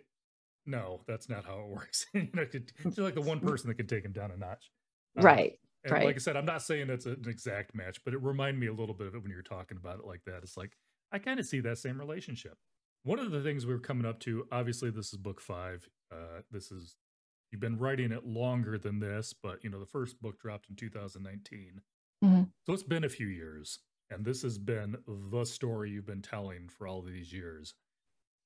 no, 0.66 1.00
that's 1.06 1.28
not 1.28 1.44
how 1.44 1.60
it 1.60 1.66
works. 1.68 2.06
you 2.12 2.28
know, 2.34 2.46
she's 2.50 2.98
like 2.98 3.14
the 3.14 3.20
one 3.20 3.40
person 3.40 3.68
that 3.68 3.74
can 3.74 3.86
take 3.86 4.04
him 4.04 4.12
down 4.12 4.30
a 4.30 4.36
notch. 4.36 4.70
Um, 5.16 5.24
right. 5.24 5.58
And 5.84 5.92
right. 5.92 6.06
like 6.06 6.16
I 6.16 6.18
said, 6.18 6.36
I'm 6.36 6.46
not 6.46 6.62
saying 6.62 6.86
that's 6.86 7.06
an 7.06 7.24
exact 7.26 7.74
match, 7.74 8.00
but 8.04 8.14
it 8.14 8.22
reminded 8.22 8.58
me 8.58 8.68
a 8.68 8.72
little 8.72 8.94
bit 8.94 9.06
of 9.06 9.14
it 9.14 9.22
when 9.22 9.30
you're 9.30 9.42
talking 9.42 9.76
about 9.76 9.98
it 9.98 10.06
like 10.06 10.24
that. 10.24 10.38
It's 10.42 10.56
like 10.56 10.72
I 11.12 11.18
kind 11.18 11.38
of 11.38 11.46
see 11.46 11.60
that 11.60 11.78
same 11.78 11.98
relationship. 11.98 12.56
One 13.04 13.18
of 13.18 13.30
the 13.30 13.42
things 13.42 13.66
we 13.66 13.74
are 13.74 13.78
coming 13.78 14.06
up 14.06 14.18
to, 14.20 14.46
obviously, 14.50 14.90
this 14.90 15.12
is 15.12 15.18
book 15.18 15.40
five. 15.40 15.88
Uh, 16.10 16.40
this 16.50 16.72
is 16.72 16.96
you've 17.52 17.60
been 17.60 17.78
writing 17.78 18.12
it 18.12 18.26
longer 18.26 18.78
than 18.78 18.98
this, 18.98 19.34
but 19.34 19.62
you 19.62 19.70
know 19.70 19.78
the 19.78 19.86
first 19.86 20.20
book 20.20 20.40
dropped 20.40 20.70
in 20.70 20.76
2019, 20.76 21.80
mm-hmm. 22.24 22.42
so 22.66 22.72
it's 22.72 22.82
been 22.82 23.04
a 23.04 23.08
few 23.08 23.26
years, 23.26 23.78
and 24.10 24.24
this 24.24 24.42
has 24.42 24.58
been 24.58 24.96
the 25.06 25.44
story 25.44 25.90
you've 25.90 26.06
been 26.06 26.22
telling 26.22 26.68
for 26.68 26.86
all 26.86 27.02
these 27.02 27.32
years. 27.32 27.74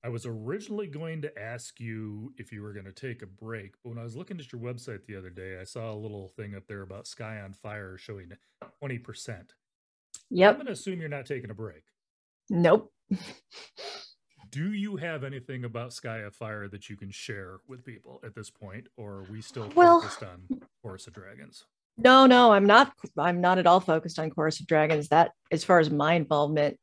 I 0.05 0.09
was 0.09 0.27
originally 0.27 0.87
going 0.87 1.23
to 1.23 1.39
ask 1.39 1.81
you 1.81 2.33
if 2.37 2.53
you 2.53 2.63
were 2.63 2.73
going 2.73 2.85
to 2.85 2.93
take 2.93 3.23
a 3.23 3.27
break, 3.27 3.75
but 3.83 3.91
when 3.91 3.99
I 3.99 4.05
was 4.05 4.17
looking 4.17 4.39
at 4.39 4.53
your 4.53 4.61
website 4.61 5.07
the 5.07 5.17
other 5.17 5.31
day, 5.31 5.59
I 5.61 5.65
saw 5.65 5.93
a 5.93 5.95
little 5.95 6.29
thing 6.29 6.55
up 6.55 6.67
there 6.69 6.83
about 6.83 7.09
Sky 7.09 7.41
on 7.41 7.53
Fire 7.53 7.97
showing 7.99 8.33
20%. 8.83 9.51
Yep. 10.31 10.51
I'm 10.51 10.55
going 10.57 10.67
to 10.67 10.73
assume 10.73 11.01
you're 11.01 11.09
not 11.09 11.27
taking 11.27 11.51
a 11.51 11.55
break. 11.55 11.83
Nope. 12.49 12.93
Do 14.51 14.73
you 14.73 14.97
have 14.97 15.25
anything 15.25 15.65
about 15.65 15.93
Sky 15.93 16.19
of 16.19 16.35
Fire 16.35 16.69
that 16.69 16.89
you 16.89 16.97
can 16.97 17.11
share 17.11 17.59
with 17.67 17.85
people 17.85 18.21
at 18.25 18.35
this 18.35 18.51
point, 18.51 18.89
or 18.97 19.15
are 19.15 19.27
we 19.31 19.43
still 19.43 19.71
well, 19.75 20.01
focused 20.01 20.23
on 20.23 20.61
Chorus 20.83 21.07
of 21.07 21.13
Dragons? 21.15 21.65
No, 21.97 22.27
no, 22.27 22.53
I'm 22.53 22.67
not. 22.67 22.93
I'm 23.19 23.41
not 23.41 23.59
at 23.59 23.67
all 23.67 23.81
focused 23.81 24.19
on 24.19 24.31
Chorus 24.31 24.61
of 24.61 24.67
Dragons. 24.67 25.09
That, 25.09 25.33
as 25.51 25.65
far 25.65 25.81
as 25.81 25.91
my 25.91 26.15
involvement, 26.15 26.79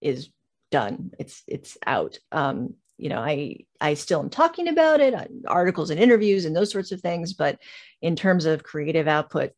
is 0.00 0.30
done. 0.70 1.12
It's 1.18 1.42
it's 1.46 1.78
out. 1.86 2.18
Um, 2.32 2.74
you 2.96 3.08
know, 3.08 3.20
I 3.20 3.58
I 3.80 3.94
still 3.94 4.20
am 4.20 4.30
talking 4.30 4.68
about 4.68 5.00
it, 5.00 5.14
articles 5.46 5.90
and 5.90 6.00
interviews 6.00 6.44
and 6.44 6.54
those 6.54 6.72
sorts 6.72 6.90
of 6.90 7.00
things, 7.00 7.32
but 7.32 7.58
in 8.02 8.16
terms 8.16 8.44
of 8.44 8.64
creative 8.64 9.06
output, 9.06 9.52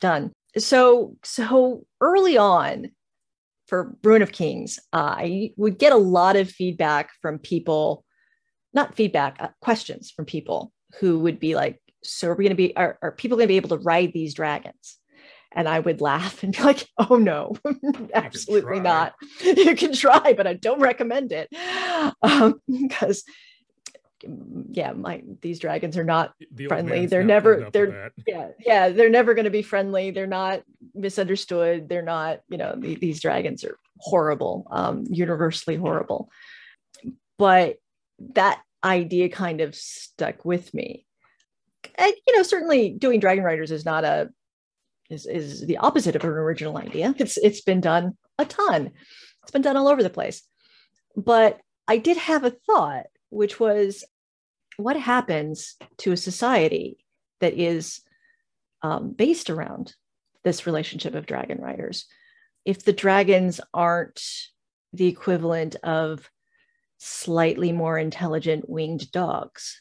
done. 0.00 0.32
So 0.56 1.16
so 1.24 1.84
early 2.00 2.38
on 2.38 2.92
for 3.66 3.96
Ruin 4.02 4.22
of 4.22 4.32
Kings, 4.32 4.78
uh, 4.92 5.14
I 5.18 5.50
would 5.56 5.78
get 5.78 5.92
a 5.92 5.96
lot 5.96 6.36
of 6.36 6.50
feedback 6.50 7.10
from 7.22 7.38
people, 7.38 8.04
not 8.72 8.94
feedback, 8.94 9.36
uh, 9.40 9.48
questions 9.60 10.10
from 10.10 10.24
people 10.24 10.72
who 11.00 11.18
would 11.20 11.40
be 11.40 11.54
like, 11.54 11.80
"So 12.02 12.28
are 12.28 12.34
we 12.34 12.44
going 12.44 12.50
to 12.50 12.56
be? 12.56 12.76
Are, 12.76 12.98
are 13.02 13.12
people 13.12 13.36
going 13.36 13.46
to 13.46 13.52
be 13.52 13.56
able 13.56 13.76
to 13.76 13.84
ride 13.84 14.12
these 14.12 14.34
dragons?" 14.34 14.98
and 15.56 15.68
I 15.68 15.78
would 15.78 16.00
laugh 16.00 16.42
and 16.42 16.54
be 16.54 16.62
like, 16.62 16.86
"Oh 16.98 17.16
no, 17.16 17.56
absolutely 18.14 18.80
not. 18.80 19.14
you 19.40 19.74
can 19.76 19.92
try, 19.92 20.34
but 20.36 20.46
I 20.46 20.54
don't 20.54 20.80
recommend 20.80 21.32
it 21.32 21.48
because." 21.50 23.24
Um, 23.26 23.34
yeah, 24.70 24.92
my 24.92 25.22
these 25.42 25.58
dragons 25.58 25.96
are 25.96 26.04
not 26.04 26.32
the 26.52 26.66
friendly. 26.66 27.06
They're 27.06 27.24
never 27.24 27.68
they're 27.72 28.12
yeah 28.26 28.48
yeah 28.58 28.88
they're 28.88 29.10
never 29.10 29.34
going 29.34 29.44
to 29.44 29.50
be 29.50 29.62
friendly. 29.62 30.10
They're 30.10 30.26
not 30.26 30.62
misunderstood. 30.94 31.88
They're 31.88 32.02
not 32.02 32.40
you 32.48 32.58
know 32.58 32.74
the, 32.76 32.94
these 32.94 33.20
dragons 33.20 33.64
are 33.64 33.78
horrible, 33.98 34.66
um, 34.70 35.04
universally 35.08 35.76
horrible. 35.76 36.30
But 37.38 37.76
that 38.34 38.62
idea 38.82 39.28
kind 39.28 39.60
of 39.60 39.74
stuck 39.74 40.44
with 40.44 40.72
me. 40.74 41.06
And 41.96 42.12
you 42.26 42.36
know, 42.36 42.42
certainly 42.42 42.90
doing 42.90 43.20
Dragon 43.20 43.44
Riders 43.44 43.70
is 43.70 43.84
not 43.84 44.04
a 44.04 44.30
is, 45.10 45.26
is 45.26 45.66
the 45.66 45.78
opposite 45.78 46.16
of 46.16 46.24
an 46.24 46.30
original 46.30 46.78
idea. 46.78 47.14
It's 47.18 47.36
it's 47.36 47.60
been 47.60 47.80
done 47.80 48.16
a 48.38 48.44
ton. 48.44 48.90
It's 49.42 49.50
been 49.50 49.62
done 49.62 49.76
all 49.76 49.88
over 49.88 50.02
the 50.02 50.10
place. 50.10 50.42
But 51.16 51.60
I 51.86 51.98
did 51.98 52.16
have 52.16 52.44
a 52.44 52.50
thought, 52.50 53.06
which 53.34 53.58
was 53.60 54.04
what 54.76 54.96
happens 54.96 55.76
to 55.98 56.12
a 56.12 56.16
society 56.16 56.98
that 57.40 57.54
is 57.54 58.00
um, 58.82 59.12
based 59.12 59.50
around 59.50 59.94
this 60.42 60.66
relationship 60.66 61.14
of 61.14 61.26
dragon 61.26 61.60
riders 61.60 62.06
if 62.64 62.84
the 62.84 62.92
dragons 62.92 63.60
aren't 63.72 64.22
the 64.92 65.06
equivalent 65.06 65.76
of 65.82 66.30
slightly 66.98 67.72
more 67.72 67.98
intelligent 67.98 68.68
winged 68.68 69.10
dogs 69.12 69.80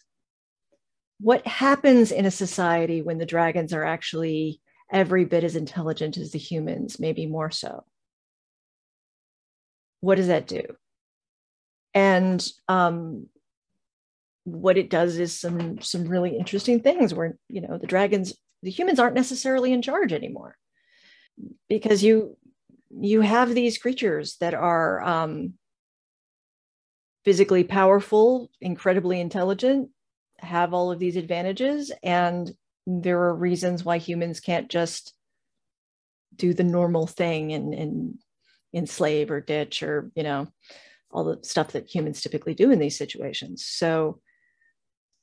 what 1.20 1.46
happens 1.48 2.12
in 2.12 2.26
a 2.26 2.32
society 2.32 3.02
when 3.02 3.18
the 3.18 3.26
dragons 3.26 3.74
are 3.74 3.86
actually 3.86 4.60
every 4.92 5.26
bit 5.26 5.44
as 5.44 5.56
intelligent 5.56 6.18
as 6.18 6.32
the 6.32 6.40
humans, 6.40 7.00
maybe 7.00 7.26
more 7.26 7.50
so. 7.50 7.84
What 10.02 10.16
does 10.16 10.28
that 10.28 10.48
do? 10.48 10.64
And 11.94 12.46
um, 12.68 13.28
what 14.46 14.78
it 14.78 14.90
does 14.90 15.18
is 15.18 15.40
some 15.40 15.82
some 15.82 16.06
really 16.06 16.38
interesting 16.38 16.82
things 16.82 17.14
where 17.14 17.38
you 17.50 17.62
know 17.62 17.78
the 17.78 17.88
dragons, 17.88 18.34
the 18.62 18.72
humans 18.72 19.00
aren't 19.00 19.16
necessarily 19.16 19.72
in 19.72 19.82
charge 19.82 20.14
anymore, 20.14 20.58
because 21.70 22.04
you 22.04 22.38
you 22.90 23.22
have 23.22 23.54
these 23.54 23.78
creatures 23.78 24.38
that 24.40 24.54
are 24.54 25.02
um, 25.02 25.54
physically 27.26 27.64
powerful, 27.64 28.50
incredibly 28.62 29.20
intelligent, 29.20 29.90
have 30.40 30.74
all 30.74 30.92
of 30.92 31.00
these 31.00 31.16
advantages, 31.16 31.92
and 32.04 32.52
there 32.86 33.22
are 33.24 33.36
reasons 33.36 33.86
why 33.86 33.98
humans 33.98 34.40
can't 34.40 34.70
just 34.70 35.14
do 36.36 36.54
the 36.54 36.64
normal 36.64 37.08
thing 37.08 37.54
and, 37.54 37.74
and 37.74 38.16
enslave 38.74 39.32
or 39.32 39.40
ditch 39.40 39.84
or 39.84 40.12
you 40.16 40.24
know 40.24 40.48
all 41.12 41.24
the 41.24 41.40
stuff 41.44 41.72
that 41.74 41.88
humans 41.88 42.22
typically 42.22 42.56
do 42.56 42.72
in 42.72 42.80
these 42.80 42.98
situations. 42.98 43.64
So 43.66 44.20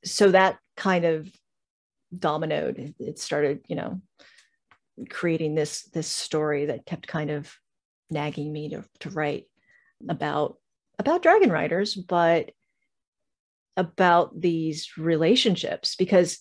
so 0.04 0.30
that 0.30 0.58
kind 0.76 1.04
of 1.04 1.30
dominoed. 2.16 2.94
It 2.98 3.18
started 3.18 3.60
you 3.68 3.76
know 3.76 4.00
creating 5.08 5.54
this 5.54 5.82
this 5.92 6.08
story 6.08 6.66
that 6.66 6.86
kept 6.86 7.06
kind 7.06 7.30
of 7.30 7.52
nagging 8.10 8.52
me 8.52 8.70
to, 8.70 8.84
to 9.00 9.10
write 9.10 9.44
about 10.08 10.56
about 10.98 11.22
dragon 11.22 11.50
riders 11.50 11.94
but 11.94 12.50
about 13.76 14.38
these 14.38 14.96
relationships. 14.98 15.96
Because 15.96 16.38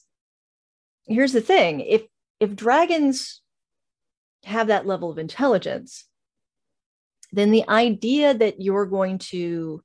here's 1.07 1.33
the 1.33 1.41
thing 1.41 1.81
if 1.81 2.03
if 2.39 2.55
dragons 2.55 3.41
have 4.45 4.67
that 4.67 4.87
level 4.87 5.11
of 5.11 5.17
intelligence 5.17 6.05
then 7.31 7.51
the 7.51 7.67
idea 7.67 8.33
that 8.33 8.61
you're 8.61 8.85
going 8.85 9.17
to 9.17 9.83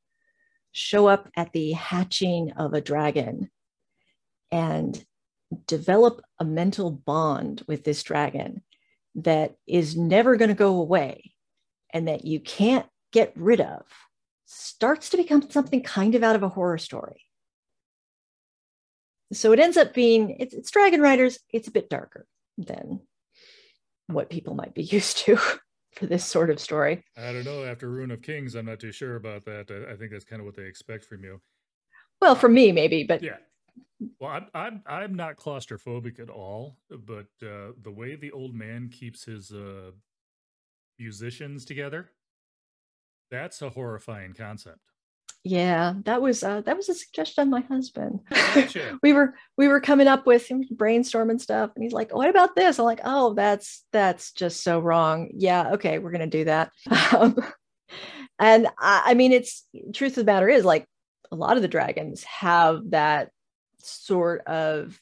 show 0.73 1.07
up 1.07 1.29
at 1.37 1.53
the 1.53 1.73
hatching 1.73 2.53
of 2.53 2.73
a 2.73 2.81
dragon 2.81 3.51
and 4.51 5.05
develop 5.67 6.23
a 6.39 6.45
mental 6.45 6.91
bond 6.91 7.63
with 7.67 7.85
this 7.85 8.03
dragon 8.03 8.63
that 9.17 9.55
is 9.67 9.97
never 9.97 10.37
going 10.37 10.49
to 10.49 10.55
go 10.55 10.81
away 10.81 11.33
and 11.93 12.09
that 12.09 12.25
you 12.25 12.41
can't 12.41 12.87
get 13.13 13.33
rid 13.37 13.61
of 13.61 13.83
starts 14.47 15.11
to 15.11 15.17
become 15.17 15.49
something 15.51 15.83
kind 15.83 16.15
of 16.15 16.23
out 16.23 16.37
of 16.37 16.43
a 16.43 16.49
horror 16.49 16.79
story 16.79 17.25
so 19.35 19.53
it 19.53 19.61
ends 19.61 19.77
up 19.77 19.95
being 19.95 20.37
it's, 20.39 20.55
it's 20.55 20.71
Dragon 20.71 21.01
Riders. 21.01 21.39
It's 21.53 21.69
a 21.69 21.73
bit 21.73 21.91
darker 21.91 22.27
than 22.59 23.01
what 24.07 24.31
people 24.31 24.55
might 24.55 24.75
be 24.75 24.83
used 24.83 25.19
to 25.19 25.37
for 25.95 26.07
this 26.07 26.25
sort 26.25 26.51
of 26.51 26.61
story. 26.61 27.03
I 27.17 27.33
don't 27.33 27.45
know. 27.45 27.65
After 27.65 27.89
Ruin 27.89 28.11
of 28.11 28.23
Kings, 28.23 28.55
I'm 28.55 28.67
not 28.67 28.81
too 28.81 28.93
sure 28.93 29.17
about 29.17 29.45
that. 29.45 29.71
I, 29.71 29.93
I 29.93 29.97
think 29.97 30.13
that's 30.13 30.25
kind 30.25 30.41
of 30.41 30.47
what 30.47 30.57
they 30.57 30.65
expect 30.65 31.05
from 31.05 31.25
you. 31.25 31.41
Well, 32.21 32.35
for 32.35 32.49
me, 32.49 32.73
maybe, 32.73 33.05
but 33.05 33.23
yeah. 33.23 33.37
Well, 34.21 34.31
I'm 34.31 34.47
I'm 34.55 34.83
I'm 34.87 35.15
not 35.15 35.37
claustrophobic 35.37 36.19
at 36.21 36.31
all, 36.31 36.77
but 36.91 37.27
uh, 37.43 37.73
the 37.83 37.93
way 37.95 38.17
the 38.17 38.33
old 38.33 38.55
man 38.55 38.89
keeps 38.89 39.25
his 39.25 39.53
uh, 39.53 39.93
musicians 40.99 41.65
together, 41.65 42.11
that's 43.31 43.63
a 43.63 43.71
horrifying 43.71 44.35
concept. 44.35 44.91
Yeah 45.47 45.93
that 46.05 46.23
was 46.23 46.43
uh, 46.43 46.63
that 46.63 46.77
was 46.77 46.89
a 46.89 46.95
suggestion 46.95 47.43
of 47.43 47.49
my 47.49 47.61
husband. 47.61 48.21
We 49.03 49.13
were 49.13 49.35
we 49.59 49.69
were 49.69 49.81
coming 49.81 50.09
up 50.09 50.27
with 50.27 50.49
brainstorming 50.49 51.41
stuff 51.41 51.71
and 51.75 51.85
he's 51.85 51.93
like 51.93 52.15
what 52.15 52.31
about 52.31 52.57
this? 52.57 52.79
I'm 52.79 52.87
like 52.87 53.03
oh 53.05 53.35
that's 53.35 53.85
that's 53.93 54.33
just 54.33 54.63
so 54.63 54.81
wrong. 54.81 55.31
Yeah 55.35 55.73
okay 55.73 55.99
we're 55.99 56.13
gonna 56.13 56.27
do 56.27 56.45
that. 56.45 56.73
Um, 57.15 57.37
and 58.41 58.67
I, 58.79 59.03
I 59.07 59.15
mean 59.15 59.33
it's 59.33 59.69
truth 59.93 60.13
of 60.13 60.25
the 60.25 60.33
matter 60.33 60.49
is 60.49 60.65
like 60.65 60.87
a 61.31 61.37
lot 61.37 61.57
of 61.57 61.63
the 61.63 61.69
dragons 61.69 62.25
have 62.25 62.91
that 62.91 63.31
sort 63.87 64.43
of 64.47 65.01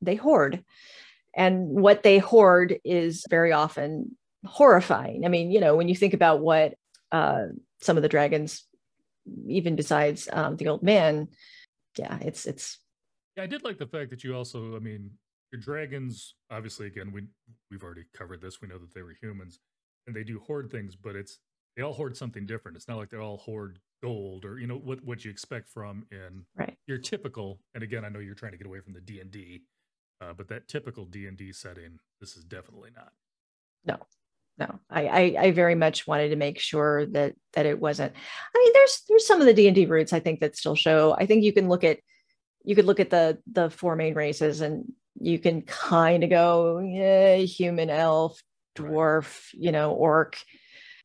they 0.00 0.14
hoard 0.14 0.64
and 1.36 1.68
what 1.68 2.02
they 2.02 2.18
hoard 2.18 2.78
is 2.84 3.24
very 3.28 3.52
often 3.52 4.16
horrifying 4.44 5.24
i 5.24 5.28
mean 5.28 5.50
you 5.50 5.60
know 5.60 5.76
when 5.76 5.88
you 5.88 5.94
think 5.94 6.14
about 6.14 6.40
what 6.40 6.74
uh, 7.12 7.46
some 7.80 7.96
of 7.96 8.02
the 8.02 8.08
dragons 8.08 8.64
even 9.46 9.76
besides 9.76 10.28
um, 10.32 10.56
the 10.56 10.68
old 10.68 10.82
man, 10.82 11.28
yeah, 11.96 12.18
it's 12.20 12.46
it's. 12.46 12.78
Yeah, 13.36 13.44
I 13.44 13.46
did 13.46 13.64
like 13.64 13.78
the 13.78 13.86
fact 13.86 14.10
that 14.10 14.22
you 14.22 14.34
also, 14.36 14.76
I 14.76 14.78
mean, 14.78 15.10
your 15.52 15.60
dragons. 15.60 16.34
Obviously, 16.50 16.86
again, 16.86 17.12
we 17.12 17.26
we've 17.70 17.82
already 17.82 18.04
covered 18.14 18.40
this. 18.40 18.60
We 18.60 18.68
know 18.68 18.78
that 18.78 18.94
they 18.94 19.02
were 19.02 19.14
humans, 19.20 19.60
and 20.06 20.14
they 20.14 20.24
do 20.24 20.40
hoard 20.40 20.70
things, 20.70 20.96
but 20.96 21.16
it's 21.16 21.38
they 21.76 21.82
all 21.82 21.92
hoard 21.92 22.16
something 22.16 22.46
different. 22.46 22.76
It's 22.76 22.88
not 22.88 22.98
like 22.98 23.10
they 23.10 23.18
all 23.18 23.38
hoard 23.38 23.78
gold 24.04 24.44
or 24.44 24.58
you 24.58 24.66
know 24.66 24.76
what 24.76 25.02
what 25.04 25.24
you 25.24 25.30
expect 25.30 25.68
from 25.68 26.04
in 26.12 26.44
right. 26.56 26.76
your 26.86 26.98
typical. 26.98 27.58
And 27.74 27.82
again, 27.82 28.04
I 28.04 28.10
know 28.10 28.18
you're 28.18 28.34
trying 28.34 28.52
to 28.52 28.58
get 28.58 28.66
away 28.66 28.80
from 28.80 28.92
the 28.92 29.00
D 29.00 29.20
and 29.20 29.30
D, 29.30 29.62
uh, 30.20 30.34
but 30.36 30.48
that 30.48 30.68
typical 30.68 31.06
D 31.06 31.26
and 31.26 31.36
D 31.36 31.52
setting, 31.52 31.98
this 32.20 32.36
is 32.36 32.44
definitely 32.44 32.90
not. 32.94 33.12
No, 33.86 33.98
no 34.58 34.78
I, 34.90 35.06
I, 35.06 35.36
I 35.38 35.50
very 35.52 35.74
much 35.74 36.06
wanted 36.06 36.28
to 36.28 36.36
make 36.36 36.58
sure 36.58 37.06
that 37.06 37.34
that 37.54 37.66
it 37.66 37.80
wasn't 37.80 38.12
i 38.54 38.58
mean 38.58 38.72
there's 38.72 39.02
there's 39.08 39.26
some 39.26 39.40
of 39.40 39.46
the 39.46 39.54
d&d 39.54 39.86
roots 39.86 40.12
i 40.12 40.20
think 40.20 40.40
that 40.40 40.56
still 40.56 40.74
show 40.74 41.14
i 41.18 41.26
think 41.26 41.44
you 41.44 41.52
can 41.52 41.68
look 41.68 41.84
at 41.84 41.98
you 42.64 42.74
could 42.74 42.86
look 42.86 43.00
at 43.00 43.10
the 43.10 43.38
the 43.52 43.68
four 43.70 43.96
main 43.96 44.14
races 44.14 44.60
and 44.60 44.90
you 45.20 45.38
can 45.38 45.62
kind 45.62 46.24
of 46.24 46.30
go 46.30 46.78
yeah 46.78 47.36
human 47.36 47.90
elf 47.90 48.40
dwarf 48.76 49.48
you 49.52 49.72
know 49.72 49.92
orc 49.92 50.38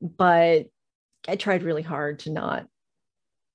but 0.01 0.65
i 1.27 1.35
tried 1.35 1.63
really 1.63 1.83
hard 1.83 2.19
to 2.19 2.31
not 2.31 2.65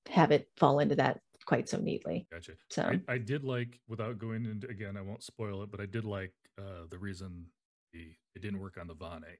have 0.09 0.31
it 0.31 0.49
fall 0.57 0.79
into 0.79 0.95
that 0.95 1.19
quite 1.45 1.69
so 1.69 1.77
neatly. 1.77 2.27
Gotcha. 2.31 2.53
So 2.69 2.83
i, 2.83 3.13
I 3.13 3.17
did 3.17 3.43
like 3.43 3.79
without 3.87 4.17
going 4.17 4.45
into 4.45 4.67
again 4.67 4.97
i 4.97 5.01
won't 5.01 5.23
spoil 5.23 5.61
it 5.61 5.69
but 5.69 5.79
i 5.79 5.85
did 5.85 6.03
like 6.03 6.33
uh 6.57 6.87
the 6.89 6.97
reason 6.97 7.45
the 7.93 8.07
it 8.35 8.41
didn't 8.41 8.59
work 8.59 8.77
on 8.79 8.87
the 8.87 8.95
vané 8.95 9.37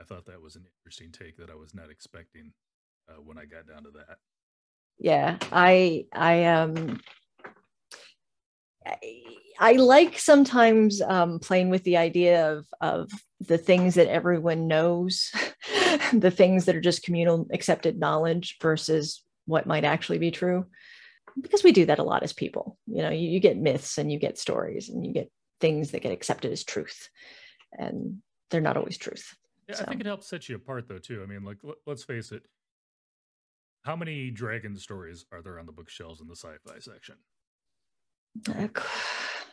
I 0.00 0.04
thought 0.04 0.26
that 0.26 0.40
was 0.40 0.56
an 0.56 0.66
interesting 0.78 1.12
take 1.12 1.36
that 1.38 1.50
I 1.50 1.54
was 1.54 1.74
not 1.74 1.90
expecting 1.90 2.52
uh, 3.08 3.20
when 3.20 3.38
I 3.38 3.44
got 3.44 3.66
down 3.66 3.84
to 3.84 3.90
that. 3.92 4.18
Yeah, 4.98 5.38
I 5.52 6.06
I 6.12 6.44
um 6.44 7.00
I, 8.86 9.22
I 9.58 9.72
like 9.72 10.18
sometimes 10.18 11.00
um, 11.00 11.38
playing 11.38 11.70
with 11.70 11.84
the 11.84 11.96
idea 11.96 12.52
of 12.52 12.66
of 12.80 13.10
the 13.40 13.58
things 13.58 13.94
that 13.94 14.08
everyone 14.08 14.68
knows, 14.68 15.30
the 16.12 16.30
things 16.30 16.64
that 16.64 16.76
are 16.76 16.80
just 16.80 17.02
communal 17.02 17.46
accepted 17.52 17.98
knowledge 17.98 18.56
versus 18.60 19.23
what 19.46 19.66
might 19.66 19.84
actually 19.84 20.18
be 20.18 20.30
true. 20.30 20.66
because 21.40 21.64
we 21.64 21.72
do 21.72 21.86
that 21.86 21.98
a 21.98 22.04
lot 22.04 22.22
as 22.22 22.32
people. 22.32 22.78
You 22.86 23.02
know, 23.02 23.10
you, 23.10 23.28
you 23.28 23.40
get 23.40 23.56
myths 23.56 23.98
and 23.98 24.10
you 24.10 24.18
get 24.18 24.38
stories 24.38 24.88
and 24.88 25.04
you 25.04 25.12
get 25.12 25.30
things 25.60 25.90
that 25.90 26.02
get 26.02 26.12
accepted 26.12 26.52
as 26.52 26.64
truth, 26.64 27.08
and 27.72 28.18
they're 28.50 28.60
not 28.60 28.76
always 28.76 28.98
truth. 28.98 29.34
Yeah, 29.68 29.76
so. 29.76 29.84
I 29.84 29.86
think 29.90 30.00
it 30.00 30.06
helps 30.06 30.28
set 30.28 30.48
you 30.48 30.56
apart 30.56 30.88
though 30.88 30.98
too. 30.98 31.22
I 31.22 31.26
mean, 31.26 31.44
like 31.44 31.58
let's 31.86 32.04
face 32.04 32.32
it. 32.32 32.42
How 33.84 33.96
many 33.96 34.30
dragon 34.30 34.76
stories 34.76 35.26
are 35.30 35.42
there 35.42 35.58
on 35.58 35.66
the 35.66 35.72
bookshelves 35.72 36.20
in 36.20 36.26
the 36.26 36.36
sci-fi 36.36 36.78
section? 36.78 37.16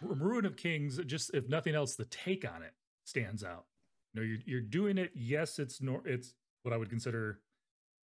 Ruin 0.02 0.46
of 0.46 0.56
Kings, 0.56 1.00
just 1.06 1.32
if 1.34 1.50
nothing 1.50 1.76
else, 1.76 1.96
the 1.96 2.06
take 2.06 2.50
on 2.50 2.64
it 2.64 2.72
stands 3.04 3.44
out. 3.44 3.66
You 4.14 4.22
know, 4.22 4.28
you're, 4.28 4.40
you're 4.46 4.62
doing 4.62 4.98
it. 4.98 5.12
Yes, 5.14 5.60
it's 5.60 5.82
nor 5.82 6.02
it's 6.06 6.34
what 6.64 6.74
I 6.74 6.78
would 6.78 6.90
consider 6.90 7.40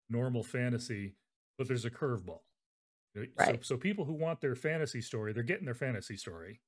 normal 0.10 0.44
fantasy, 0.44 1.16
but 1.58 1.68
there's 1.68 1.86
a 1.86 1.90
curveball. 1.90 2.42
Right. 3.16 3.64
So, 3.64 3.76
so 3.76 3.78
people 3.78 4.06
who 4.06 4.14
want 4.14 4.42
their 4.42 4.56
fantasy 4.56 5.02
story, 5.02 5.34
they're 5.34 5.44
getting 5.44 5.66
their 5.66 5.76
fantasy 5.76 6.18
story, 6.18 6.60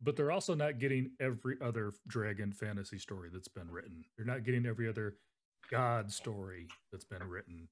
but 0.00 0.16
they're 0.16 0.30
also 0.30 0.54
not 0.54 0.78
getting 0.78 1.10
every 1.20 1.56
other 1.60 1.92
dragon 2.06 2.52
fantasy 2.52 2.98
story 2.98 3.28
that's 3.32 3.48
been 3.48 3.68
written. 3.68 4.04
They're 4.16 4.26
not 4.26 4.44
getting 4.44 4.66
every 4.66 4.88
other 4.88 5.16
god 5.70 6.12
story 6.12 6.68
that's 6.92 7.04
been 7.04 7.24
written. 7.24 7.68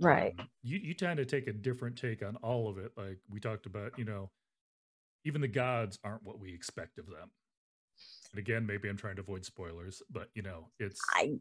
Right. 0.00 0.34
Um, 0.38 0.48
you 0.62 0.78
you 0.78 0.94
tend 0.94 1.18
to 1.18 1.24
take 1.24 1.46
a 1.46 1.52
different 1.52 1.96
take 1.96 2.24
on 2.24 2.36
all 2.36 2.68
of 2.68 2.78
it. 2.78 2.92
Like 2.96 3.18
we 3.30 3.38
talked 3.38 3.66
about, 3.66 3.96
you 3.98 4.04
know, 4.04 4.30
even 5.24 5.40
the 5.40 5.48
gods 5.48 5.98
aren't 6.02 6.24
what 6.24 6.40
we 6.40 6.52
expect 6.52 6.98
of 6.98 7.06
them. 7.06 7.30
And 8.32 8.38
again, 8.38 8.66
maybe 8.66 8.88
I'm 8.88 8.96
trying 8.96 9.16
to 9.16 9.22
avoid 9.22 9.44
spoilers, 9.44 10.02
but 10.10 10.28
you 10.34 10.42
know, 10.42 10.70
it's 10.80 11.00
I 11.14 11.34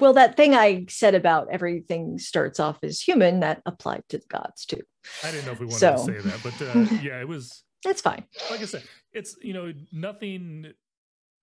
well, 0.00 0.12
that 0.14 0.36
thing 0.36 0.54
I 0.54 0.86
said 0.88 1.14
about 1.14 1.48
everything 1.50 2.18
starts 2.18 2.58
off 2.58 2.78
as 2.82 3.00
human, 3.00 3.40
that 3.40 3.62
applied 3.66 4.02
to 4.08 4.18
the 4.18 4.26
gods 4.28 4.64
too. 4.64 4.80
I 5.24 5.30
didn't 5.30 5.46
know 5.46 5.52
if 5.52 5.60
we 5.60 5.66
wanted 5.66 5.78
so. 5.78 5.96
to 5.96 5.98
say 5.98 6.18
that, 6.18 6.42
but 6.42 6.62
uh, 6.62 6.96
yeah, 7.02 7.20
it 7.20 7.28
was. 7.28 7.62
That's 7.84 8.00
fine. 8.00 8.24
Like 8.50 8.60
I 8.60 8.66
said, 8.66 8.82
it's 9.12 9.36
you 9.42 9.54
know 9.54 9.72
nothing. 9.92 10.72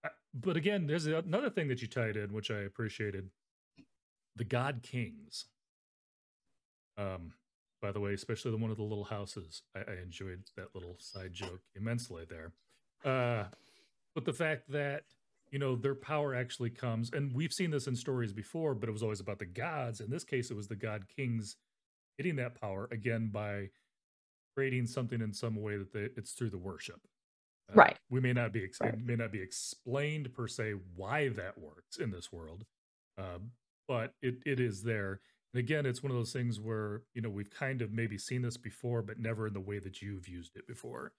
Uh, 0.03 0.09
but 0.33 0.57
again, 0.57 0.87
there's 0.87 1.07
another 1.07 1.49
thing 1.49 1.67
that 1.69 1.81
you 1.81 1.87
tied 1.87 2.15
in, 2.15 2.33
which 2.33 2.51
I 2.51 2.59
appreciated. 2.59 3.29
The 4.35 4.43
God 4.43 4.81
Kings. 4.83 5.45
Um, 6.97 7.33
by 7.81 7.91
the 7.91 7.99
way, 7.99 8.13
especially 8.13 8.51
the 8.51 8.57
one 8.57 8.71
of 8.71 8.77
the 8.77 8.83
little 8.83 9.03
houses. 9.03 9.63
I, 9.75 9.79
I 9.79 10.01
enjoyed 10.03 10.43
that 10.55 10.73
little 10.73 10.95
side 10.99 11.33
joke 11.33 11.61
immensely 11.75 12.25
there. 12.27 12.53
Uh, 13.05 13.45
but 14.15 14.25
the 14.25 14.33
fact 14.33 14.71
that 14.71 15.03
you 15.51 15.59
know 15.59 15.75
their 15.75 15.95
power 15.95 16.35
actually 16.35 16.69
comes 16.69 17.09
and 17.13 17.33
we've 17.33 17.53
seen 17.53 17.71
this 17.71 17.87
in 17.87 17.95
stories 17.95 18.33
before 18.33 18.73
but 18.75 18.89
it 18.89 18.91
was 18.91 19.03
always 19.03 19.19
about 19.19 19.39
the 19.39 19.45
gods. 19.45 20.01
In 20.01 20.09
this 20.09 20.23
case 20.23 20.51
it 20.51 20.57
was 20.57 20.67
the 20.67 20.75
god 20.75 21.05
kings 21.15 21.55
getting 22.17 22.35
that 22.37 22.59
power 22.59 22.87
again 22.91 23.29
by 23.31 23.69
creating 24.55 24.87
something 24.87 25.21
in 25.21 25.33
some 25.33 25.55
way 25.61 25.77
that 25.77 25.93
they, 25.93 26.09
it's 26.17 26.31
through 26.31 26.49
the 26.49 26.57
worship. 26.57 27.01
Uh, 27.69 27.75
right. 27.75 27.97
we 28.09 28.19
may 28.19 28.33
not 28.33 28.53
be 28.53 28.63
ex- 28.63 28.79
right. 28.81 28.97
may 28.97 29.15
not 29.15 29.31
be 29.31 29.41
explained 29.41 30.33
per 30.33 30.47
se 30.47 30.73
why 30.95 31.29
that 31.29 31.57
works 31.57 31.97
in 31.97 32.11
this 32.11 32.31
world 32.31 32.65
uh, 33.17 33.39
but 33.87 34.13
it, 34.21 34.35
it 34.45 34.59
is 34.59 34.83
there. 34.83 35.19
And 35.53 35.59
again 35.59 35.85
it's 35.85 36.03
one 36.03 36.11
of 36.11 36.17
those 36.17 36.33
things 36.33 36.59
where 36.59 37.03
you 37.13 37.21
know 37.21 37.29
we've 37.29 37.49
kind 37.49 37.81
of 37.81 37.91
maybe 37.91 38.17
seen 38.17 38.41
this 38.41 38.57
before 38.57 39.01
but 39.01 39.19
never 39.19 39.47
in 39.47 39.53
the 39.53 39.59
way 39.61 39.79
that 39.79 40.01
you've 40.01 40.27
used 40.27 40.55
it 40.55 40.67
before. 40.67 41.13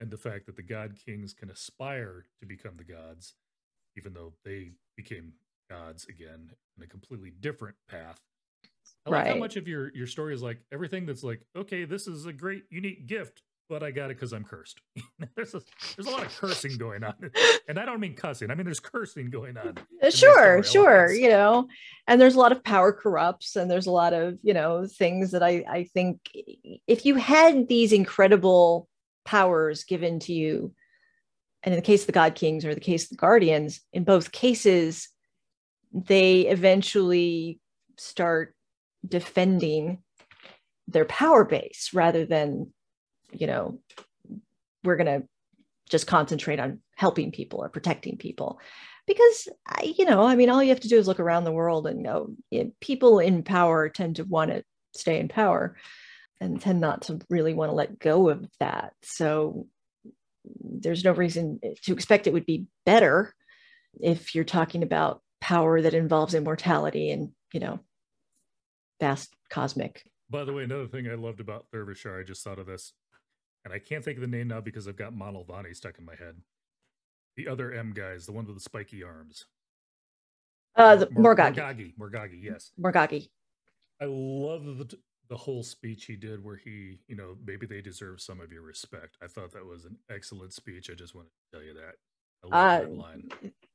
And 0.00 0.10
the 0.10 0.16
fact 0.16 0.46
that 0.46 0.56
the 0.56 0.62
god 0.62 0.96
kings 1.04 1.32
can 1.32 1.50
aspire 1.50 2.26
to 2.40 2.46
become 2.46 2.76
the 2.76 2.84
gods 2.84 3.34
even 3.96 4.12
though 4.12 4.32
they 4.44 4.72
became 4.96 5.32
gods 5.68 6.06
again 6.08 6.50
in 6.76 6.84
a 6.84 6.86
completely 6.86 7.32
different 7.40 7.76
path. 7.88 8.20
I 9.06 9.10
like 9.10 9.26
how 9.28 9.36
much 9.36 9.56
of 9.56 9.66
your 9.66 9.94
your 9.94 10.06
story 10.06 10.34
is 10.34 10.42
like 10.42 10.58
everything 10.72 11.06
that's 11.06 11.22
like, 11.22 11.40
okay, 11.56 11.84
this 11.84 12.06
is 12.06 12.26
a 12.26 12.32
great 12.32 12.64
unique 12.70 13.06
gift, 13.06 13.42
but 13.68 13.82
I 13.82 13.92
got 13.92 14.06
it 14.10 14.16
because 14.16 14.32
I'm 14.32 14.44
cursed. 14.44 14.80
there's 15.36 15.54
a 15.54 15.62
there's 15.96 16.06
a 16.06 16.10
lot 16.10 16.24
of 16.24 16.36
cursing 16.36 16.76
going 16.76 17.02
on, 17.04 17.14
and 17.68 17.78
I 17.78 17.86
don't 17.86 18.00
mean 18.00 18.14
cussing. 18.14 18.50
I 18.50 18.54
mean 18.54 18.66
there's 18.66 18.80
cursing 18.80 19.30
going 19.30 19.56
on. 19.56 19.78
Uh, 20.02 20.10
sure, 20.10 20.62
sure, 20.62 21.12
you 21.12 21.28
know, 21.28 21.68
and 22.06 22.20
there's 22.20 22.34
a 22.34 22.38
lot 22.38 22.52
of 22.52 22.62
power 22.62 22.92
corrupts, 22.92 23.56
and 23.56 23.70
there's 23.70 23.86
a 23.86 23.92
lot 23.92 24.12
of 24.12 24.38
you 24.42 24.52
know 24.52 24.86
things 24.86 25.30
that 25.30 25.42
I 25.42 25.64
I 25.68 25.84
think 25.84 26.20
if 26.86 27.06
you 27.06 27.14
had 27.14 27.68
these 27.68 27.92
incredible 27.92 28.86
powers 29.24 29.84
given 29.84 30.18
to 30.20 30.34
you 30.34 30.74
and 31.62 31.74
in 31.74 31.78
the 31.78 31.86
case 31.86 32.02
of 32.02 32.06
the 32.06 32.12
God 32.12 32.34
Kings 32.34 32.64
or 32.64 32.74
the 32.74 32.80
case 32.80 33.04
of 33.04 33.10
the 33.10 33.16
Guardians, 33.16 33.80
in 33.92 34.04
both 34.04 34.32
cases, 34.32 35.08
they 35.92 36.42
eventually 36.42 37.60
start 37.98 38.54
defending 39.06 39.98
their 40.88 41.04
power 41.04 41.44
base 41.44 41.90
rather 41.92 42.24
than, 42.24 42.72
you 43.32 43.46
know, 43.46 43.80
we're 44.84 44.96
going 44.96 45.20
to 45.20 45.26
just 45.88 46.06
concentrate 46.06 46.60
on 46.60 46.80
helping 46.96 47.32
people 47.32 47.62
or 47.62 47.68
protecting 47.68 48.16
people. 48.16 48.60
Because, 49.06 49.48
you 49.82 50.04
know, 50.04 50.22
I 50.22 50.36
mean, 50.36 50.50
all 50.50 50.62
you 50.62 50.68
have 50.68 50.80
to 50.80 50.88
do 50.88 50.98
is 50.98 51.08
look 51.08 51.20
around 51.20 51.44
the 51.44 51.52
world 51.52 51.86
and 51.86 52.02
know 52.02 52.34
people 52.80 53.18
in 53.18 53.42
power 53.42 53.88
tend 53.88 54.16
to 54.16 54.24
want 54.24 54.50
to 54.52 54.62
stay 54.94 55.18
in 55.18 55.28
power 55.28 55.76
and 56.40 56.60
tend 56.60 56.80
not 56.80 57.02
to 57.02 57.18
really 57.28 57.52
want 57.52 57.70
to 57.70 57.74
let 57.74 57.98
go 57.98 58.28
of 58.28 58.48
that. 58.60 58.92
So 59.02 59.66
there's 60.44 61.04
no 61.04 61.12
reason 61.12 61.60
to 61.82 61.92
expect 61.92 62.26
it 62.26 62.32
would 62.32 62.46
be 62.46 62.66
better 62.86 63.34
if 64.00 64.34
you're 64.34 64.44
talking 64.44 64.82
about 64.82 65.22
power 65.40 65.80
that 65.80 65.94
involves 65.94 66.34
immortality 66.34 67.10
and 67.10 67.30
you 67.52 67.60
know 67.60 67.80
vast 69.00 69.34
cosmic. 69.50 70.04
By 70.28 70.44
the 70.44 70.52
way 70.52 70.64
another 70.64 70.86
thing 70.86 71.08
i 71.08 71.14
loved 71.14 71.40
about 71.40 71.66
Thurvishar, 71.72 72.20
i 72.20 72.24
just 72.24 72.44
thought 72.44 72.58
of 72.58 72.66
this 72.66 72.92
and 73.64 73.74
i 73.74 73.78
can't 73.78 74.04
think 74.04 74.16
of 74.16 74.22
the 74.22 74.26
name 74.26 74.48
now 74.48 74.60
because 74.60 74.86
i've 74.86 74.96
got 74.96 75.12
Manol 75.12 75.46
vané 75.46 75.74
stuck 75.74 75.98
in 75.98 76.04
my 76.04 76.14
head. 76.14 76.36
The 77.36 77.48
other 77.48 77.72
m 77.72 77.92
guys 77.92 78.26
the 78.26 78.32
one 78.32 78.46
with 78.46 78.56
the 78.56 78.60
spiky 78.60 79.02
arms. 79.02 79.46
Uh 80.76 80.96
the 80.96 81.10
Mor- 81.10 81.34
morgagi 81.34 81.60
morgagi 81.60 81.94
morgagi 81.98 82.42
yes. 82.42 82.70
Morgagi 82.80 83.28
i 84.00 84.04
love 84.06 84.64
the 84.64 84.96
the 85.30 85.36
whole 85.36 85.62
speech 85.62 86.06
he 86.06 86.16
did 86.16 86.44
where 86.44 86.56
he, 86.56 86.98
you 87.06 87.14
know, 87.14 87.36
maybe 87.46 87.64
they 87.64 87.80
deserve 87.80 88.20
some 88.20 88.40
of 88.40 88.52
your 88.52 88.62
respect. 88.62 89.16
I 89.22 89.28
thought 89.28 89.52
that 89.52 89.64
was 89.64 89.84
an 89.84 89.96
excellent 90.10 90.52
speech. 90.52 90.90
I 90.90 90.94
just 90.94 91.14
want 91.14 91.28
to 91.28 91.56
tell 91.56 91.64
you 91.64 91.74
that. 91.74 91.94
Uh, 92.52 92.84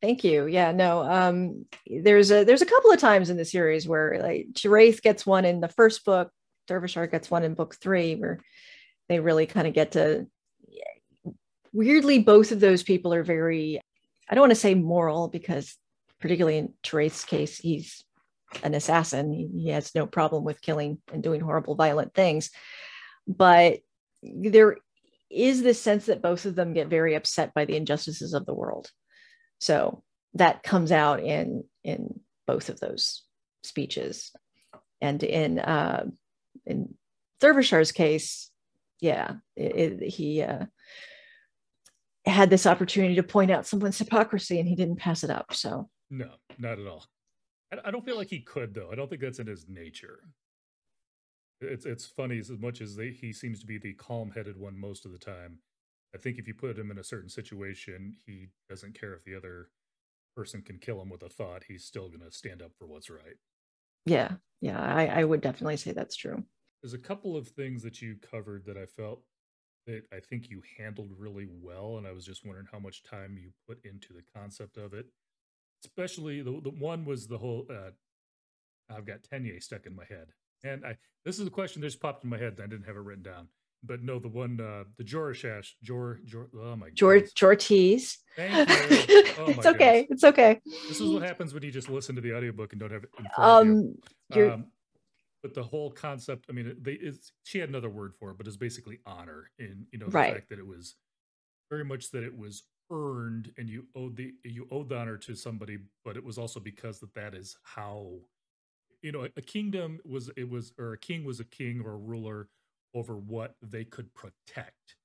thank 0.02 0.24
you. 0.24 0.48
Yeah, 0.48 0.72
no. 0.74 1.02
Um, 1.02 1.66
there's 1.88 2.32
a 2.32 2.44
there's 2.44 2.62
a 2.64 2.66
couple 2.66 2.92
of 2.92 3.00
times 3.00 3.30
in 3.30 3.38
the 3.38 3.46
series 3.46 3.88
where 3.88 4.20
like 4.22 4.48
Teraeth 4.54 5.02
gets 5.02 5.26
one 5.26 5.46
in 5.46 5.62
the 5.62 5.70
first 5.70 6.04
book, 6.04 6.30
Thurvishar 6.68 7.10
gets 7.10 7.32
one 7.32 7.44
in 7.44 7.54
book 7.54 7.76
three, 7.76 8.16
where 8.16 8.40
they 9.08 9.20
really 9.20 9.46
kind 9.46 9.68
of 9.68 9.74
get 9.74 9.94
to. 9.94 10.28
Weirdly, 11.72 12.20
both 12.20 12.52
of 12.52 12.60
those 12.60 12.84
people 12.84 13.14
are 13.14 13.24
very. 13.24 13.80
I 14.28 14.36
don't 14.36 14.42
want 14.42 14.52
to 14.52 14.56
say 14.56 14.74
moral 14.74 15.28
because, 15.28 15.78
particularly 16.20 16.58
in 16.58 16.74
Teraeth's 16.84 17.24
case, 17.24 17.60
he's 17.60 18.04
an 18.64 18.74
assassin. 18.74 19.32
He, 19.34 19.50
he 19.64 19.70
has 19.70 19.94
no 19.96 20.06
problem 20.06 20.44
with 20.44 20.62
killing 20.62 21.00
and 21.12 21.24
doing 21.24 21.42
horrible, 21.42 21.76
violent 21.76 22.14
things. 22.14 22.52
But 23.28 23.80
there 24.22 24.78
is 25.30 25.62
this 25.64 25.82
sense 25.82 26.06
that 26.06 26.22
both 26.22 26.46
of 26.46 26.56
them 26.56 26.74
get 26.74 26.88
very 26.88 27.16
upset 27.16 27.54
by 27.54 27.66
the 27.66 27.76
injustices 27.76 28.34
of 28.34 28.46
the 28.46 28.54
world. 28.54 28.90
So 29.60 30.04
that 30.36 30.64
comes 30.64 30.92
out 30.92 31.22
in 31.22 31.64
in 31.84 32.20
both 32.46 32.70
of 32.70 32.80
those 32.80 33.24
speeches, 33.64 34.32
and 35.02 35.24
in 35.24 35.60
uh, 35.60 36.06
in 36.66 36.94
Thurvishar's 37.42 37.92
case, 37.92 38.52
yeah, 39.00 39.36
it, 39.56 40.02
it, 40.02 40.10
he 40.10 40.42
uh, 40.42 40.66
had 42.26 42.50
this 42.50 42.66
opportunity 42.66 43.16
to 43.16 43.24
point 43.24 43.52
out 43.52 43.66
someone's 43.66 43.98
hypocrisy, 43.98 44.60
and 44.60 44.68
he 44.68 44.76
didn't 44.76 44.98
pass 44.98 45.24
it 45.24 45.30
up. 45.30 45.54
So 45.54 45.90
no, 46.10 46.30
not 46.60 46.80
at 46.80 46.88
all. 46.88 47.06
I 47.72 47.92
don't 47.92 48.06
feel 48.06 48.18
like 48.18 48.30
he 48.30 48.42
could 48.42 48.74
though. 48.74 48.92
I 48.92 48.96
don't 48.96 49.10
think 49.10 49.22
that's 49.22 49.40
in 49.40 49.48
his 49.48 49.68
nature. 49.68 50.30
It's 51.62 51.86
it's 51.86 52.06
funny 52.06 52.40
as 52.40 52.50
much 52.52 52.82
as 52.82 52.96
they, 52.96 53.12
he 53.12 53.32
seems 53.34 53.60
to 53.62 53.66
be 53.66 53.78
the 53.78 53.94
calm-headed 53.94 54.58
one 54.58 54.78
most 54.78 55.06
of 55.06 55.12
the 55.12 55.18
time. 55.18 55.60
I 56.14 56.18
think 56.18 56.38
if 56.38 56.48
you 56.48 56.54
put 56.54 56.78
him 56.78 56.92
in 56.92 56.98
a 56.98 57.04
certain 57.04 57.30
situation, 57.30 58.16
he 58.26 58.48
doesn't 58.70 59.00
care 59.00 59.14
if 59.14 59.24
the 59.24 59.36
other 59.36 59.70
person 60.36 60.62
can 60.62 60.80
kill 60.80 61.02
him 61.02 61.10
with 61.10 61.24
a 61.24 61.30
thought. 61.30 61.64
He's 61.68 61.86
still 61.86 62.08
going 62.10 62.22
to 62.22 62.32
stand 62.32 62.62
up 62.62 62.72
for 62.78 62.88
what's 62.88 63.10
right. 63.10 63.38
Yeah, 64.06 64.34
yeah, 64.62 64.82
I, 64.82 65.08
I 65.08 65.24
would 65.24 65.42
definitely 65.42 65.78
say 65.78 65.92
that's 65.92 66.16
true. 66.16 66.44
There's 66.82 66.94
a 66.94 67.00
couple 67.00 67.36
of 67.36 67.48
things 67.48 67.82
that 67.84 68.02
you 68.02 68.18
covered 68.18 68.66
that 68.66 68.78
I 68.78 68.86
felt 68.86 69.24
that 69.88 70.04
I 70.14 70.20
think 70.20 70.50
you 70.50 70.62
handled 70.78 71.12
really 71.18 71.48
well, 71.50 71.98
and 71.98 72.06
I 72.08 72.12
was 72.12 72.26
just 72.26 72.46
wondering 72.46 72.68
how 72.72 72.80
much 72.80 73.04
time 73.04 73.38
you 73.38 73.52
put 73.68 73.84
into 73.86 74.14
the 74.14 74.24
concept 74.36 74.78
of 74.78 74.94
it 74.94 75.08
especially 75.86 76.42
the, 76.42 76.60
the 76.62 76.72
one 76.72 77.06
was 77.06 77.28
the 77.28 77.38
whole 77.38 77.66
uh, 77.70 77.92
I've 78.90 79.06
got 79.06 79.22
Tenye 79.24 79.62
stuck 79.62 79.86
in 79.86 79.96
my 79.96 80.06
head. 80.06 80.28
And 80.64 80.86
I 80.86 80.98
this 81.24 81.40
is 81.40 81.48
a 81.48 81.52
question 81.52 81.82
that 81.82 81.88
just 81.88 82.02
popped 82.02 82.24
in 82.24 82.30
my 82.30 82.38
head. 82.38 82.58
That 82.58 82.64
I 82.64 82.68
didn't 82.68 82.86
have 82.86 82.96
it 82.96 83.00
written 83.00 83.24
down. 83.24 83.48
But 83.84 84.02
no, 84.02 84.20
the 84.20 84.28
one 84.28 84.60
uh 84.60 84.86
the 84.98 85.04
Jorishash, 85.04 85.74
Jor 85.84 86.20
Jor 86.26 86.50
oh 86.60 86.76
my 86.76 86.90
Jor 86.92 87.20
Jortees. 87.22 88.18
Thank 88.36 88.70
you. 88.70 89.24
Oh 89.38 89.50
it's 89.50 89.66
okay. 89.66 90.02
Goodness. 90.04 90.08
It's 90.12 90.24
okay. 90.24 90.62
This 90.88 91.02
is 91.02 91.10
what 91.12 91.22
happens 91.22 91.54
when 91.54 91.62
you 91.62 91.70
just 91.70 91.90
listen 91.90 92.16
to 92.16 92.22
the 92.22 92.34
audiobook 92.34 92.72
and 92.72 92.80
don't 92.80 92.92
have 92.92 93.04
it 93.04 93.10
in 93.20 93.26
front 93.36 93.68
um, 93.68 93.96
you. 94.34 94.52
Um 94.52 94.66
but 95.44 95.54
the 95.54 95.62
whole 95.62 95.92
concept, 95.92 96.46
I 96.50 96.54
mean, 96.54 96.76
they 96.82 96.94
is 96.94 97.32
she 97.44 97.60
had 97.60 97.70
another 97.70 97.90
word 97.90 98.14
for 98.20 98.32
it, 98.32 98.38
but 98.38 98.48
it's 98.48 98.56
basically 98.58 99.00
honor 99.06 99.52
in 99.60 99.86
you 99.92 100.00
know 100.00 100.06
the 100.08 100.14
Right. 100.14 100.34
fact 100.34 100.50
that 100.50 100.58
it 100.58 100.66
was 100.66 100.96
very 101.70 101.84
much 101.84 102.12
that 102.12 102.24
it 102.24 102.36
was 102.36 102.64
earned 102.92 103.54
and 103.58 103.70
you 103.70 103.88
owed 103.96 104.16
the 104.16 104.36
you 104.44 104.68
owed 104.72 104.90
the 104.90 104.98
honor 104.98 105.18
to 105.18 105.36
somebody, 105.36 105.80
but 106.04 106.18
it 106.18 106.24
was 106.24 106.38
also 106.38 106.60
because 106.60 107.00
that 107.00 107.14
that 107.14 107.36
is 107.36 107.58
how 107.64 108.22
you 109.02 109.12
know 109.12 109.28
a 109.38 109.42
kingdom 109.42 110.00
was 110.06 110.30
it 110.38 110.50
was 110.50 110.74
or 110.80 110.94
a 110.94 110.98
king 110.98 111.24
was 111.24 111.40
a 111.40 111.46
king 111.46 111.82
or 111.82 111.94
a 111.94 111.98
ruler 111.98 112.50
over 112.94 113.18
what 113.18 113.56
they 113.62 113.86
could 113.86 114.14
protect. 114.14 114.98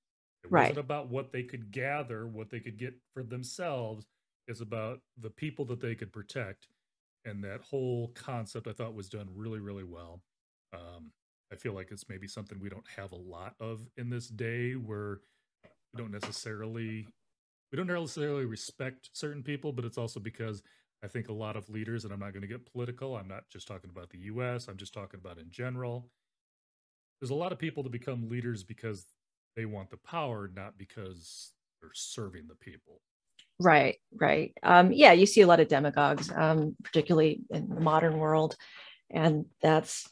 It 0.45 0.51
Right. 0.51 0.79
wasn't 0.79 0.81
about 0.81 1.09
what 1.11 1.33
they 1.33 1.43
could 1.43 1.71
gather, 1.71 2.27
what 2.27 2.51
they 2.51 2.61
could 2.61 2.79
get 2.79 2.95
for 3.15 3.23
themselves. 3.23 4.07
It's 4.49 4.61
about 4.61 5.01
the 5.19 5.31
people 5.31 5.65
that 5.67 5.81
they 5.81 5.95
could 5.95 6.13
protect. 6.13 6.69
And 7.25 7.45
that 7.45 7.63
whole 7.63 8.09
concept 8.09 8.67
I 8.67 8.73
thought 8.73 8.95
was 8.95 9.09
done 9.11 9.29
really, 9.35 9.61
really 9.61 9.85
well. 9.85 10.23
Um, 10.73 11.13
I 11.53 11.57
feel 11.57 11.75
like 11.75 11.91
it's 11.91 12.09
maybe 12.09 12.29
something 12.29 12.59
we 12.61 12.71
don't 12.71 12.89
have 12.89 13.13
a 13.13 13.17
lot 13.17 13.55
of 13.61 13.89
in 13.97 14.11
this 14.11 14.29
day 14.29 14.75
where 14.77 15.21
we 15.93 15.99
don't 15.99 16.11
necessarily 16.13 17.09
we 17.71 17.77
don't 17.77 17.87
necessarily 17.87 18.45
respect 18.45 19.11
certain 19.13 19.43
people, 19.43 19.73
but 19.73 19.85
it's 19.85 19.99
also 19.99 20.21
because 20.21 20.63
I 21.03 21.09
think 21.09 21.29
a 21.29 21.33
lot 21.33 21.57
of 21.57 21.69
leaders, 21.71 22.05
and 22.05 22.13
I'm 22.13 22.21
not 22.21 22.33
going 22.33 22.43
to 22.43 22.49
get 22.49 22.71
political, 22.71 23.17
I'm 23.17 23.29
not 23.29 23.49
just 23.49 23.67
talking 23.67 23.91
about 23.91 24.11
the 24.11 24.19
US, 24.19 24.69
I'm 24.69 24.77
just 24.77 24.93
talking 24.93 25.21
about 25.21 25.39
in 25.39 25.51
general. 25.51 26.09
There's 27.21 27.31
a 27.31 27.35
lot 27.35 27.53
of 27.53 27.59
people 27.59 27.83
that 27.83 27.93
become 27.93 28.29
leaders 28.29 28.63
because 28.63 29.07
they 29.57 29.65
want 29.65 29.91
the 29.91 29.99
power, 29.99 30.51
not 30.55 30.79
because 30.79 31.53
they're 31.81 31.91
serving 31.95 32.49
the 32.49 32.55
people. 32.55 33.01
Right, 33.59 33.97
right. 34.15 34.53
Um, 34.63 34.91
yeah, 34.91 35.13
you 35.13 35.27
see 35.27 35.43
a 35.43 35.47
lot 35.47 35.61
of 35.61 35.69
demagogues, 35.69 36.31
um, 36.35 36.77
particularly 36.83 37.43
in 37.51 37.69
the 37.69 37.81
modern 37.81 38.17
world, 38.17 38.57
and 39.11 39.45
that's 39.61 40.09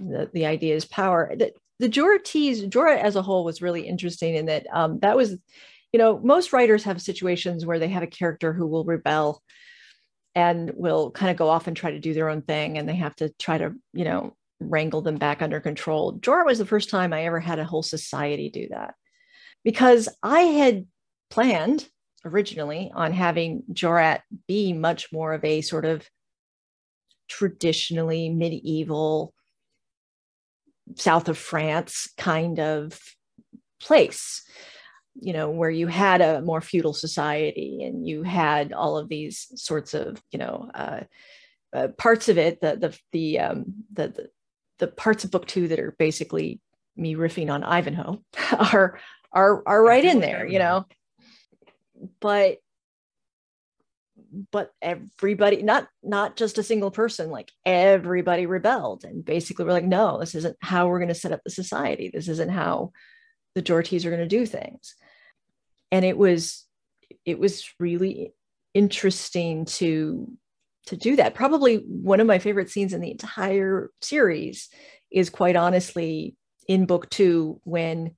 the, 0.00 0.30
the 0.32 0.46
idea 0.46 0.74
is 0.74 0.86
power. 0.86 1.34
The, 1.36 1.52
the 1.78 1.90
Jorah 1.90 2.24
tease, 2.24 2.64
Jorat 2.64 3.02
as 3.02 3.16
a 3.16 3.22
whole 3.22 3.44
was 3.44 3.60
really 3.60 3.86
interesting 3.86 4.34
in 4.34 4.46
that 4.46 4.66
um, 4.72 4.98
that 5.00 5.16
was, 5.16 5.36
you 5.96 6.02
know, 6.02 6.20
most 6.22 6.52
writers 6.52 6.84
have 6.84 7.00
situations 7.00 7.64
where 7.64 7.78
they 7.78 7.88
have 7.88 8.02
a 8.02 8.06
character 8.06 8.52
who 8.52 8.66
will 8.66 8.84
rebel 8.84 9.42
and 10.34 10.70
will 10.74 11.10
kind 11.10 11.30
of 11.30 11.38
go 11.38 11.48
off 11.48 11.68
and 11.68 11.74
try 11.74 11.90
to 11.90 11.98
do 11.98 12.12
their 12.12 12.28
own 12.28 12.42
thing, 12.42 12.76
and 12.76 12.86
they 12.86 12.96
have 12.96 13.16
to 13.16 13.30
try 13.38 13.56
to, 13.56 13.72
you 13.94 14.04
know, 14.04 14.36
wrangle 14.60 15.00
them 15.00 15.16
back 15.16 15.40
under 15.40 15.58
control. 15.58 16.18
Jorat 16.18 16.44
was 16.44 16.58
the 16.58 16.66
first 16.66 16.90
time 16.90 17.14
I 17.14 17.24
ever 17.24 17.40
had 17.40 17.58
a 17.58 17.64
whole 17.64 17.82
society 17.82 18.50
do 18.50 18.68
that 18.72 18.92
because 19.64 20.06
I 20.22 20.40
had 20.40 20.84
planned 21.30 21.88
originally 22.26 22.92
on 22.94 23.14
having 23.14 23.62
Jorat 23.72 24.20
be 24.46 24.74
much 24.74 25.10
more 25.10 25.32
of 25.32 25.42
a 25.46 25.62
sort 25.62 25.86
of 25.86 26.06
traditionally 27.26 28.28
medieval 28.28 29.32
south 30.96 31.30
of 31.30 31.38
France 31.38 32.10
kind 32.18 32.60
of 32.60 33.00
place, 33.80 34.42
you 35.20 35.32
know, 35.32 35.50
where 35.50 35.70
you 35.70 35.86
had 35.86 36.20
a 36.20 36.40
more 36.42 36.60
feudal 36.60 36.92
society 36.92 37.82
and 37.82 38.06
you 38.06 38.22
had 38.22 38.72
all 38.72 38.98
of 38.98 39.08
these 39.08 39.46
sorts 39.54 39.94
of, 39.94 40.22
you 40.30 40.38
know, 40.38 40.70
uh, 40.74 41.00
uh, 41.72 41.88
parts 41.98 42.28
of 42.28 42.38
it, 42.38 42.60
the 42.60 42.76
the 42.76 42.98
the, 43.12 43.38
um, 43.40 43.64
the 43.92 44.08
the 44.08 44.30
the 44.78 44.86
parts 44.86 45.24
of 45.24 45.30
book 45.30 45.46
two 45.46 45.68
that 45.68 45.78
are 45.78 45.94
basically 45.98 46.60
me 46.96 47.14
riffing 47.14 47.50
on 47.50 47.64
Ivanhoe 47.64 48.22
are 48.58 48.98
are 49.32 49.62
are 49.66 49.82
right 49.82 50.04
in 50.04 50.20
there, 50.20 50.46
you 50.46 50.58
know? 50.58 50.86
But 52.20 52.58
but 54.50 54.72
everybody 54.82 55.62
not 55.62 55.88
not 56.02 56.36
just 56.36 56.58
a 56.58 56.62
single 56.62 56.90
person 56.90 57.30
like 57.30 57.50
everybody 57.64 58.44
rebelled 58.44 59.04
and 59.04 59.24
basically 59.24 59.64
we're 59.64 59.72
like 59.72 59.84
no 59.84 60.18
this 60.18 60.34
isn't 60.34 60.56
how 60.60 60.88
we're 60.88 60.98
going 60.98 61.08
to 61.08 61.14
set 61.14 61.32
up 61.32 61.42
the 61.44 61.50
society. 61.50 62.10
This 62.12 62.28
isn't 62.28 62.50
how 62.50 62.92
the 63.54 63.62
Joratese 63.62 64.04
are 64.04 64.10
going 64.10 64.20
to 64.20 64.28
do 64.28 64.44
things 64.44 64.94
and 65.96 66.04
it 66.04 66.18
was 66.18 66.66
it 67.24 67.38
was 67.38 67.72
really 67.80 68.34
interesting 68.74 69.64
to 69.64 70.30
to 70.84 70.94
do 70.94 71.16
that 71.16 71.34
probably 71.34 71.76
one 71.76 72.20
of 72.20 72.26
my 72.26 72.38
favorite 72.38 72.70
scenes 72.70 72.92
in 72.92 73.00
the 73.00 73.10
entire 73.10 73.90
series 74.02 74.68
is 75.10 75.30
quite 75.30 75.56
honestly 75.56 76.36
in 76.68 76.84
book 76.84 77.08
2 77.08 77.60
when 77.64 78.14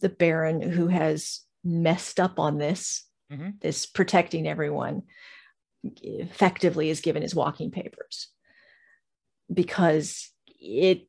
the 0.00 0.08
baron 0.08 0.62
who 0.62 0.86
has 0.88 1.40
messed 1.62 2.18
up 2.18 2.38
on 2.38 2.56
this 2.58 3.04
Mhm. 3.30 3.60
this 3.60 3.86
protecting 3.86 4.46
everyone 4.46 5.02
effectively 6.02 6.90
is 6.90 7.00
given 7.00 7.22
his 7.22 7.34
walking 7.34 7.70
papers 7.70 8.28
because 9.52 10.30
it 10.46 11.08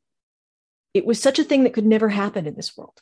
it 0.94 1.04
was 1.06 1.20
such 1.20 1.38
a 1.38 1.44
thing 1.44 1.64
that 1.64 1.74
could 1.74 1.86
never 1.86 2.08
happen 2.08 2.46
in 2.46 2.54
this 2.54 2.76
world. 2.76 3.00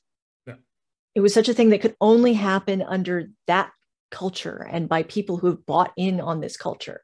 It 1.14 1.20
was 1.20 1.34
such 1.34 1.48
a 1.48 1.54
thing 1.54 1.70
that 1.70 1.80
could 1.82 1.96
only 2.00 2.32
happen 2.34 2.82
under 2.82 3.30
that 3.46 3.70
culture 4.10 4.66
and 4.70 4.88
by 4.88 5.02
people 5.02 5.38
who 5.38 5.48
have 5.48 5.66
bought 5.66 5.92
in 5.96 6.20
on 6.20 6.40
this 6.40 6.56
culture. 6.56 7.02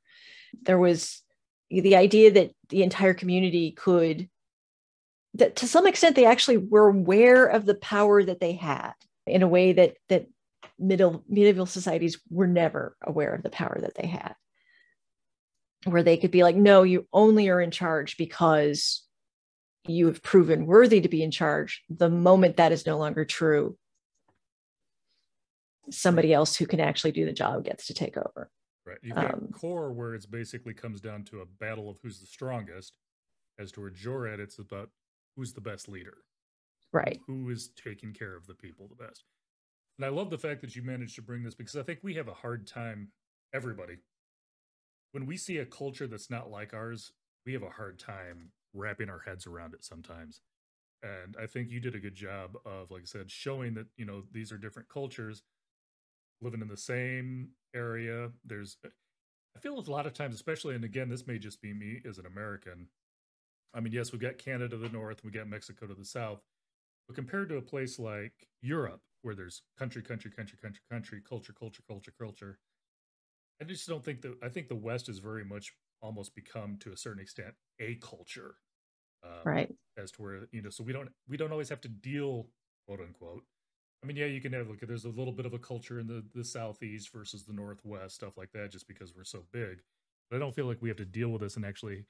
There 0.63 0.79
was 0.79 1.23
the 1.71 1.97
idea 1.97 2.31
that 2.33 2.53
the 2.69 2.83
entire 2.83 3.15
community 3.15 3.73
could 3.73 4.29
that 5.35 5.57
to 5.57 5.67
some 5.67 5.87
extent 5.87 6.17
they 6.17 6.25
actually 6.25 6.57
were 6.57 6.89
aware 6.89 7.47
of 7.47 7.67
the 7.67 7.75
power 7.75 8.23
that 8.23 8.41
they 8.41 8.53
had 8.53 8.93
in 9.27 9.43
a 9.43 9.49
way 9.49 9.73
that 9.73 9.97
that 10.09 10.27
middle 10.79 11.23
medieval 11.29 11.67
societies 11.67 12.21
were 12.31 12.47
never 12.47 12.97
aware 13.03 13.35
of 13.35 13.43
the 13.43 13.51
power 13.51 13.79
that 13.81 13.95
they 13.95 14.07
had. 14.07 14.35
Where 15.85 16.03
they 16.03 16.17
could 16.17 16.31
be 16.31 16.43
like 16.43 16.57
no 16.57 16.83
you 16.83 17.07
only 17.13 17.49
are 17.49 17.61
in 17.61 17.71
charge 17.71 18.17
because 18.17 19.03
you 19.87 20.07
have 20.07 20.23
proven 20.23 20.67
worthy 20.67 21.01
to 21.03 21.09
be 21.09 21.23
in 21.23 21.31
charge 21.31 21.83
the 21.89 22.11
moment 22.11 22.57
that 22.57 22.73
is 22.73 22.87
no 22.87 22.99
longer 22.99 23.25
true 23.25 23.77
somebody 25.91 26.33
else 26.33 26.57
who 26.57 26.67
can 26.67 26.81
actually 26.81 27.13
do 27.13 27.25
the 27.25 27.33
job 27.33 27.65
gets 27.65 27.87
to 27.87 27.95
take 27.95 28.17
over 28.17 28.51
Right. 28.89 28.99
You've 29.03 29.17
got 29.17 29.35
Um, 29.35 29.49
Quur 29.53 29.93
where 29.93 30.15
it's 30.15 30.25
basically 30.25 30.73
comes 30.73 31.03
down 31.03 31.25
to 31.25 31.43
a 31.43 31.47
battle 31.47 31.91
of 31.91 31.99
who's 32.03 32.21
the 32.21 32.27
strongest. 32.27 32.97
As 33.59 33.71
to 33.73 33.81
where 33.83 33.91
Jorat, 33.91 34.39
it's 34.39 34.59
about 34.59 34.91
who's 35.37 35.53
the 35.53 35.61
best 35.61 35.89
leader. 35.89 36.19
right 36.93 37.21
Who 37.27 37.51
is 37.51 37.69
taking 37.69 38.15
care 38.15 38.35
of 38.35 38.47
the 38.47 38.55
people 38.55 38.89
the 38.89 38.95
best. 38.95 39.25
And 39.99 40.07
I 40.07 40.09
love 40.09 40.31
the 40.31 40.39
fact 40.39 40.63
that 40.63 40.75
you 40.75 40.83
managed 40.83 41.17
to 41.17 41.23
bring 41.23 41.43
this 41.43 41.55
because 41.55 41.77
I 41.77 41.83
think 41.83 41.99
we 42.03 42.15
have 42.15 42.29
a 42.29 42.35
hard 42.35 42.67
time, 42.67 43.13
everybody. 43.53 43.99
When 45.13 45.27
we 45.27 45.37
see 45.37 45.59
a 45.59 45.67
culture 45.67 46.07
that's 46.07 46.31
not 46.31 46.51
like 46.51 46.73
ours, 46.73 47.13
we 47.45 47.53
have 47.53 47.65
a 47.65 47.71
hard 47.71 47.99
time 47.99 48.53
wrapping 48.73 49.11
our 49.11 49.19
heads 49.19 49.47
around 49.47 49.75
it 49.75 49.85
sometimes. 49.85 50.41
And 51.03 51.37
I 51.41 51.47
think 51.47 51.71
you 51.71 51.81
did 51.81 51.95
a 51.95 52.01
good 52.01 52.15
job 52.15 52.57
of, 52.65 52.91
like 52.91 53.03
I 53.03 53.07
said, 53.07 53.31
showing 53.31 53.75
that, 53.75 53.87
you 53.97 54.07
know, 54.07 54.23
these 54.33 54.53
are 54.53 54.59
different 54.59 54.89
cultures 54.89 55.43
living 56.41 56.61
in 56.61 56.69
the 56.69 56.77
same 56.77 57.51
area. 57.75 58.31
There's, 58.45 58.77
I 58.85 59.61
feel 59.61 59.79
a 59.79 59.91
lot 59.91 60.07
of 60.07 60.15
times, 60.15 60.35
especially, 60.35 60.75
and 60.75 60.85
again, 60.85 61.09
this 61.09 61.27
may 61.27 61.39
just 61.39 61.61
be 61.61 61.73
me 61.73 62.01
as 62.09 62.19
an 62.19 62.27
American. 62.27 62.89
I 63.75 63.81
mean, 63.81 63.93
yes, 63.93 64.13
we've 64.13 64.21
got 64.21 64.39
Canada 64.39 64.69
to 64.71 64.77
the 64.77 64.89
north, 64.89 65.25
we 65.25 65.31
got 65.31 65.49
Mexico 65.49 65.87
to 65.87 65.95
the 65.95 66.05
south, 66.05 66.41
but 67.07 67.15
compared 67.15 67.49
to 67.51 67.57
a 67.57 67.63
place 67.63 67.99
like 67.99 68.33
Europe, 68.63 69.03
where 69.23 69.35
there's 69.35 69.63
country, 69.79 70.03
country, 70.03 70.31
country, 70.31 70.59
country, 70.61 70.81
country, 70.91 71.21
culture, 71.29 71.53
culture, 71.53 71.83
culture, 71.87 72.13
culture, 72.19 72.59
I 73.61 73.65
just 73.65 73.89
don't 73.89 74.05
think 74.05 74.23
that. 74.23 74.37
I 74.41 74.49
think 74.49 74.69
the 74.69 74.77
West 74.77 75.09
has 75.09 75.19
very 75.19 75.45
much 75.45 75.73
almost 76.01 76.33
become, 76.35 76.77
to 76.79 76.93
a 76.93 76.97
certain 76.97 77.21
extent, 77.21 77.55
a 77.81 77.97
culture. 77.97 78.55
Um, 79.25 79.41
right 79.45 79.75
as 79.99 80.13
to 80.13 80.23
where 80.23 80.41
you 80.53 80.63
know 80.63 80.71
so 80.71 80.85
we 80.85 80.93
don't 80.93 81.11
we 81.29 81.37
don't 81.37 81.53
always 81.53 81.69
have 81.69 81.81
to 81.81 81.89
deal 81.89 82.49
quote 82.87 83.01
unquote 83.01 83.43
i 84.03 84.07
mean 84.07 84.17
yeah 84.17 84.27
you 84.27 84.41
can 84.41 84.53
have 84.53 84.69
like 84.69 84.81
there's 84.81 85.05
a 85.05 85.11
little 85.11 85.33
bit 85.33 85.47
of 85.47 85.55
a 85.55 85.59
culture 85.59 86.01
in 86.01 86.07
the 86.07 86.25
the 86.35 86.45
southeast 86.45 87.13
versus 87.13 87.45
the 87.45 87.53
northwest 87.53 88.15
stuff 88.15 88.37
like 88.37 88.53
that 88.53 88.71
just 88.71 88.89
because 88.89 89.15
we're 89.15 89.25
so 89.25 89.45
big. 89.53 89.81
But 90.31 90.37
i 90.37 90.39
don't 90.39 90.55
feel 90.55 90.67
like 90.67 90.83
we 90.83 90.89
have 90.89 90.99
to 90.99 91.05
deal 91.05 91.31
with 91.31 91.43
this 91.43 91.57
and 91.57 91.65
actually 91.65 92.05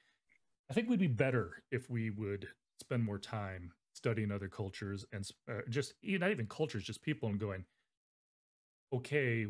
i 0.69 0.73
think 0.73 0.89
we'd 0.89 0.99
be 0.99 1.07
better 1.07 1.63
if 1.71 1.89
we 1.89 2.09
would 2.09 2.47
spend 2.79 3.03
more 3.03 3.19
time 3.19 3.71
studying 3.93 4.31
other 4.31 4.47
cultures 4.47 5.05
and 5.11 5.27
uh, 5.49 5.61
just 5.69 5.93
not 6.03 6.31
even 6.31 6.47
cultures 6.47 6.83
just 6.83 7.01
people 7.01 7.29
and 7.29 7.39
going 7.39 7.65
okay 8.93 9.47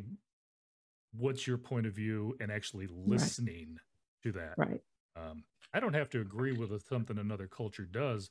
what's 1.17 1.47
your 1.47 1.57
point 1.57 1.85
of 1.85 1.93
view? 1.93 2.35
and 2.39 2.51
actually 2.51 2.87
listening 2.87 3.77
to 4.23 4.31
that. 4.33 4.53
Right. 4.57 4.81
Um, 5.15 5.43
I 5.73 5.79
don't 5.79 5.93
have 5.93 6.09
to 6.11 6.21
agree 6.21 6.51
with 6.51 6.71
something 6.87 7.17
another 7.17 7.47
culture 7.47 7.85
does, 7.85 8.29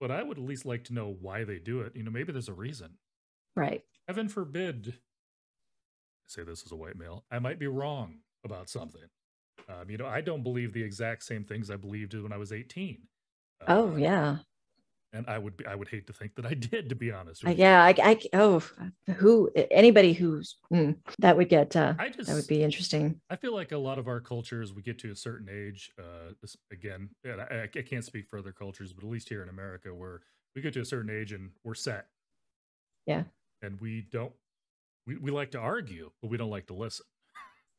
but 0.00 0.10
I 0.10 0.22
would 0.22 0.38
at 0.38 0.44
least 0.44 0.66
like 0.66 0.84
to 0.84 0.94
know 0.94 1.16
why 1.20 1.44
they 1.44 1.58
do 1.58 1.80
it. 1.80 1.94
You 1.94 2.02
know, 2.02 2.10
maybe 2.10 2.32
there's 2.32 2.48
a 2.48 2.54
reason. 2.54 2.98
right 3.56 3.82
Heaven 4.08 4.28
forbid, 4.28 4.94
I 4.94 4.96
say 6.26 6.42
this 6.42 6.64
as 6.64 6.72
a 6.72 6.76
white 6.76 6.96
male, 6.96 7.24
I 7.30 7.38
might 7.38 7.58
be 7.58 7.66
wrong 7.66 8.18
about 8.44 8.68
something. 8.68 9.08
Um, 9.68 9.88
you 9.88 9.96
know, 9.96 10.06
I 10.06 10.20
don't 10.20 10.42
believe 10.42 10.72
the 10.72 10.82
exact 10.82 11.22
same 11.24 11.44
things 11.44 11.70
I 11.70 11.76
believed 11.76 12.14
when 12.14 12.32
I 12.32 12.36
was 12.36 12.52
18. 12.52 12.98
oh 13.66 13.92
Uh, 13.92 13.96
yeah 13.96 14.36
and 15.14 15.26
I 15.28 15.38
would 15.38 15.56
be 15.56 15.64
I 15.64 15.74
would 15.74 15.88
hate 15.88 16.06
to 16.08 16.12
think 16.12 16.34
that 16.34 16.44
I 16.44 16.54
did, 16.54 16.88
to 16.88 16.94
be 16.94 17.12
honest. 17.12 17.46
Uh, 17.46 17.50
yeah, 17.50 17.82
I, 17.82 17.94
I 18.02 18.20
oh 18.34 18.62
who 19.16 19.50
anybody 19.70 20.12
who's 20.12 20.56
mm, 20.72 20.96
that 21.20 21.36
would 21.36 21.48
get 21.48 21.74
uh, 21.76 21.94
I 21.98 22.08
just, 22.08 22.28
that 22.28 22.34
would 22.34 22.48
be 22.48 22.62
interesting. 22.62 23.20
I 23.30 23.36
feel 23.36 23.54
like 23.54 23.72
a 23.72 23.78
lot 23.78 23.98
of 23.98 24.08
our 24.08 24.20
cultures, 24.20 24.74
we 24.74 24.82
get 24.82 24.98
to 25.00 25.12
a 25.12 25.16
certain 25.16 25.48
age. 25.50 25.92
Uh, 25.98 26.32
again, 26.72 27.08
I, 27.24 27.62
I 27.62 27.82
can't 27.82 28.04
speak 28.04 28.26
for 28.28 28.38
other 28.38 28.52
cultures, 28.52 28.92
but 28.92 29.04
at 29.04 29.10
least 29.10 29.28
here 29.28 29.42
in 29.42 29.48
America, 29.48 29.94
where 29.94 30.20
we 30.54 30.62
get 30.62 30.74
to 30.74 30.80
a 30.80 30.84
certain 30.84 31.10
age 31.10 31.32
and 31.32 31.50
we're 31.62 31.74
set. 31.74 32.06
Yeah, 33.06 33.22
and 33.62 33.80
we 33.80 34.06
don't. 34.10 34.32
We, 35.06 35.16
we 35.16 35.30
like 35.30 35.52
to 35.52 35.58
argue, 35.58 36.10
but 36.20 36.30
we 36.30 36.36
don't 36.36 36.50
like 36.50 36.66
to 36.66 36.74
listen. 36.74 37.06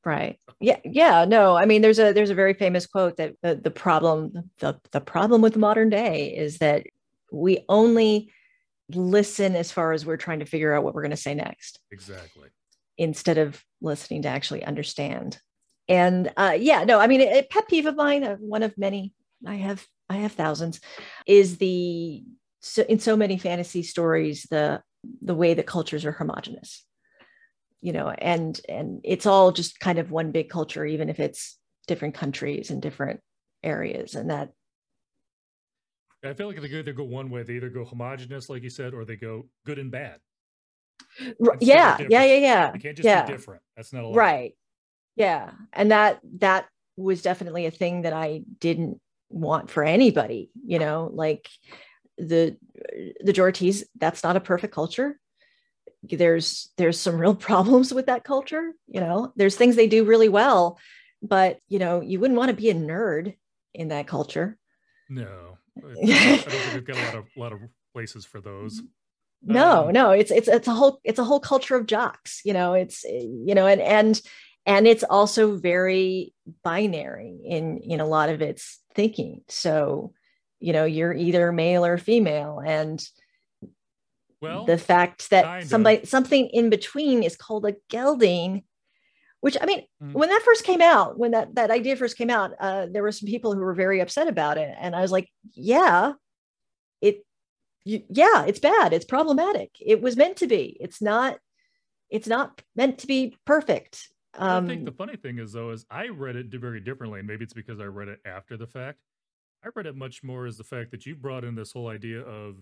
Right. 0.04 0.40
Yeah. 0.62 0.80
Yeah. 0.86 1.26
No. 1.26 1.56
I 1.58 1.66
mean, 1.66 1.82
there's 1.82 2.00
a 2.00 2.14
there's 2.14 2.30
a 2.30 2.36
very 2.36 2.54
famous 2.54 2.88
quote 2.88 3.18
that 3.18 3.36
the, 3.44 3.56
the 3.56 3.70
problem 3.70 4.50
the, 4.60 4.80
the 4.92 5.02
problem 5.02 5.42
with 5.42 5.54
the 5.54 5.60
modern 5.60 5.90
day 5.90 6.34
is 6.36 6.60
that 6.60 6.86
we 7.36 7.66
only 7.70 8.32
listen 8.90 9.56
as 9.56 9.72
far 9.72 9.92
as 9.92 10.06
we're 10.06 10.18
trying 10.18 10.40
to 10.40 10.46
figure 10.46 10.74
out 10.74 10.84
what 10.84 10.94
we're 10.94 11.02
going 11.02 11.12
to 11.12 11.18
say 11.18 11.34
next. 11.34 11.80
Exactly. 11.92 12.50
Instead 12.98 13.38
of 13.38 13.64
listening 13.82 14.22
to 14.24 14.30
actually 14.30 14.64
understand. 14.64 15.40
And 15.88 16.32
uh, 16.38 16.56
yeah, 16.58 16.84
no, 16.84 17.00
I 17.00 17.08
mean, 17.08 17.22
a, 17.22 17.44
pet 17.44 17.68
peeve 17.68 17.86
of 17.86 17.96
mine, 17.96 18.24
uh, 18.24 18.38
one 18.38 18.64
of 18.64 18.78
many, 18.78 19.14
I 19.46 19.56
have, 19.56 19.86
I 20.10 20.18
have 20.18 20.32
thousands, 20.32 20.80
is 21.28 21.58
the 21.58 22.24
so 22.66 22.82
in 22.84 23.00
so 23.00 23.16
many 23.16 23.38
fantasy 23.38 23.84
stories 23.84 24.48
the 24.50 24.82
the 25.22 25.36
way 25.36 25.54
that 25.54 25.68
cultures 25.68 26.04
are 26.04 26.12
homogenous 26.12 26.84
you 27.82 27.94
know 27.94 28.10
and 28.10 28.60
and 28.68 29.02
it's 29.04 29.28
all 29.28 29.52
just 29.52 29.80
kind 29.80 30.00
of 30.00 30.10
one 30.10 30.32
big 30.32 30.50
culture 30.50 30.84
even 30.84 31.08
if 31.08 31.20
it's 31.20 31.60
different 31.88 32.16
countries 32.16 32.72
and 32.72 32.82
different 32.82 33.20
areas 33.64 34.16
and 34.16 34.32
that 34.32 34.50
I 36.28 36.34
feel 36.34 36.48
like 36.48 36.62
they 36.62 36.68
either 36.68 36.94
go 36.94 37.04
one 37.04 37.30
way, 37.30 37.44
they 37.44 37.54
either 37.54 37.70
go 37.70 37.86
homogenous, 37.86 38.50
like 38.50 38.64
you 38.64 38.70
said, 38.70 38.94
or 38.94 39.06
they 39.06 39.16
go 39.16 39.48
good 39.66 39.80
and 39.80 39.92
bad. 39.92 40.20
yeah, 41.60 41.98
yeah, 42.00 42.24
yeah, 42.24 42.24
yeah. 42.24 42.72
They 42.72 42.80
can't 42.80 42.98
just 42.98 43.06
yeah. 43.06 43.26
be 43.26 43.32
different. 43.32 43.62
That's 43.76 43.94
not 43.94 44.04
allowed. 44.04 44.16
right. 44.16 44.56
Yeah, 45.16 45.52
and 45.72 45.92
that 45.92 46.20
that 46.40 46.66
was 46.98 47.22
definitely 47.22 47.66
a 47.66 47.72
thing 47.72 48.02
that 48.04 48.14
I 48.14 48.44
didn't 48.60 49.00
want 49.30 49.70
for 49.70 49.84
anybody. 49.84 50.50
You 50.66 50.80
know, 50.80 51.10
like 51.14 51.50
the 52.18 52.58
the 53.22 53.34
Joratese. 53.34 53.84
That's 53.98 54.24
not 54.24 54.36
a 54.36 54.42
perfect 54.42 54.74
culture. 54.74 55.20
There's 56.04 56.72
there's 56.78 57.00
some 57.00 57.18
real 57.18 57.36
problems 57.50 57.94
with 57.94 58.08
that 58.08 58.24
culture. 58.24 58.74
You 58.88 59.00
know, 59.00 59.32
there's 59.36 59.56
things 59.56 59.76
they 59.76 59.88
do 59.88 60.04
really 60.04 60.30
well, 60.30 60.80
but 61.22 61.60
you 61.68 61.80
know, 61.80 62.02
you 62.02 62.20
wouldn't 62.20 62.38
want 62.38 62.50
to 62.50 62.56
be 62.56 62.70
a 62.70 62.76
nerd 62.76 63.36
in 63.74 63.90
that 63.90 64.08
culture. 64.08 64.58
No, 65.10 65.58
I 65.78 65.82
don't 65.82 66.40
think 66.40 66.74
we've 66.74 66.86
got 66.86 66.98
a 66.98 67.06
lot 67.06 67.16
of 67.16 67.26
lot 67.36 67.54
of 67.54 67.60
places 67.94 68.26
for 68.26 68.42
those. 68.42 68.82
No, 69.44 69.88
um, 69.88 69.94
no, 69.94 70.12
it's 70.12 70.32
it's 70.32 70.48
it's 70.48 70.68
a 70.68 70.74
whole 70.74 71.00
it's 71.04 71.20
a 71.20 71.24
whole 71.24 71.40
culture 71.40 71.76
of 71.76 71.86
jocks. 71.86 72.42
You 72.44 72.54
know, 72.54 72.74
it's 72.74 73.04
you 73.04 73.54
know, 73.56 73.68
and 73.68 73.82
and 73.82 74.22
and 74.66 74.88
it's 74.88 75.04
also 75.04 75.56
very 75.56 76.34
binary 76.64 77.38
in 77.46 77.80
in 77.80 78.00
a 78.00 78.08
lot 78.08 78.30
of 78.30 78.42
its 78.42 78.80
thinking. 78.96 79.42
So, 79.48 80.14
you 80.60 80.74
know, 80.74 80.86
you're 80.86 81.14
either 81.14 81.52
male 81.52 81.86
or 81.86 81.98
female, 81.98 82.62
and 82.66 83.06
well, 84.42 84.66
the 84.66 84.78
fact 84.78 85.30
that 85.30 85.68
somebody 85.68 85.98
of. 85.98 86.10
something 86.10 86.48
in 86.50 86.70
between 86.70 87.24
is 87.24 87.36
called 87.36 87.66
a 87.66 87.76
gelding 87.90 88.64
which 89.46 89.58
I 89.62 89.68
mean, 89.68 89.84
mm. 90.02 90.12
when 90.12 90.30
that 90.30 90.42
first 90.44 90.64
came 90.64 90.82
out, 90.82 91.20
when 91.20 91.30
that 91.30 91.54
that 91.54 91.70
idea 91.70 91.96
first 91.96 92.18
came 92.18 92.32
out, 92.32 92.54
uh, 92.60 92.88
there 92.92 93.04
were 93.04 93.12
some 93.12 93.28
people 93.28 93.54
who 93.54 93.60
were 93.60 93.76
very 93.76 94.00
upset 94.00 94.28
about 94.28 94.58
it, 94.58 94.76
and 94.80 94.96
I 94.96 95.02
was 95.02 95.12
like, 95.12 95.30
yeah, 95.54 96.14
it, 97.00 97.24
you, 97.84 98.02
yeah, 98.10 98.46
it's 98.46 98.58
bad, 98.58 98.92
it's 98.92 99.06
problematic. 99.06 99.70
It 99.80 100.02
was 100.02 100.18
meant 100.18 100.38
to 100.38 100.48
be. 100.48 100.76
It's 100.80 101.00
not. 101.00 101.38
It's 102.10 102.26
not 102.26 102.60
meant 102.76 102.98
to 103.00 103.08
be 103.08 103.38
perfect. 103.46 104.10
Um, 104.36 104.66
I 104.66 104.68
think 104.68 104.86
the 104.86 104.92
funny 104.92 105.16
thing 105.16 105.38
is 105.38 105.54
though 105.54 105.70
is 105.70 105.86
I 105.92 106.08
read 106.08 106.38
it 106.38 106.48
very 106.48 106.80
differently, 106.80 107.20
and 107.20 107.28
maybe 107.28 107.44
it's 107.44 107.54
because 107.54 107.80
I 107.80 107.84
read 107.84 108.08
it 108.08 108.22
after 108.26 108.58
the 108.58 108.66
fact. 108.66 108.98
I 109.64 109.68
read 109.76 109.86
it 109.86 109.96
much 109.96 110.24
more 110.24 110.48
as 110.48 110.58
the 110.58 110.64
fact 110.64 110.90
that 110.90 111.06
you 111.06 111.16
brought 111.16 111.44
in 111.44 111.54
this 111.54 111.72
whole 111.72 111.90
idea 111.90 112.22
of 112.22 112.56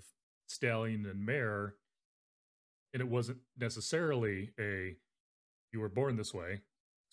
stallion 0.48 1.06
and 1.06 1.26
mare, 1.26 1.76
and 2.94 3.00
it 3.00 3.08
wasn't 3.08 3.38
necessarily 3.58 4.50
a 4.60 4.98
you 5.72 5.80
were 5.80 5.88
born 5.88 6.18
this 6.18 6.34
way 6.34 6.60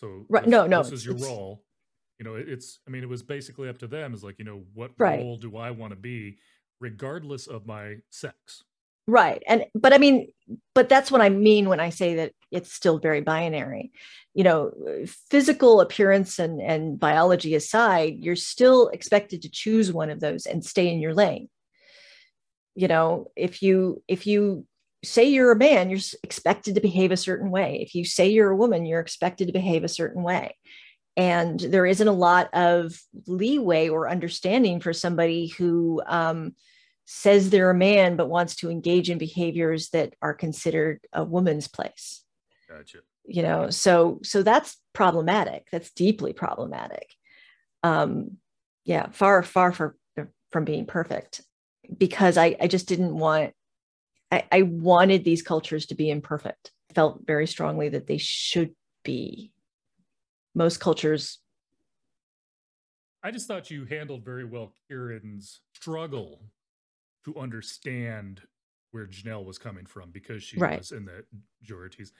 so 0.01 0.25
right, 0.29 0.43
this, 0.43 0.51
no, 0.51 0.65
no, 0.65 0.81
this 0.81 0.91
is 0.91 1.05
your 1.05 1.15
role. 1.15 1.63
You 2.19 2.25
know, 2.25 2.35
it's. 2.35 2.79
I 2.87 2.91
mean, 2.91 3.03
it 3.03 3.09
was 3.09 3.23
basically 3.23 3.69
up 3.69 3.77
to 3.79 3.87
them. 3.87 4.13
Is 4.13 4.23
like, 4.23 4.39
you 4.39 4.45
know, 4.45 4.63
what 4.73 4.91
right. 4.97 5.19
role 5.19 5.37
do 5.37 5.57
I 5.57 5.71
want 5.71 5.91
to 5.91 5.95
be, 5.95 6.37
regardless 6.79 7.47
of 7.47 7.65
my 7.65 7.97
sex. 8.09 8.63
Right, 9.07 9.41
and 9.47 9.65
but 9.75 9.93
I 9.93 9.97
mean, 9.97 10.31
but 10.73 10.89
that's 10.89 11.11
what 11.11 11.21
I 11.21 11.29
mean 11.29 11.69
when 11.69 11.79
I 11.79 11.89
say 11.89 12.15
that 12.15 12.33
it's 12.51 12.73
still 12.73 12.99
very 12.99 13.21
binary. 13.21 13.91
You 14.33 14.43
know, 14.43 14.71
physical 15.29 15.81
appearance 15.81 16.39
and 16.39 16.61
and 16.61 16.99
biology 16.99 17.53
aside, 17.55 18.15
you're 18.19 18.35
still 18.35 18.89
expected 18.89 19.43
to 19.43 19.49
choose 19.49 19.93
one 19.93 20.09
of 20.09 20.19
those 20.19 20.45
and 20.45 20.65
stay 20.65 20.91
in 20.91 20.99
your 20.99 21.13
lane. 21.13 21.49
You 22.75 22.87
know, 22.87 23.31
if 23.35 23.61
you 23.61 24.01
if 24.07 24.25
you 24.25 24.65
say 25.03 25.25
you're 25.25 25.51
a 25.51 25.57
man, 25.57 25.89
you're 25.89 25.99
expected 26.23 26.75
to 26.75 26.81
behave 26.81 27.11
a 27.11 27.17
certain 27.17 27.49
way. 27.49 27.79
If 27.81 27.95
you 27.95 28.05
say 28.05 28.29
you're 28.29 28.51
a 28.51 28.55
woman, 28.55 28.85
you're 28.85 28.99
expected 28.99 29.47
to 29.47 29.53
behave 29.53 29.83
a 29.83 29.89
certain 29.89 30.23
way. 30.23 30.57
And 31.17 31.59
there 31.59 31.85
isn't 31.85 32.07
a 32.07 32.13
lot 32.13 32.53
of 32.53 32.99
leeway 33.27 33.89
or 33.89 34.09
understanding 34.09 34.79
for 34.79 34.93
somebody 34.93 35.47
who 35.47 36.01
um, 36.05 36.55
says 37.05 37.49
they're 37.49 37.71
a 37.71 37.75
man 37.75 38.15
but 38.15 38.29
wants 38.29 38.55
to 38.57 38.69
engage 38.69 39.09
in 39.09 39.17
behaviors 39.17 39.89
that 39.89 40.13
are 40.21 40.33
considered 40.33 41.01
a 41.11 41.23
woman's 41.23 41.67
place. 41.67 42.23
Gotcha. 42.69 42.99
You 43.25 43.43
know, 43.43 43.69
so 43.69 44.19
so 44.23 44.43
that's 44.43 44.77
problematic. 44.93 45.67
That's 45.71 45.91
deeply 45.91 46.33
problematic. 46.33 47.13
Um, 47.83 48.37
yeah, 48.85 49.09
far 49.11 49.43
far 49.43 49.71
from 49.73 49.93
from 50.51 50.65
being 50.65 50.85
perfect 50.85 51.41
because 51.95 52.37
I 52.37 52.55
I 52.59 52.67
just 52.67 52.87
didn't 52.87 53.15
want 53.15 53.53
I, 54.31 54.43
I 54.51 54.61
wanted 54.63 55.23
these 55.23 55.41
cultures 55.41 55.85
to 55.87 55.95
be 55.95 56.09
imperfect. 56.09 56.71
Felt 56.95 57.21
very 57.25 57.47
strongly 57.47 57.89
that 57.89 58.07
they 58.07 58.17
should 58.17 58.73
be. 59.03 59.51
Most 60.55 60.79
cultures. 60.79 61.39
I 63.23 63.31
just 63.31 63.47
thought 63.47 63.69
you 63.69 63.85
handled 63.85 64.25
very 64.25 64.45
well 64.45 64.73
Kihrin's 64.89 65.61
struggle 65.75 66.41
to 67.25 67.37
understand 67.37 68.41
where 68.91 69.05
Janel 69.05 69.45
was 69.45 69.57
coming 69.57 69.85
from 69.85 70.11
because 70.11 70.43
she 70.43 70.57
right. 70.57 70.79
was 70.79 70.91
in 70.91 71.05
the 71.05 71.23
Joratese. 71.65 72.11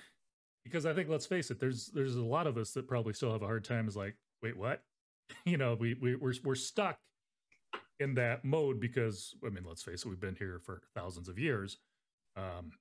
Because 0.63 0.85
I 0.85 0.93
think, 0.93 1.09
let's 1.09 1.25
face 1.25 1.49
it, 1.49 1.59
there's 1.59 1.87
there's 1.87 2.15
a 2.15 2.23
lot 2.23 2.45
of 2.45 2.57
us 2.57 2.71
that 2.73 2.87
probably 2.87 3.13
still 3.13 3.31
have 3.31 3.41
a 3.41 3.47
hard 3.47 3.65
time. 3.65 3.87
Is 3.87 3.97
like, 3.97 4.15
wait, 4.43 4.55
what? 4.55 4.83
you 5.45 5.57
know, 5.57 5.75
we 5.79 5.95
we 5.95 6.15
we're 6.15 6.35
we're 6.43 6.55
stuck 6.55 6.99
in 7.99 8.13
that 8.15 8.45
mode 8.45 8.79
because 8.79 9.35
I 9.45 9.49
mean, 9.49 9.65
let's 9.67 9.83
face 9.83 10.05
it, 10.05 10.07
we've 10.07 10.19
been 10.19 10.35
here 10.35 10.61
for 10.63 10.81
thousands 10.93 11.27
of 11.29 11.39
years 11.39 11.77
um, 12.35 12.71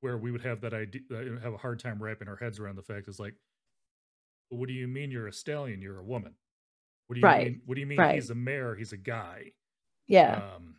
where 0.00 0.16
we 0.16 0.30
would 0.30 0.42
have 0.42 0.60
that 0.60 0.74
idea, 0.74 1.00
uh, 1.12 1.40
have 1.42 1.54
a 1.54 1.58
hard 1.58 1.80
time 1.80 2.02
wrapping 2.02 2.28
our 2.28 2.36
heads 2.36 2.58
around 2.58 2.76
the 2.76 2.82
fact 2.82 3.08
is 3.08 3.18
like, 3.18 3.34
well, 4.50 4.60
what 4.60 4.68
do 4.68 4.74
you 4.74 4.88
mean 4.88 5.10
you're 5.10 5.26
a 5.26 5.32
stallion? 5.32 5.82
You're 5.82 5.98
a 5.98 6.04
woman. 6.04 6.34
What 7.06 7.14
do 7.14 7.20
you 7.20 7.26
right. 7.26 7.46
mean? 7.46 7.60
What 7.66 7.74
do 7.74 7.80
you 7.80 7.86
mean 7.86 7.98
right. 7.98 8.14
he's 8.14 8.30
a 8.30 8.34
mare? 8.34 8.74
He's 8.74 8.92
a 8.92 8.96
guy. 8.96 9.52
Yeah. 10.06 10.40
Um, 10.56 10.76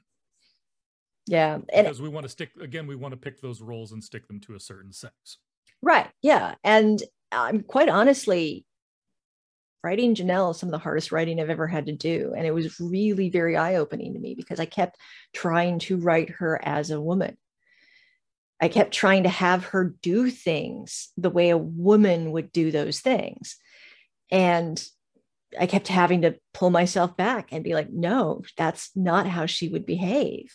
yeah. 1.28 1.56
And 1.74 1.86
because 1.86 2.02
we 2.02 2.10
want 2.10 2.26
to 2.26 2.30
stick 2.30 2.52
again, 2.62 2.88
we 2.88 2.96
want 2.96 3.14
to 3.14 3.18
pick 3.18 3.42
those 3.42 3.62
roles 3.62 3.92
and 3.92 4.04
stick 4.04 4.28
them 4.28 4.40
to 4.42 4.56
a 4.56 4.60
certain 4.60 4.92
sex. 4.92 5.38
Right. 5.82 6.10
Yeah. 6.22 6.56
And 6.64 7.02
I'm 7.32 7.58
um, 7.58 7.64
quite 7.64 7.90
honestly, 7.90 8.66
writing 9.84 10.16
Janel 10.16 10.52
is 10.52 10.58
some 10.58 10.70
of 10.70 10.72
the 10.72 10.80
hardest 10.80 11.12
writing 11.12 11.40
I've 11.40 11.50
ever 11.50 11.68
had 11.68 11.86
to 11.86 11.94
do. 11.94 12.34
And 12.36 12.46
it 12.46 12.54
was 12.54 12.80
really 12.80 13.30
very 13.30 13.56
eye 13.56 13.76
opening 13.76 14.14
to 14.14 14.20
me 14.20 14.36
because 14.36 14.60
I 14.60 14.66
kept 14.66 14.98
trying 15.34 15.80
to 15.80 15.98
write 15.98 16.30
her 16.32 16.60
as 16.64 16.92
a 16.92 17.00
woman. 17.00 17.38
I 18.62 18.68
kept 18.68 18.94
trying 18.94 19.24
to 19.24 19.30
have 19.30 19.66
her 19.66 19.96
do 20.02 20.30
things 20.30 21.10
the 21.16 21.30
way 21.30 21.50
a 21.50 21.58
woman 21.58 22.32
would 22.32 22.52
do 22.52 22.72
those 22.72 23.00
things. 23.00 23.56
And 24.32 24.84
I 25.60 25.66
kept 25.66 25.88
having 25.88 26.22
to 26.22 26.36
pull 26.54 26.70
myself 26.70 27.16
back 27.16 27.50
and 27.52 27.64
be 27.64 27.74
like, 27.74 27.90
no, 27.90 28.44
that's 28.58 28.92
not 28.96 29.26
how 29.28 29.46
she 29.46 29.70
would 29.70 29.86
behave. 29.86 30.54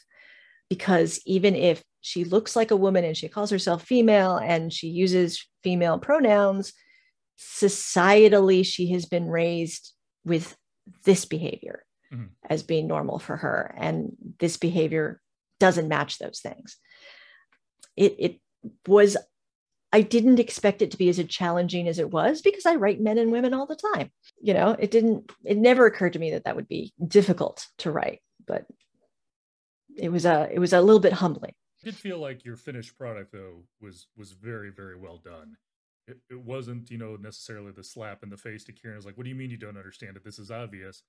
Because 0.68 1.20
even 1.24 1.55
if 1.55 1.82
she 2.00 2.24
looks 2.24 2.55
like 2.55 2.70
a 2.70 2.76
woman 2.76 3.05
and 3.05 3.16
she 3.16 3.28
calls 3.28 3.50
herself 3.50 3.82
female 3.82 4.36
and 4.36 4.72
she 4.72 4.88
uses 4.88 5.46
female 5.62 5.98
pronouns, 5.98 6.72
societally, 7.38 8.64
she 8.64 8.92
has 8.92 9.07
been 9.07 9.28
raised 9.28 9.92
with 10.24 10.57
this 11.05 11.24
behavior 11.24 11.84
mm-hmm. 12.12 12.26
as 12.48 12.62
being 12.62 12.86
normal 12.86 13.18
for 13.18 13.36
her. 13.36 13.74
And 13.78 14.12
this 14.38 14.57
behavior 14.57 15.20
doesn't 15.59 15.88
match 15.88 16.18
those 16.18 16.40
things 16.40 16.76
it, 17.97 18.16
it 18.18 18.40
was 18.86 19.16
I 19.95 20.01
didn't 20.01 20.40
expect 20.40 20.82
it 20.82 20.90
to 20.90 20.99
be 20.99 21.09
as 21.09 21.24
challenging 21.28 21.86
as 21.86 22.01
it 22.01 22.11
was 22.11 22.42
because 22.42 22.66
I 22.66 22.74
write 22.74 23.01
men 23.01 23.16
and 23.16 23.30
women 23.30 23.55
all 23.55 23.64
the 23.64 23.78
time. 23.95 24.11
You 24.42 24.53
know, 24.53 24.70
it 24.76 24.90
didn't, 24.90 25.30
it 25.45 25.57
never 25.57 25.86
occurred 25.86 26.14
to 26.14 26.18
me 26.18 26.32
that 26.32 26.47
that 26.47 26.57
would 26.57 26.66
be 26.66 26.92
difficult 27.07 27.68
to 27.78 27.92
write, 27.92 28.20
but 28.45 28.66
it 29.97 30.11
was 30.11 30.24
a 30.24 30.49
it 30.53 30.59
was 30.59 30.72
a 30.72 30.80
little 30.80 30.99
bit 30.99 31.12
humbling. 31.12 31.53
I 31.80 31.84
did 31.84 31.95
feel 31.95 32.18
like 32.18 32.45
your 32.45 32.57
finished 32.57 32.99
product 32.99 33.30
though 33.32 33.62
was 33.80 34.09
was 34.16 34.32
very 34.32 34.70
very 34.70 34.97
well 34.97 35.18
done. 35.24 35.57
It, 36.09 36.18
it 36.28 36.40
wasn't 36.40 36.90
you 36.90 36.99
know 36.99 37.14
necessarily 37.14 37.70
the 37.70 37.84
slap 37.84 38.24
in 38.24 38.30
the 38.30 38.36
face 38.36 38.64
to 38.64 38.72
Kihrin. 38.72 38.97
Was 38.97 39.07
like, 39.07 39.16
what 39.16 39.22
do 39.22 39.30
you 39.30 39.36
mean 39.36 39.51
you 39.51 39.57
don't 39.57 39.76
understand 39.76 40.16
it? 40.16 40.24
This 40.24 40.40
is 40.40 40.51
obvious. 40.51 41.05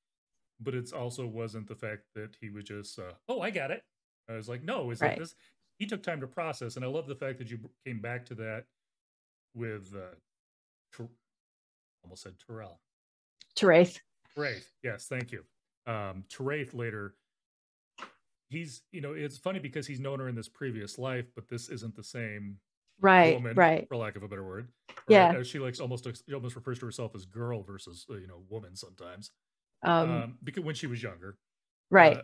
But 0.61 0.75
it's 0.75 0.93
also 0.93 1.25
wasn't 1.25 1.67
the 1.67 1.75
fact 1.75 2.03
that 2.13 2.37
he 2.39 2.49
was 2.49 2.63
just, 2.63 2.97
uh, 2.97 3.11
oh, 3.27 3.41
I 3.41 3.49
got 3.49 3.71
it. 3.71 3.81
I 4.29 4.33
was 4.33 4.47
like, 4.47 4.63
no, 4.63 4.89
it's 4.89 5.01
right. 5.01 5.09
like 5.09 5.19
this. 5.19 5.35
He 5.77 5.85
took 5.85 6.03
time 6.03 6.21
to 6.21 6.27
process, 6.27 6.75
and 6.75 6.85
I 6.85 6.87
love 6.87 7.07
the 7.07 7.15
fact 7.15 7.37
that 7.39 7.49
you 7.49 7.59
came 7.85 7.99
back 7.99 8.25
to 8.27 8.35
that 8.35 8.65
with 9.53 9.93
uh, 9.95 10.15
Ter- 10.95 11.09
almost 12.03 12.23
said 12.23 12.35
Terrell. 12.45 12.79
Teraeth. 13.55 13.99
Teraeth, 14.37 14.67
yes, 14.83 15.07
thank 15.07 15.31
you. 15.31 15.43
Um, 15.87 16.23
Teraith 16.29 16.73
later 16.73 17.15
he's 18.49 18.83
you 18.91 19.01
know 19.01 19.13
it's 19.13 19.37
funny 19.37 19.59
because 19.59 19.87
he's 19.87 19.99
known 19.99 20.19
her 20.19 20.27
in 20.27 20.35
this 20.35 20.47
previous 20.47 20.97
life 20.97 21.25
but 21.35 21.47
this 21.47 21.69
isn't 21.69 21.95
the 21.95 22.03
same 22.03 22.57
right 23.01 23.35
woman, 23.35 23.55
right 23.55 23.87
for 23.87 23.97
lack 23.97 24.15
of 24.15 24.23
a 24.23 24.27
better 24.27 24.43
word 24.43 24.67
right? 24.89 24.97
yeah 25.07 25.43
she 25.43 25.59
likes 25.59 25.79
almost 25.79 26.07
she 26.27 26.33
almost 26.33 26.55
refers 26.55 26.79
to 26.79 26.85
herself 26.85 27.13
as 27.15 27.25
girl 27.25 27.63
versus 27.63 28.05
uh, 28.09 28.15
you 28.15 28.27
know 28.27 28.43
woman 28.49 28.75
sometimes 28.75 29.31
um, 29.83 30.11
um, 30.11 30.37
because 30.43 30.63
when 30.63 30.75
she 30.75 30.87
was 30.87 31.01
younger 31.01 31.37
right 31.89 32.17
uh, 32.17 32.21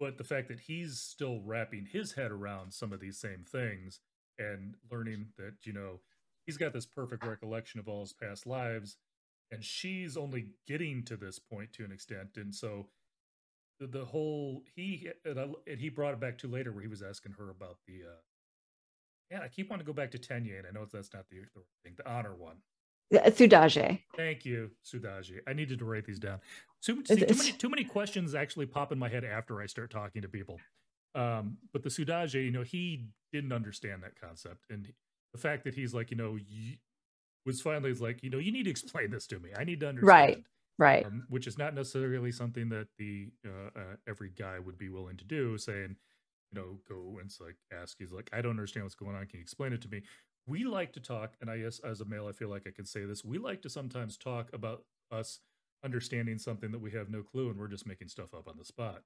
but 0.00 0.18
the 0.18 0.24
fact 0.24 0.48
that 0.48 0.60
he's 0.60 0.98
still 1.00 1.40
wrapping 1.44 1.86
his 1.86 2.12
head 2.12 2.30
around 2.30 2.72
some 2.72 2.92
of 2.92 3.00
these 3.00 3.18
same 3.18 3.44
things 3.50 4.00
and 4.38 4.74
learning 4.90 5.26
that 5.36 5.54
you 5.64 5.72
know 5.72 6.00
he's 6.46 6.56
got 6.56 6.72
this 6.72 6.86
perfect 6.86 7.26
recollection 7.26 7.80
of 7.80 7.88
all 7.88 8.00
his 8.00 8.12
past 8.12 8.46
lives 8.46 8.96
and 9.50 9.64
she's 9.64 10.16
only 10.16 10.48
getting 10.66 11.02
to 11.04 11.16
this 11.16 11.38
point 11.38 11.72
to 11.72 11.84
an 11.84 11.92
extent. 11.92 12.36
And 12.36 12.54
so 12.54 12.88
the, 13.80 13.86
the 13.86 14.04
whole 14.04 14.62
he 14.74 15.08
and, 15.24 15.38
I, 15.38 15.46
and, 15.66 15.80
he 15.80 15.88
brought 15.88 16.14
it 16.14 16.20
back 16.20 16.38
to 16.38 16.48
later 16.48 16.72
where 16.72 16.82
he 16.82 16.88
was 16.88 17.02
asking 17.02 17.32
her 17.38 17.50
about 17.50 17.78
the 17.86 18.02
uh 18.06 18.20
yeah 19.30 19.40
i 19.42 19.48
keep 19.48 19.70
wanting 19.70 19.86
to 19.86 19.92
go 19.92 19.94
back 19.94 20.10
to 20.12 20.18
tenyé 20.18 20.58
and 20.58 20.66
i 20.66 20.70
know 20.72 20.84
that's 20.90 21.14
not 21.14 21.28
the, 21.30 21.38
the 21.54 21.62
thing 21.84 21.94
the 21.96 22.08
honor 22.10 22.34
one 22.34 22.56
Thudaje. 23.12 24.00
Thank 24.16 24.44
you, 24.44 24.70
Thudaje. 24.84 25.38
I 25.46 25.52
needed 25.52 25.78
to 25.78 25.84
write 25.84 26.04
these 26.04 26.18
down. 26.18 26.40
Too, 26.82 27.02
see, 27.04 27.16
too, 27.16 27.34
many, 27.34 27.52
too 27.52 27.68
many 27.68 27.84
questions 27.84 28.34
actually 28.34 28.66
pop 28.66 28.92
in 28.92 28.98
my 28.98 29.08
head 29.08 29.24
after 29.24 29.60
I 29.60 29.66
start 29.66 29.90
talking 29.90 30.22
to 30.22 30.28
people. 30.28 30.60
Um, 31.14 31.56
but 31.72 31.82
the 31.82 31.88
Thudaje, 31.88 32.34
you 32.34 32.50
know, 32.50 32.62
he 32.62 33.06
didn't 33.32 33.52
understand 33.52 34.02
that 34.02 34.20
concept, 34.20 34.66
and 34.70 34.86
the 35.32 35.38
fact 35.38 35.64
that 35.64 35.74
he's 35.74 35.94
like, 35.94 36.10
you 36.10 36.16
know, 36.16 36.38
was 37.44 37.60
finally 37.60 37.94
like, 37.94 38.22
you 38.22 38.30
know, 38.30 38.38
you 38.38 38.52
need 38.52 38.64
to 38.64 38.70
explain 38.70 39.10
this 39.10 39.26
to 39.28 39.38
me. 39.38 39.50
I 39.58 39.64
need 39.64 39.80
to 39.80 39.88
understand. 39.88 40.08
Right 40.08 40.44
right 40.78 41.04
um, 41.04 41.24
which 41.28 41.46
is 41.46 41.58
not 41.58 41.74
necessarily 41.74 42.32
something 42.32 42.68
that 42.68 42.88
the 42.98 43.28
uh, 43.46 43.78
uh, 43.78 43.96
every 44.08 44.30
guy 44.30 44.58
would 44.58 44.78
be 44.78 44.88
willing 44.88 45.16
to 45.16 45.24
do 45.24 45.58
saying 45.58 45.96
you 46.50 46.60
know 46.60 46.78
go 46.88 47.18
and 47.20 47.30
like 47.40 47.56
ask 47.72 47.96
he's 47.98 48.12
like 48.12 48.30
i 48.32 48.40
don't 48.40 48.52
understand 48.52 48.84
what's 48.84 48.94
going 48.94 49.14
on 49.14 49.26
can 49.26 49.38
you 49.38 49.42
explain 49.42 49.72
it 49.72 49.82
to 49.82 49.88
me 49.88 50.02
we 50.48 50.64
like 50.64 50.92
to 50.92 51.00
talk 51.00 51.34
and 51.40 51.50
i 51.50 51.58
guess 51.58 51.80
as 51.80 52.00
a 52.00 52.04
male 52.04 52.26
i 52.26 52.32
feel 52.32 52.48
like 52.48 52.66
i 52.66 52.70
can 52.70 52.84
say 52.84 53.04
this 53.04 53.24
we 53.24 53.38
like 53.38 53.62
to 53.62 53.70
sometimes 53.70 54.16
talk 54.16 54.48
about 54.52 54.84
us 55.12 55.40
understanding 55.84 56.38
something 56.38 56.72
that 56.72 56.80
we 56.80 56.90
have 56.90 57.08
no 57.08 57.22
clue 57.22 57.50
and 57.50 57.58
we're 57.58 57.68
just 57.68 57.86
making 57.86 58.08
stuff 58.08 58.34
up 58.34 58.48
on 58.48 58.56
the 58.58 58.64
spot 58.64 59.02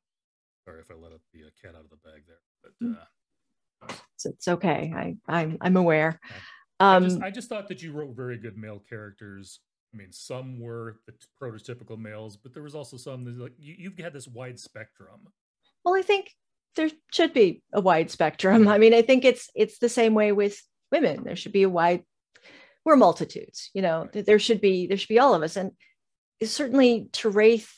sorry 0.65 0.81
if 0.81 0.91
i 0.91 0.95
let 0.95 1.13
the 1.33 1.41
uh, 1.41 1.51
cat 1.61 1.75
out 1.75 1.85
of 1.85 1.91
the 1.91 1.97
bag 1.97 2.23
there 2.27 2.37
but 2.63 2.73
mm. 2.87 2.97
uh, 2.97 3.95
it's, 4.15 4.27
it's 4.27 4.49
okay 4.49 4.93
i 4.97 5.17
i'm 5.29 5.59
i'm 5.61 5.77
aware 5.77 6.19
um, 6.81 7.05
I, 7.05 7.07
just, 7.07 7.23
I 7.23 7.31
just 7.31 7.49
thought 7.49 7.69
that 7.69 7.83
you 7.83 7.93
wrote 7.93 8.17
very 8.17 8.39
good 8.39 8.57
male 8.57 8.83
characters 8.89 9.61
I 9.93 9.97
mean, 9.97 10.11
some 10.11 10.59
were 10.59 11.01
the 11.07 11.13
prototypical 11.41 11.99
males, 11.99 12.37
but 12.37 12.55
there 12.55 12.63
was 12.63 12.75
also 12.75 12.97
some 12.97 13.25
that 13.25 13.39
like 13.39 13.53
you, 13.59 13.75
you've 13.79 13.99
had 13.99 14.13
this 14.15 14.27
wide 14.27 14.59
spectrum. 14.59 15.29
Well, 15.85 15.95
I 15.95 16.03
think 16.03 16.31
there 16.77 16.91
should 17.13 17.35
be 17.35 17.63
a 17.73 17.81
wide 17.81 18.11
spectrum. 18.11 18.69
I 18.69 18.79
mean, 18.79 18.95
I 18.95 19.03
think 19.03 19.25
it's 19.25 19.51
it's 19.55 19.79
the 19.79 19.89
same 19.89 20.15
way 20.15 20.33
with 20.33 20.61
women. 20.93 21.25
There 21.25 21.37
should 21.37 21.53
be 21.53 21.65
a 21.65 21.69
wide. 21.69 22.05
We're 22.85 22.97
multitudes, 22.97 23.71
you 23.75 23.83
know. 23.83 24.09
There 24.13 24.39
should 24.39 24.61
be 24.61 24.87
there 24.87 24.97
should 24.97 25.09
be 25.09 25.19
all 25.19 25.35
of 25.35 25.43
us, 25.43 25.57
and 25.57 25.73
certainly 26.45 27.09
Teraeth 27.13 27.71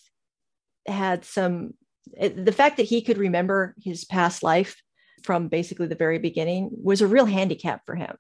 had 0.87 1.25
some. 1.25 1.75
The 2.21 2.53
fact 2.53 2.77
that 2.77 2.87
he 2.87 3.01
could 3.01 3.19
remember 3.19 3.75
his 3.83 4.05
past 4.05 4.43
life 4.43 4.83
from 5.23 5.49
basically 5.49 5.87
the 5.87 5.95
very 5.95 6.19
beginning 6.19 6.71
was 6.71 7.01
a 7.01 7.07
real 7.07 7.25
handicap 7.25 7.81
for 7.87 7.95
him 7.95 8.17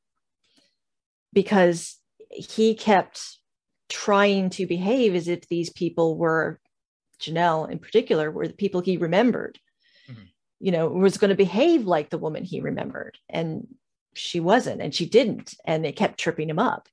because 1.34 1.99
he 2.30 2.74
kept 2.74 3.20
trying 3.90 4.49
to 4.51 4.66
behave 4.66 5.14
as 5.14 5.28
if 5.28 5.47
these 5.49 5.70
people 5.70 6.16
were 6.16 6.59
Janel 7.20 7.70
in 7.70 7.78
particular 7.78 8.30
were 8.30 8.49
the 8.49 8.55
people 8.55 8.80
he 8.80 8.97
remembered. 8.97 9.59
Mm-hmm. 10.11 10.22
You 10.61 10.72
know, 10.72 10.88
was 10.88 11.18
going 11.18 11.28
to 11.28 11.34
behave 11.34 11.84
like 11.84 12.11
the 12.11 12.18
woman 12.18 12.45
he 12.45 12.61
remembered. 12.61 13.18
And 13.28 13.66
she 14.14 14.40
wasn't, 14.40 14.80
and 14.80 14.94
she 14.94 15.06
didn't. 15.06 15.54
And 15.64 15.84
it 15.86 15.96
kept 15.96 16.18
tripping 16.18 16.48
him 16.48 16.58
up. 16.58 16.88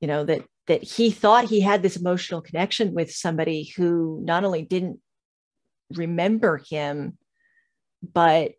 You 0.00 0.08
know, 0.08 0.24
that 0.24 0.42
that 0.66 0.82
he 0.82 1.10
thought 1.10 1.44
he 1.44 1.60
had 1.60 1.82
this 1.82 1.96
emotional 1.96 2.40
connection 2.40 2.92
with 2.92 3.12
somebody 3.12 3.72
who 3.76 4.20
not 4.24 4.44
only 4.44 4.62
didn't 4.62 5.00
remember 5.94 6.60
him, 6.68 7.16
but 8.02 8.52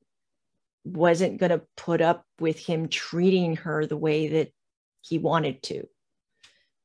wasn't 0.84 1.38
going 1.38 1.52
to 1.52 1.62
put 1.76 2.02
up 2.02 2.26
with 2.40 2.58
him 2.60 2.88
treating 2.88 3.58
her 3.58 3.86
the 3.86 3.98
way 3.98 4.28
that 4.30 4.54
he 5.02 5.18
wanted 5.18 5.62
to. 5.64 5.88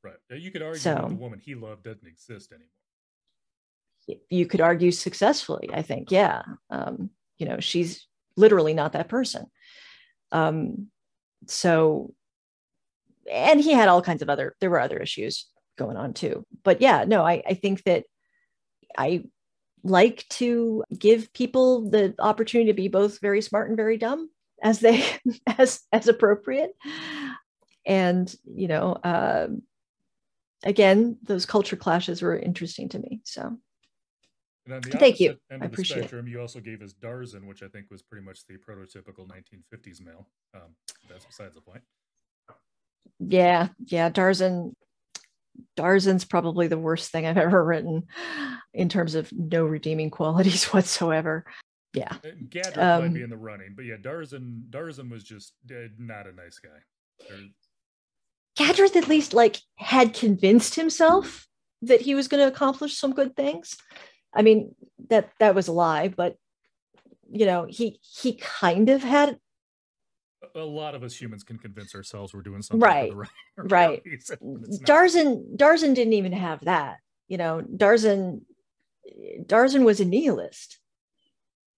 Right. 0.03 0.17
You 0.31 0.51
could 0.51 0.63
argue 0.63 0.81
so, 0.81 0.95
that 0.95 1.09
the 1.09 1.15
woman 1.15 1.39
he 1.39 1.55
loved 1.55 1.85
doesn't 1.85 2.07
exist 2.07 2.53
anymore. 2.53 4.21
You 4.29 4.47
could 4.47 4.61
argue 4.61 4.91
successfully, 4.91 5.71
I 5.73 5.83
think. 5.83 6.11
Yeah. 6.11 6.43
Um, 6.71 7.11
you 7.39 7.47
know, 7.47 7.61
she's 7.61 8.07
literally 8.37 8.75
not 8.75 8.93
that 8.93 9.09
person. 9.09 9.47
Um, 10.33 10.89
so, 11.47 12.13
and 13.31 13.61
he 13.61 13.73
had 13.73 13.89
all 13.89 14.03
kinds 14.03 14.23
of 14.23 14.29
other, 14.29 14.57
there 14.61 14.71
were 14.71 14.81
other 14.81 14.99
issues 14.99 15.47
going 15.79 15.97
on 15.97 16.15
too. 16.15 16.45
But 16.65 16.81
yeah, 16.81 17.05
no, 17.07 17.23
I, 17.25 17.43
I 17.47 17.55
think 17.55 17.85
that 17.85 18.05
I 18.99 19.25
like 19.85 20.27
to 20.31 20.85
give 20.97 21.33
people 21.33 21.91
the 21.91 22.15
opportunity 22.19 22.71
to 22.71 22.77
be 22.77 22.89
both 22.89 23.21
very 23.21 23.43
smart 23.43 23.69
and 23.69 23.77
very 23.77 23.99
dumb 23.99 24.31
as 24.63 24.81
they 24.81 25.05
as 25.59 25.81
as 25.93 26.07
appropriate 26.07 26.71
and 27.85 28.33
you 28.45 28.69
know 28.69 28.93
uh, 28.93 29.49
again, 30.65 31.19
those 31.23 31.47
culture 31.47 31.77
clashes 31.77 32.23
were 32.23 32.39
interesting 32.39 32.89
to 32.91 32.99
me. 32.99 33.21
So 33.25 33.57
thank 34.69 35.21
you. 35.21 35.37
End 35.51 35.63
I 35.63 35.67
appreciate 35.67 35.99
spectrum, 35.99 36.27
it. 36.27 36.31
You 36.31 36.41
also 36.41 36.61
gave 36.61 36.83
us 36.83 36.93
Darzin, 36.93 37.47
which 37.47 37.63
I 37.63 37.69
think 37.69 37.91
was 37.91 38.03
pretty 38.03 38.25
much 38.25 38.47
the 38.47 38.55
prototypical 38.55 39.27
1950s 39.27 40.05
male. 40.05 40.29
Um, 40.55 40.75
that's 41.09 41.25
besides 41.25 41.55
the 41.55 41.61
point. 41.61 41.83
Yeah, 43.19 43.69
yeah, 43.87 44.11
Darzin. 44.11 44.75
Darzin's 45.77 46.25
probably 46.25 46.67
the 46.67 46.79
worst 46.79 47.13
thing 47.13 47.27
I've 47.27 47.37
ever 47.37 47.63
written 47.63 48.05
in 48.73 48.89
terms 48.89 49.15
of 49.15 49.31
no 49.33 49.65
redeeming 49.65 50.11
qualities 50.11 50.65
whatsoever. 50.73 51.45
Yeah, 51.95 52.17
uh, 52.75 52.81
um, 52.81 53.03
might 53.03 53.15
be 53.15 53.23
in 53.23 53.29
the 53.29 53.37
running, 53.37 53.75
but 53.77 53.85
yeah, 53.85 53.97
Darzin. 53.97 54.63
Darzin 54.71 55.11
was 55.11 55.23
just 55.23 55.53
uh, 55.71 55.89
not 55.99 56.27
a 56.27 56.33
nice 56.33 56.59
guy. 56.59 57.37
Gadrith 58.57 58.97
at 58.97 59.09
least 59.09 59.35
like 59.35 59.59
had 59.77 60.15
convinced 60.15 60.75
himself 60.75 61.47
that 61.83 62.01
he 62.01 62.15
was 62.15 62.29
going 62.29 62.43
to 62.43 62.53
accomplish 62.53 62.97
some 62.97 63.13
good 63.13 63.37
things. 63.37 63.77
I 64.35 64.43
mean, 64.43 64.75
that 65.09 65.31
that 65.39 65.55
was 65.55 65.69
a 65.69 65.73
lie, 65.73 66.09
but 66.09 66.37
you 67.31 67.47
know, 67.47 67.67
he 67.69 67.99
he 68.03 68.35
kind 68.35 68.89
of 68.89 69.03
had 69.03 69.39
a 70.55 70.61
lot 70.61 70.95
of 70.95 71.03
us 71.03 71.15
humans 71.15 71.45
can 71.45 71.57
convince 71.57 71.95
ourselves 71.95 72.35
we're 72.35 72.43
doing 72.43 72.61
something 72.61 72.81
right 72.87 73.15
right, 73.15 73.31
right. 73.57 74.03
darzin 74.85 75.57
darzin 75.57 75.95
didn't 75.95 76.13
even 76.13 76.33
have 76.33 76.63
that 76.65 76.99
you 77.29 77.39
know 77.39 77.63
darzin 77.77 78.43
darzin 79.47 79.85
was 79.85 80.01
a 80.01 80.05
nihilist 80.05 80.79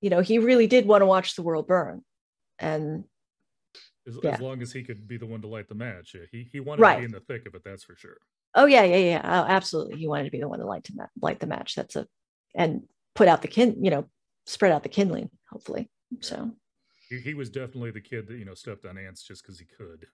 you 0.00 0.11
know 0.11 0.20
he 0.20 0.38
really 0.38 0.66
did 0.66 0.86
want 0.86 1.02
to 1.02 1.07
watch 1.07 1.36
the 1.36 1.42
world 1.42 1.68
burn 1.68 2.02
and 2.59 3.05
as, 4.07 4.18
yeah. 4.22 4.30
as, 4.32 4.40
long 4.40 4.62
as 4.62 4.72
he 4.72 4.82
could 4.82 5.07
be 5.07 5.16
the 5.16 5.26
one 5.26 5.40
to 5.42 5.48
light 5.48 5.68
the 5.68 5.74
match. 5.74 6.14
Yeah, 6.14 6.26
he 6.30 6.46
he 6.50 6.61
wanted 6.61 6.82
right. 6.82 6.94
to 6.94 7.00
be 7.00 7.05
in 7.07 7.11
the 7.11 7.20
thick 7.20 7.46
of 7.46 7.55
it. 7.55 7.62
That's 7.64 7.84
for 7.84 7.96
sure. 7.96 8.18
Oh 8.55 8.66
yeah, 8.66 8.82
yeah, 8.82 8.96
yeah. 8.96 9.20
Oh, 9.24 9.46
absolutely. 9.48 9.98
He 9.98 10.07
wanted 10.07 10.24
to 10.24 10.30
be 10.30 10.40
the 10.40 10.48
one 10.48 10.59
to 10.59 10.66
light 10.66 10.84
to 10.84 10.92
ma- 10.94 11.07
light 11.20 11.40
the 11.40 11.46
match. 11.46 11.74
That's 11.74 11.96
a 11.96 12.07
and 12.55 12.82
put 13.14 13.28
out 13.28 13.42
the 13.42 13.48
kin. 13.48 13.76
You 13.82 13.90
know, 13.90 14.07
spread 14.46 14.72
out 14.72 14.82
the 14.82 14.88
kindling. 14.88 15.30
Hopefully. 15.50 15.88
So. 16.20 16.50
He, 17.09 17.18
he 17.18 17.34
was 17.34 17.50
definitely 17.50 17.90
the 17.90 18.00
kid 18.00 18.26
that 18.28 18.38
you 18.38 18.44
know 18.44 18.55
stepped 18.55 18.86
on 18.86 18.98
ants 18.98 19.22
just 19.22 19.42
because 19.42 19.59
he 19.59 19.66
could. 19.66 20.07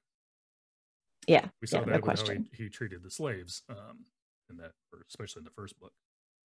Yeah. 1.26 1.46
We 1.60 1.66
saw 1.66 1.78
yeah, 1.78 1.84
that 1.84 2.04
no 2.04 2.12
with 2.12 2.28
how 2.28 2.34
he, 2.34 2.64
he, 2.64 2.68
treated 2.68 3.02
the 3.02 3.10
slaves, 3.10 3.62
um, 3.68 4.04
in 4.48 4.56
that, 4.56 4.72
especially 5.08 5.40
in 5.40 5.44
the 5.44 5.50
first 5.50 5.78
book. 5.78 5.92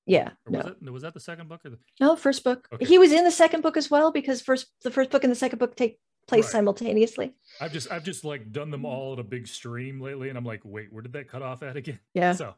Yeah. 0.06 0.32
Or 0.46 0.52
was, 0.52 0.66
no. 0.66 0.76
it, 0.88 0.92
was 0.92 1.02
that 1.02 1.14
the 1.14 1.20
second 1.20 1.50
book 1.50 1.62
or 1.66 1.72
the 1.72 1.80
no 2.00 2.16
first 2.16 2.44
book? 2.44 2.68
Okay. 2.72 2.86
He 2.86 3.00
was 3.00 3.12
in 3.12 3.24
the 3.24 3.32
second 3.32 3.62
book 3.62 3.78
as 3.78 3.90
well 3.90 4.12
because 4.12 4.42
first 4.42 4.68
the 4.84 4.92
first 4.92 5.10
book 5.10 5.24
and 5.24 5.32
the 5.32 5.36
second 5.36 5.58
book 5.58 5.76
take 5.76 6.00
place 6.28 6.46
right. 6.46 6.52
simultaneously. 6.52 7.34
I've 7.60 7.74
just 7.74 7.92
I've 7.92 8.04
just 8.04 8.24
like 8.24 8.52
done 8.52 8.70
them 8.70 8.86
all 8.86 9.14
at 9.14 9.20
a 9.20 9.24
big 9.24 9.48
stream 9.48 10.00
lately, 10.00 10.30
and 10.30 10.38
I'm 10.38 10.46
like, 10.46 10.62
wait, 10.64 10.94
where 10.94 11.02
did 11.02 11.14
that 11.14 11.28
cut 11.28 11.42
off 11.42 11.64
at 11.64 11.76
again? 11.76 12.00
Yeah. 12.14 12.34
So 12.34 12.54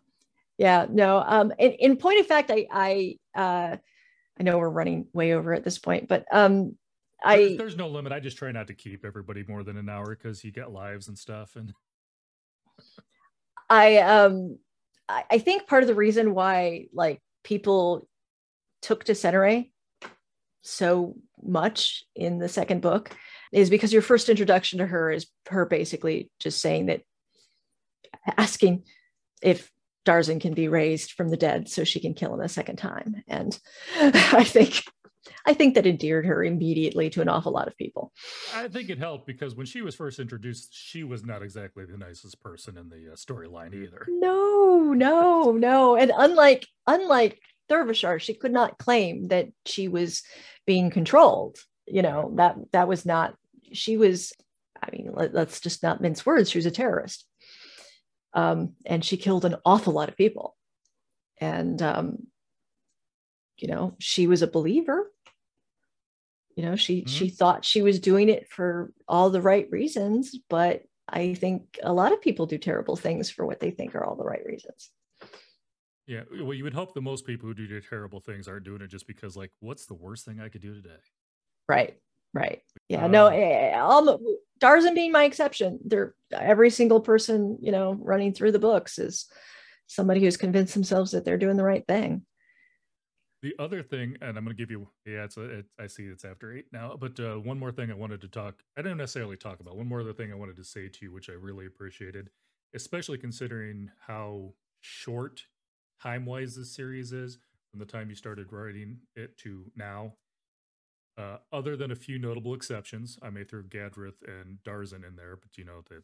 yeah, 0.58 0.86
no. 0.90 1.24
Um, 1.26 1.54
in, 1.60 1.72
in 1.74 1.98
point 1.98 2.20
of 2.20 2.28
fact, 2.28 2.52
I 2.52 2.68
I 2.72 3.16
uh, 3.36 3.78
I 4.40 4.44
know 4.44 4.58
we're 4.58 4.70
running 4.70 5.08
way 5.14 5.34
over 5.34 5.54
at 5.54 5.64
this 5.64 5.78
point, 5.78 6.08
but 6.08 6.26
um, 6.32 6.76
I 7.24 7.38
there's, 7.38 7.58
there's 7.58 7.78
no 7.78 7.88
limit. 7.88 8.12
I 8.12 8.20
just 8.20 8.38
try 8.38 8.52
not 8.52 8.68
to 8.68 8.74
keep 8.74 9.06
everybody 9.06 9.44
more 9.48 9.64
than 9.64 9.78
an 9.78 9.90
hour 9.90 10.16
because 10.16 10.44
you 10.44 10.52
get 10.52 10.72
lives 10.72 11.08
and 11.08 11.18
stuff. 11.18 11.56
And 11.56 11.74
I 13.70 13.98
um, 13.98 14.58
I, 15.08 15.24
I 15.32 15.38
think 15.40 15.68
part 15.68 15.84
of 15.84 15.88
the 15.88 15.96
reason 15.96 16.34
why 16.34 16.88
like 16.94 17.22
people 17.44 18.08
took 18.82 19.04
to 19.06 19.14
Senera 19.14 19.70
so 20.62 21.16
much 21.42 22.04
in 22.16 22.40
the 22.40 22.50
second 22.50 22.82
book 22.82 23.16
is 23.52 23.70
because 23.70 23.94
your 23.94 24.02
first 24.02 24.28
introduction 24.28 24.80
to 24.80 24.88
her 24.88 25.12
is 25.12 25.28
her 25.50 25.66
basically 25.66 26.30
just 26.40 26.60
saying 26.60 26.88
that 26.88 27.02
asking 28.38 28.84
if 29.42 29.72
Darzin 30.08 30.40
can 30.40 30.54
be 30.54 30.70
raised 30.70 31.12
from 31.12 31.30
the 31.30 31.38
dead 31.38 31.68
so 31.68 31.84
she 31.84 32.00
can 32.00 32.14
kill 32.14 32.34
him 32.34 32.40
a 32.40 32.48
second 32.48 32.78
time. 32.78 33.24
And 33.28 33.60
I 34.00 34.46
think 34.46 34.84
I 35.46 35.54
think 35.54 35.76
that 35.76 35.86
endeared 35.86 36.26
her 36.26 36.44
immediately 36.44 37.10
to 37.12 37.22
an 37.22 37.28
awful 37.28 37.52
lot 37.52 37.68
of 37.68 37.78
people. 37.78 38.14
I 38.56 38.70
think 38.70 38.90
it 38.90 38.98
helped 38.98 39.28
because 39.28 39.56
when 39.56 39.66
she 39.66 39.82
was 39.82 39.96
first 39.96 40.20
introduced, 40.20 40.74
she 40.74 41.04
was 41.04 41.26
not 41.26 41.44
exactly 41.44 41.84
the 41.86 41.98
nicest 41.98 42.42
person 42.42 42.78
in 42.78 42.88
the 42.88 43.12
uh, 43.12 43.16
storyline 43.16 43.74
either. 43.74 44.06
No, 44.08 44.94
no, 44.94 45.52
no. 45.52 45.98
And 45.98 46.14
unlike 46.16 46.66
unlike 46.86 47.42
Thurvishar, 47.70 48.22
she 48.22 48.34
could 48.34 48.54
not 48.54 48.78
claim 48.78 49.28
that 49.28 49.50
she 49.66 49.90
was 49.90 50.24
being 50.66 50.90
controlled. 50.90 51.58
You 51.86 52.02
know 52.02 52.32
that 52.36 52.56
that 52.72 52.88
was 52.88 53.06
not. 53.06 53.36
She 53.74 53.98
was. 53.98 54.32
I 54.82 54.92
mean, 54.92 55.10
let, 55.12 55.36
us 55.36 55.60
just 55.60 55.82
not 55.82 56.02
mince 56.02 56.26
words. 56.26 56.52
She 56.52 56.60
was 56.60 56.68
a 56.68 56.72
terrorist 56.72 57.27
um, 58.34 58.74
and 58.86 59.04
she 59.04 59.18
killed 59.18 59.46
an 59.46 59.56
awful 59.66 59.94
lot 59.94 60.10
of 60.10 60.18
people. 60.18 60.56
And 61.40 61.82
um, 61.82 62.28
you 63.58 63.68
know, 63.68 63.96
she 64.00 64.28
was 64.28 64.42
a 64.42 64.48
believer. 64.48 65.12
You 66.56 66.64
know, 66.64 66.76
she 66.76 67.02
mm-hmm. 67.02 67.08
she 67.08 67.30
thought 67.30 67.66
she 67.66 67.82
was 67.82 68.00
doing 68.00 68.30
it 68.30 68.50
for 68.50 68.92
all 69.08 69.30
the 69.30 69.42
right 69.42 69.70
reasons, 69.70 70.36
but 70.50 70.84
I 71.08 71.36
think 71.36 71.80
a 71.84 71.94
lot 71.94 72.12
of 72.12 72.22
people 72.22 72.46
do 72.46 72.58
terrible 72.58 72.96
things 72.96 73.30
for 73.30 73.46
what 73.46 73.60
they 73.60 73.72
think 73.72 73.96
are 73.96 74.04
all 74.04 74.16
the 74.16 74.24
right 74.24 74.44
reasons. 74.46 74.92
Yeah, 76.08 76.22
well, 76.42 76.54
you 76.54 76.64
would 76.64 76.74
hope 76.74 76.94
the 76.94 77.02
most 77.02 77.26
people 77.26 77.48
who 77.48 77.54
do 77.54 77.82
terrible 77.82 78.22
things 78.22 78.48
aren't 78.48 78.64
doing 78.64 78.82
it 78.82 78.88
just 78.88 79.08
because, 79.08 79.36
like, 79.36 79.52
what's 79.60 79.86
the 79.86 79.94
worst 79.94 80.26
thing 80.26 80.40
I 80.40 80.48
could 80.48 80.62
do 80.62 80.74
today? 80.74 80.96
Right, 81.68 81.98
right. 82.34 82.62
Yeah, 82.88 83.06
um, 83.06 83.12
no, 83.12 83.28
Darzin 84.60 84.96
being 84.96 85.12
my 85.12 85.24
exception. 85.24 85.80
They're 85.84 86.16
every 86.32 86.70
single 86.70 87.02
person, 87.02 87.58
you 87.62 87.72
know, 87.72 87.94
running 87.94 88.34
through 88.34 88.52
the 88.52 88.60
books 88.60 89.00
is 89.00 89.28
somebody 89.88 90.22
who's 90.22 90.38
convinced 90.38 90.74
themselves 90.74 91.12
that 91.12 91.26
they're 91.26 91.38
doing 91.38 91.58
the 91.58 91.64
right 91.64 91.86
thing. 91.88 92.26
The 93.44 93.54
other 93.60 93.84
thing, 93.84 94.18
and 94.22 94.36
I'm 94.36 94.44
going 94.44 94.58
to 94.58 94.62
give 94.62 94.72
you, 94.72 94.90
yeah, 95.06 95.24
it's 95.24 95.38
it, 95.38 95.66
I 95.80 95.86
see 95.86 96.04
it's 96.06 96.26
after 96.26 96.52
eight 96.52 96.66
now, 96.74 96.98
but 97.00 97.20
uh, 97.20 97.36
one 97.36 97.60
more 97.60 97.72
thing 97.72 97.92
I 97.92 97.94
wanted 97.94 98.20
to 98.22 98.28
talk, 98.28 98.56
I 98.76 98.82
didn't 98.82 98.98
necessarily 98.98 99.38
talk 99.38 99.60
about, 99.60 99.78
one 99.78 99.88
more 99.88 100.02
other 100.02 100.14
thing 100.14 100.32
I 100.32 100.36
wanted 100.36 100.56
to 100.58 100.64
say 100.64 100.90
to 100.90 101.00
you, 101.04 101.14
which 101.14 101.30
I 101.30 101.34
really 101.34 101.68
appreciated, 101.68 102.30
especially 102.74 103.20
considering 103.20 103.92
how 104.06 104.54
short 104.82 105.44
time 106.02 106.26
wise 106.26 106.56
this 106.56 106.76
series 106.76 107.14
is 107.14 107.38
from 107.70 107.80
the 107.80 107.86
time 107.86 108.10
you 108.10 108.16
started 108.16 108.52
writing 108.52 108.98
it 109.16 109.38
to 109.40 109.66
now. 109.76 110.14
Uh, 111.18 111.38
other 111.52 111.76
than 111.76 111.90
a 111.90 111.96
few 111.96 112.20
notable 112.20 112.54
exceptions, 112.54 113.18
I 113.24 113.32
may 113.32 113.44
throw 113.44 113.64
Gadrith 113.64 114.22
and 114.28 114.60
Darzin 114.64 115.08
in 115.08 115.16
there, 115.16 115.36
but 115.36 115.58
you 115.58 115.66
know 115.66 115.82
that 115.90 116.04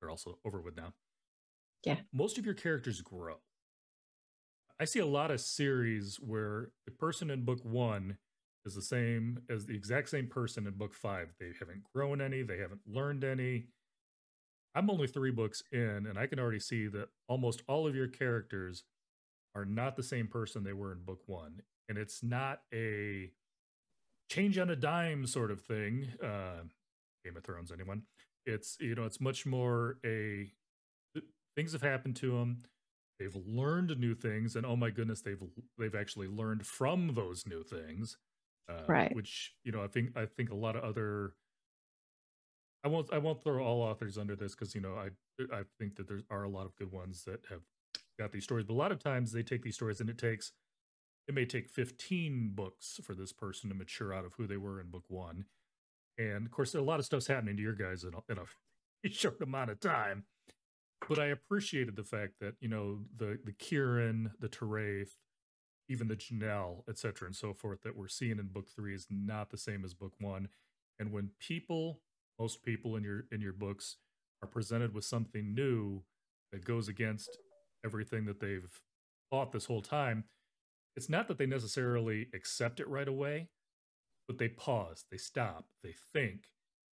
they're 0.00 0.10
also 0.10 0.38
over 0.44 0.60
with 0.60 0.76
now. 0.76 0.92
Yeah. 1.84 1.96
Most 2.12 2.36
of 2.36 2.44
your 2.44 2.54
characters 2.54 3.00
grow. 3.00 3.36
I 4.78 4.84
see 4.84 4.98
a 4.98 5.06
lot 5.06 5.30
of 5.30 5.40
series 5.40 6.16
where 6.16 6.70
the 6.84 6.92
person 6.92 7.30
in 7.30 7.44
book 7.44 7.60
one 7.64 8.18
is 8.66 8.74
the 8.74 8.82
same 8.82 9.40
as 9.48 9.66
the 9.66 9.74
exact 9.74 10.10
same 10.10 10.26
person 10.26 10.66
in 10.66 10.74
book 10.74 10.94
five. 10.94 11.32
They 11.40 11.52
haven't 11.58 11.84
grown 11.94 12.20
any, 12.20 12.42
they 12.42 12.58
haven't 12.58 12.82
learned 12.86 13.24
any. 13.24 13.66
I'm 14.74 14.90
only 14.90 15.06
three 15.06 15.30
books 15.30 15.62
in, 15.72 16.06
and 16.06 16.18
I 16.18 16.26
can 16.26 16.38
already 16.38 16.60
see 16.60 16.88
that 16.88 17.08
almost 17.28 17.62
all 17.68 17.86
of 17.86 17.94
your 17.94 18.08
characters 18.08 18.84
are 19.54 19.64
not 19.64 19.96
the 19.96 20.02
same 20.02 20.26
person 20.26 20.64
they 20.64 20.72
were 20.72 20.92
in 20.92 21.04
book 21.04 21.20
one. 21.26 21.62
And 21.88 21.98
it's 21.98 22.22
not 22.22 22.60
a 22.72 23.30
change 24.32 24.58
on 24.58 24.70
a 24.70 24.76
dime 24.76 25.26
sort 25.26 25.50
of 25.50 25.60
thing. 25.60 26.08
Uh, 26.22 26.62
Game 27.24 27.36
of 27.36 27.44
Thrones, 27.44 27.70
anyone? 27.70 28.02
It's 28.46 28.76
you 28.80 28.94
know, 28.94 29.04
it's 29.04 29.20
much 29.20 29.46
more 29.46 29.98
a 30.04 30.50
things 31.56 31.72
have 31.72 31.82
happened 31.82 32.16
to 32.16 32.38
them. 32.38 32.62
They've 33.18 33.36
learned 33.46 33.98
new 34.00 34.14
things, 34.14 34.56
and 34.56 34.66
oh 34.66 34.76
my 34.76 34.90
goodness, 34.90 35.20
they've 35.20 35.42
they've 35.78 35.94
actually 35.94 36.28
learned 36.28 36.66
from 36.66 37.14
those 37.14 37.46
new 37.46 37.62
things. 37.62 38.16
Uh, 38.68 38.82
right. 38.86 39.14
Which 39.14 39.52
you 39.64 39.72
know, 39.72 39.82
I 39.82 39.86
think 39.86 40.16
I 40.16 40.26
think 40.26 40.50
a 40.50 40.56
lot 40.56 40.76
of 40.76 40.82
other. 40.82 41.34
I 42.84 42.88
won't 42.88 43.12
I 43.12 43.18
won't 43.18 43.44
throw 43.44 43.62
all 43.62 43.82
authors 43.82 44.18
under 44.18 44.34
this 44.34 44.54
because 44.54 44.74
you 44.74 44.80
know 44.80 44.94
I 44.94 45.10
I 45.54 45.62
think 45.78 45.96
that 45.96 46.08
there 46.08 46.20
are 46.30 46.42
a 46.42 46.48
lot 46.48 46.66
of 46.66 46.74
good 46.74 46.90
ones 46.90 47.22
that 47.26 47.44
have 47.48 47.60
got 48.18 48.32
these 48.32 48.44
stories, 48.44 48.64
but 48.64 48.74
a 48.74 48.74
lot 48.74 48.90
of 48.90 48.98
times 48.98 49.30
they 49.30 49.42
take 49.42 49.62
these 49.62 49.76
stories 49.76 50.00
and 50.00 50.10
it 50.10 50.18
takes 50.18 50.52
it 51.28 51.34
may 51.34 51.44
take 51.44 51.68
15 51.68 52.52
books 52.54 53.00
for 53.02 53.14
this 53.14 53.32
person 53.32 53.68
to 53.68 53.74
mature 53.74 54.12
out 54.12 54.24
of 54.24 54.34
who 54.34 54.46
they 54.46 54.56
were 54.56 54.80
in 54.80 54.88
book 54.90 55.04
one. 55.08 55.44
And 56.18 56.46
of 56.46 56.50
course, 56.50 56.74
a 56.74 56.80
lot 56.80 56.98
of 56.98 57.04
stuff's 57.04 57.26
happening 57.26 57.56
to 57.56 57.62
your 57.62 57.74
guys 57.74 58.04
in 58.04 58.12
a, 58.14 58.32
in 58.32 58.38
a 58.38 59.10
short 59.10 59.40
amount 59.40 59.70
of 59.70 59.80
time. 59.80 60.24
But 61.08 61.18
I 61.18 61.26
appreciated 61.26 61.96
the 61.96 62.04
fact 62.04 62.34
that, 62.40 62.54
you 62.60 62.68
know, 62.68 63.00
the, 63.16 63.38
the 63.44 63.52
Kihrin, 63.52 64.30
the 64.38 64.48
Teraeth, 64.48 65.16
even 65.88 66.08
the 66.08 66.16
Janel, 66.16 66.84
et 66.88 66.98
cetera, 66.98 67.26
and 67.26 67.36
so 67.36 67.52
forth 67.52 67.82
that 67.82 67.96
we're 67.96 68.08
seeing 68.08 68.38
in 68.38 68.46
book 68.46 68.68
three 68.74 68.94
is 68.94 69.06
not 69.10 69.50
the 69.50 69.58
same 69.58 69.84
as 69.84 69.94
book 69.94 70.12
one. 70.20 70.48
And 70.98 71.12
when 71.12 71.30
people, 71.40 72.00
most 72.38 72.62
people 72.62 72.96
in 72.96 73.02
your 73.02 73.24
in 73.32 73.40
your 73.40 73.52
books 73.52 73.96
are 74.42 74.48
presented 74.48 74.94
with 74.94 75.04
something 75.04 75.54
new 75.54 76.02
that 76.52 76.64
goes 76.64 76.88
against 76.88 77.38
everything 77.84 78.26
that 78.26 78.40
they've 78.40 78.80
thought 79.30 79.52
this 79.52 79.64
whole 79.66 79.82
time, 79.82 80.24
it's 80.96 81.08
not 81.08 81.28
that 81.28 81.38
they 81.38 81.46
necessarily 81.46 82.28
accept 82.34 82.80
it 82.80 82.88
right 82.88 83.08
away, 83.08 83.48
but 84.26 84.38
they 84.38 84.48
pause, 84.48 85.04
they 85.10 85.16
stop, 85.16 85.66
they 85.82 85.94
think. 86.12 86.44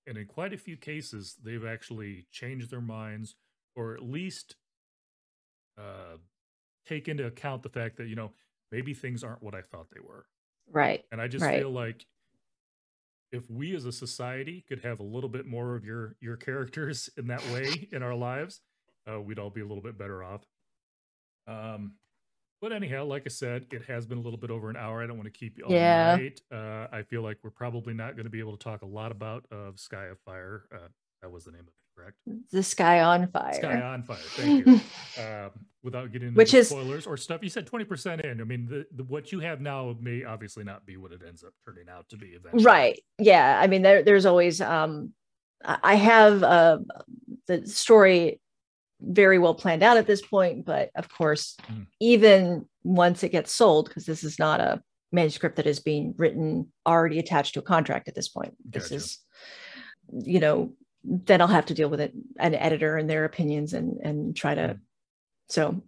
And 0.06 0.16
in 0.16 0.26
quite 0.26 0.52
a 0.52 0.58
few 0.58 0.76
cases, 0.76 1.36
they've 1.42 1.64
actually 1.64 2.26
changed 2.32 2.70
their 2.70 2.80
minds 2.80 3.36
or 3.76 3.94
at 3.94 4.02
least 4.02 4.56
uh, 5.78 6.16
take 6.86 7.08
into 7.08 7.26
account 7.26 7.62
the 7.62 7.68
fact 7.68 7.96
that, 7.98 8.08
you 8.08 8.16
know, 8.16 8.32
maybe 8.72 8.94
things 8.94 9.22
aren't 9.22 9.42
what 9.42 9.54
I 9.54 9.62
thought 9.62 9.88
they 9.92 10.00
were. 10.00 10.26
Right. 10.70 11.04
And 11.12 11.20
I 11.20 11.28
just 11.28 11.44
right. 11.44 11.60
feel 11.60 11.70
like 11.70 12.06
if 13.32 13.48
we 13.50 13.74
as 13.74 13.84
a 13.84 13.92
society 13.92 14.64
could 14.68 14.80
have 14.80 15.00
a 15.00 15.04
little 15.04 15.28
bit 15.28 15.46
more 15.46 15.76
of 15.76 15.84
your 15.84 16.16
your 16.20 16.36
characters 16.36 17.08
in 17.16 17.28
that 17.28 17.46
way 17.52 17.88
in 17.92 18.02
our 18.02 18.14
lives, 18.14 18.60
uh, 19.10 19.20
we'd 19.20 19.38
all 19.38 19.50
be 19.50 19.60
a 19.60 19.66
little 19.66 19.82
bit 19.82 19.98
better 19.98 20.22
off. 20.22 20.44
Um, 21.46 21.94
but 22.60 22.72
anyhow, 22.72 23.04
like 23.04 23.22
I 23.26 23.30
said, 23.30 23.66
it 23.70 23.82
has 23.86 24.06
been 24.06 24.18
a 24.18 24.20
little 24.20 24.38
bit 24.38 24.50
over 24.50 24.70
an 24.70 24.76
hour. 24.76 25.02
I 25.02 25.06
don't 25.06 25.16
want 25.16 25.32
to 25.32 25.38
keep 25.38 25.56
you 25.56 25.64
all 25.64 25.72
yeah. 25.72 26.16
night. 26.16 26.40
Uh, 26.52 26.86
I 26.92 27.02
feel 27.02 27.22
like 27.22 27.38
we're 27.42 27.50
probably 27.50 27.94
not 27.94 28.16
going 28.16 28.24
to 28.24 28.30
be 28.30 28.40
able 28.40 28.56
to 28.56 28.62
talk 28.62 28.82
a 28.82 28.86
lot 28.86 29.12
about 29.12 29.46
of 29.50 29.74
uh, 29.74 29.76
Sky 29.76 30.06
of 30.06 30.18
Fire. 30.20 30.64
Uh, 30.74 30.88
that 31.22 31.30
was 31.30 31.44
the 31.44 31.52
name 31.52 31.62
of 31.62 31.68
it, 31.68 31.74
correct? 31.96 32.16
The 32.52 32.62
Sky 32.62 33.00
on 33.00 33.28
Fire. 33.28 33.54
Sky 33.54 33.80
on 33.80 34.02
Fire. 34.02 34.16
Thank 34.18 34.66
you. 34.66 34.72
um, 35.22 35.50
without 35.82 36.12
getting 36.12 36.28
into 36.28 36.38
Which 36.38 36.52
is, 36.52 36.68
spoilers 36.68 37.06
or 37.06 37.16
stuff, 37.16 37.42
you 37.42 37.48
said 37.48 37.66
twenty 37.66 37.84
percent 37.84 38.20
in. 38.22 38.40
I 38.40 38.44
mean, 38.44 38.66
the, 38.68 38.86
the, 38.94 39.04
what 39.04 39.32
you 39.32 39.40
have 39.40 39.60
now 39.60 39.96
may 40.00 40.24
obviously 40.24 40.64
not 40.64 40.84
be 40.84 40.96
what 40.96 41.12
it 41.12 41.22
ends 41.26 41.42
up 41.42 41.54
turning 41.64 41.88
out 41.88 42.08
to 42.10 42.16
be 42.16 42.28
eventually. 42.28 42.64
Right. 42.64 43.00
Yeah. 43.18 43.58
I 43.60 43.66
mean, 43.66 43.82
there, 43.82 44.02
there's 44.02 44.26
always. 44.26 44.60
Um, 44.60 45.12
I 45.62 45.94
have 45.94 46.42
uh, 46.42 46.78
the 47.46 47.66
story 47.66 48.40
very 49.00 49.38
well 49.38 49.54
planned 49.54 49.82
out 49.82 49.96
at 49.96 50.06
this 50.06 50.22
point. 50.22 50.64
But 50.64 50.90
of 50.94 51.08
course, 51.08 51.56
mm. 51.70 51.86
even 52.00 52.66
once 52.84 53.22
it 53.22 53.30
gets 53.30 53.54
sold, 53.54 53.88
because 53.88 54.06
this 54.06 54.24
is 54.24 54.38
not 54.38 54.60
a 54.60 54.82
manuscript 55.12 55.56
that 55.56 55.66
is 55.66 55.80
being 55.80 56.14
written 56.16 56.72
already 56.86 57.18
attached 57.18 57.54
to 57.54 57.60
a 57.60 57.64
contract 57.64 58.08
at 58.08 58.14
this 58.14 58.28
point. 58.28 58.54
This 58.64 58.92
is, 58.92 59.18
you 60.12 60.40
know, 60.40 60.72
then 61.02 61.40
I'll 61.40 61.48
have 61.48 61.66
to 61.66 61.74
deal 61.74 61.88
with 61.88 62.00
it, 62.00 62.12
an 62.38 62.54
editor 62.54 62.96
and 62.96 63.08
their 63.08 63.24
opinions 63.24 63.72
and 63.72 63.98
and 64.02 64.36
try 64.36 64.54
to. 64.54 64.62
Mm. 64.62 64.80
So 65.48 65.82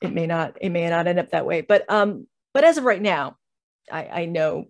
it 0.00 0.12
may 0.12 0.26
not 0.26 0.56
it 0.60 0.70
may 0.70 0.88
not 0.88 1.06
end 1.06 1.18
up 1.18 1.30
that 1.30 1.46
way, 1.46 1.60
but 1.60 1.84
um, 1.90 2.26
but 2.54 2.64
as 2.64 2.78
of 2.78 2.84
right 2.84 3.02
now, 3.02 3.36
I, 3.90 4.06
I 4.06 4.24
know 4.26 4.66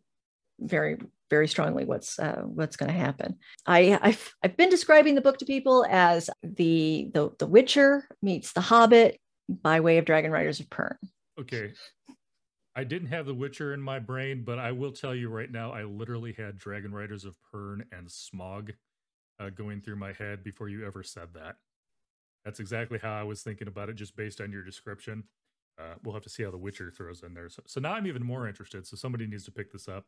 very 0.58 0.98
very 1.30 1.48
strongly 1.48 1.84
what's 1.84 2.18
uh, 2.18 2.42
what's 2.44 2.76
going 2.76 2.92
to 2.92 2.98
happen. 2.98 3.36
I 3.66 3.98
I've, 4.00 4.34
I've 4.42 4.56
been 4.56 4.70
describing 4.70 5.14
the 5.14 5.20
book 5.20 5.38
to 5.38 5.44
people 5.44 5.86
as 5.88 6.30
the 6.42 7.10
the 7.12 7.30
the 7.38 7.46
Witcher 7.46 8.08
meets 8.22 8.52
the 8.52 8.60
Hobbit 8.60 9.18
by 9.48 9.80
way 9.80 9.98
of 9.98 10.04
Dragon 10.04 10.30
Riders 10.30 10.60
of 10.60 10.68
Pern. 10.68 10.96
Okay. 11.38 11.72
I 12.74 12.84
didn't 12.84 13.08
have 13.08 13.24
The 13.24 13.34
Witcher 13.34 13.72
in 13.72 13.80
my 13.80 13.98
brain, 13.98 14.42
but 14.44 14.58
I 14.58 14.72
will 14.72 14.92
tell 14.92 15.14
you 15.14 15.30
right 15.30 15.50
now, 15.50 15.72
I 15.72 15.84
literally 15.84 16.34
had 16.36 16.58
Dragon 16.58 16.92
Riders 16.92 17.24
of 17.24 17.34
Pern 17.50 17.80
and 17.90 18.06
Smaug 18.06 18.74
uh, 19.40 19.48
going 19.48 19.80
through 19.80 19.96
my 19.96 20.12
head 20.12 20.44
before 20.44 20.68
you 20.68 20.86
ever 20.86 21.02
said 21.02 21.28
that. 21.34 21.56
That's 22.44 22.60
exactly 22.60 22.98
how 22.98 23.14
I 23.14 23.22
was 23.22 23.42
thinking 23.42 23.66
about 23.66 23.88
it, 23.88 23.94
just 23.94 24.14
based 24.14 24.42
on 24.42 24.52
your 24.52 24.62
description. 24.62 25.24
Uh, 25.78 25.94
we'll 26.02 26.14
have 26.14 26.22
to 26.22 26.30
see 26.30 26.42
how 26.42 26.50
The 26.50 26.58
Witcher 26.58 26.90
throws 26.90 27.22
in 27.22 27.34
there. 27.34 27.48
So, 27.48 27.62
so 27.66 27.80
now 27.80 27.92
I'm 27.92 28.06
even 28.06 28.24
more 28.24 28.48
interested. 28.48 28.86
So 28.86 28.96
somebody 28.96 29.26
needs 29.26 29.44
to 29.44 29.52
pick 29.52 29.72
this 29.72 29.88
up. 29.88 30.04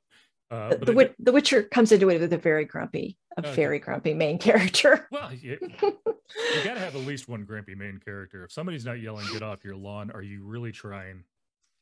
Uh, 0.51 0.71
the, 0.71 0.87
the, 0.87 1.15
the, 1.19 1.33
Witcher 1.33 1.63
comes 1.65 1.93
into 1.93 2.09
it 2.09 2.21
with 2.21 2.33
a 2.33 2.39
very 2.39 2.65
grumpy, 2.65 3.19
a 3.37 3.41
okay. 3.41 3.55
very 3.55 3.79
grumpy 3.79 4.15
main 4.15 4.39
character. 4.39 5.07
Well, 5.13 5.33
you, 5.33 5.59
you 5.61 6.65
got 6.65 6.75
to 6.75 6.81
have 6.81 6.95
at 6.95 7.03
least 7.03 7.29
one 7.29 7.45
grumpy 7.45 7.75
main 7.75 8.01
character. 8.03 8.45
If 8.45 8.53
somebody's 8.53 8.85
not 8.85 9.01
yelling, 9.01 9.27
"Get 9.33 9.43
off 9.43 9.65
your 9.65 9.77
lawn," 9.77 10.11
are 10.11 10.23
you 10.23 10.43
really 10.45 10.73
trying? 10.73 11.25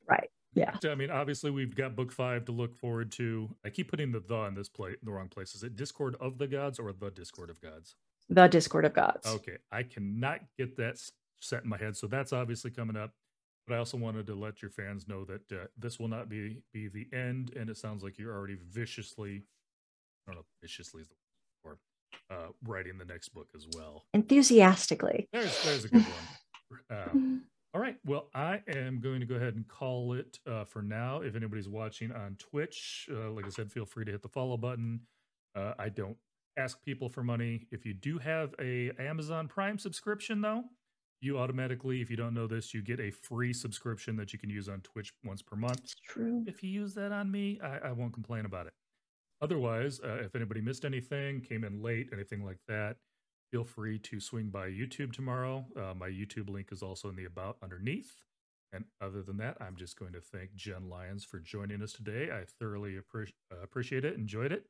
Right. 0.09 0.31
Yeah. 0.55 0.75
I 0.85 0.95
mean, 0.95 1.11
obviously, 1.11 1.51
we've 1.51 1.77
got 1.77 1.95
book 1.95 2.11
five 2.11 2.45
to 2.47 2.53
look 2.53 2.75
forward 2.75 3.13
to. 3.13 3.49
I 3.65 3.69
keep 3.69 3.91
putting 3.91 4.11
the 4.11 4.21
the 4.21 4.37
in 4.45 4.55
this 4.55 4.69
play 4.69 4.91
in 4.91 4.97
the 5.05 5.13
wrong 5.13 5.29
place. 5.29 5.55
Is 5.55 5.63
it 5.63 5.77
Discord 5.77 6.17
of 6.21 6.39
the 6.39 6.47
Gods 6.47 6.79
or 6.79 6.93
the 6.93 7.11
Discord 7.11 7.51
of 7.51 7.61
Gods? 7.61 7.95
The 8.31 8.49
Discord 8.49 8.85
of 8.85 8.95
Gods. 8.95 9.27
Okay, 9.27 9.59
I 9.71 9.83
cannot 9.83 10.41
get 10.59 10.77
that 10.79 10.99
set 11.41 11.63
in 11.63 11.69
my 11.69 11.77
head, 11.77 11.97
so 11.97 12.07
that's 12.07 12.33
obviously 12.33 12.71
coming 12.71 12.97
up. 12.97 13.13
But 13.67 13.75
I 13.75 13.79
also 13.79 13.97
wanted 13.97 14.27
to 14.29 14.35
let 14.35 14.63
your 14.63 14.71
fans 14.71 15.09
know 15.09 15.25
that 15.25 15.53
uh, 15.53 15.67
this 15.77 15.99
will 15.99 16.09
not 16.09 16.29
be 16.29 16.59
be 16.73 16.89
the 16.89 17.09
end, 17.13 17.53
and 17.57 17.69
it 17.69 17.77
sounds 17.77 18.03
like 18.03 18.19
you're 18.19 18.35
already 18.35 18.59
viciously, 18.71 19.43
I 20.27 20.33
don't 20.33 20.41
know, 20.41 20.47
viciously 20.63 21.03
is 21.03 21.09
the 21.09 21.15
word, 21.65 21.79
uh, 22.31 22.53
writing 22.65 22.99
the 22.99 23.05
next 23.05 23.31
book 23.31 23.49
as 23.57 23.67
well. 23.77 24.05
Enthusiastically. 24.15 25.29
There's 25.33 25.65
there's 25.65 25.85
a 25.85 25.89
good 25.89 26.05
one. 26.05 26.91
Um, 26.91 27.43
all 27.75 27.81
right. 27.81 27.97
Well, 28.05 28.29
I 28.35 28.63
am 28.69 29.01
going 29.01 29.21
to 29.21 29.27
go 29.27 29.35
ahead 29.35 29.55
and 29.57 29.67
call 29.67 30.13
it 30.13 30.39
uh, 30.49 30.65
for 30.65 30.83
now. 30.83 31.21
If 31.21 31.35
anybody's 31.35 31.69
watching 31.69 32.13
on 32.13 32.37
Twitch, 32.39 33.09
uh, 33.13 33.31
like 33.31 33.47
I 33.47 33.51
said, 33.51 33.73
feel 33.73 33.85
free 33.85 34.05
to 34.05 34.13
hit 34.13 34.23
the 34.23 34.29
follow 34.29 34.57
button. 34.57 35.01
Uh, 35.57 35.75
I 35.79 35.89
don't 35.89 36.17
ask 36.57 36.81
people 36.83 37.09
for 37.09 37.23
money. 37.23 37.67
If 37.71 37.85
you 37.85 37.95
do 37.95 38.19
have 38.19 38.55
a 38.61 38.93
Amazon 38.99 39.49
Prime 39.49 39.79
subscription, 39.79 40.41
though, 40.41 40.65
you 41.21 41.39
automatically, 41.39 42.01
if 42.01 42.11
you 42.11 42.17
don't 42.17 42.35
know 42.35 42.47
this, 42.47 42.75
you 42.75 42.83
get 42.83 43.01
a 43.01 43.11
free 43.11 43.53
subscription 43.53 44.17
that 44.17 44.33
you 44.33 44.39
can 44.39 44.51
use 44.51 44.69
on 44.69 44.81
Twitch 44.81 45.13
once 45.25 45.43
per 45.43 45.57
month. 45.57 45.81
It's 45.83 45.95
true. 46.07 46.45
If 46.47 46.63
you 46.63 46.71
use 46.71 46.95
that 46.95 47.13
on 47.13 47.31
me, 47.31 47.59
I, 47.63 47.89
I 47.89 47.93
won't 47.93 48.13
complain 48.13 48.45
about 48.45 48.67
it. 48.67 48.73
Otherwise, 49.41 50.01
uh, 50.05 50.17
if 50.17 50.35
anybody 50.35 50.61
missed 50.61 50.85
anything, 50.85 51.41
came 51.41 51.65
in 51.65 51.83
late, 51.83 52.09
anything 52.13 52.45
like 52.45 52.59
that, 52.69 52.97
feel 53.51 53.65
free 53.65 53.99
to 53.99 54.21
swing 54.21 54.49
by 54.49 54.69
YouTube 54.69 55.13
tomorrow. 55.13 55.65
Uh, 55.77 55.95
my 55.95 56.09
YouTube 56.09 56.49
link 56.49 56.69
is 56.73 56.83
also 56.83 57.09
in 57.09 57.17
the 57.17 57.25
about 57.25 57.57
underneath. 57.63 58.15
And 58.73 58.85
other 59.01 59.23
than 59.23 59.37
that, 59.39 59.57
I'm 59.61 59.77
just 59.77 59.99
going 59.99 60.13
to 60.13 60.21
thank 60.21 60.55
Jenn 60.55 60.89
Lyons 60.89 61.25
for 61.25 61.39
joining 61.39 61.83
us 61.83 61.93
today. 61.93 62.31
I 62.33 62.45
thoroughly 62.59 62.97
appre- 62.97 63.33
uh, 63.53 63.63
appreciate 63.63 64.05
it, 64.05 64.17
enjoyed 64.17 64.53
it, 64.53 64.67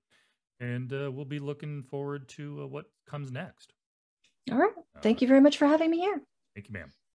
and 0.60 0.92
uh, 0.92 1.10
we'll 1.10 1.24
be 1.24 1.38
looking 1.38 1.82
forward 1.82 2.28
to 2.30 2.62
uh, 2.62 2.66
what 2.66 2.86
comes 3.08 3.32
next. 3.32 3.72
All 4.52 4.58
right. 4.58 4.72
Thank 5.02 5.22
you 5.22 5.28
very 5.28 5.40
much 5.40 5.58
for 5.58 5.66
having 5.66 5.90
me 5.90 5.98
here. 5.98 6.20
Thank 6.56 6.68
you, 6.68 6.72
ma'am. 6.72 6.96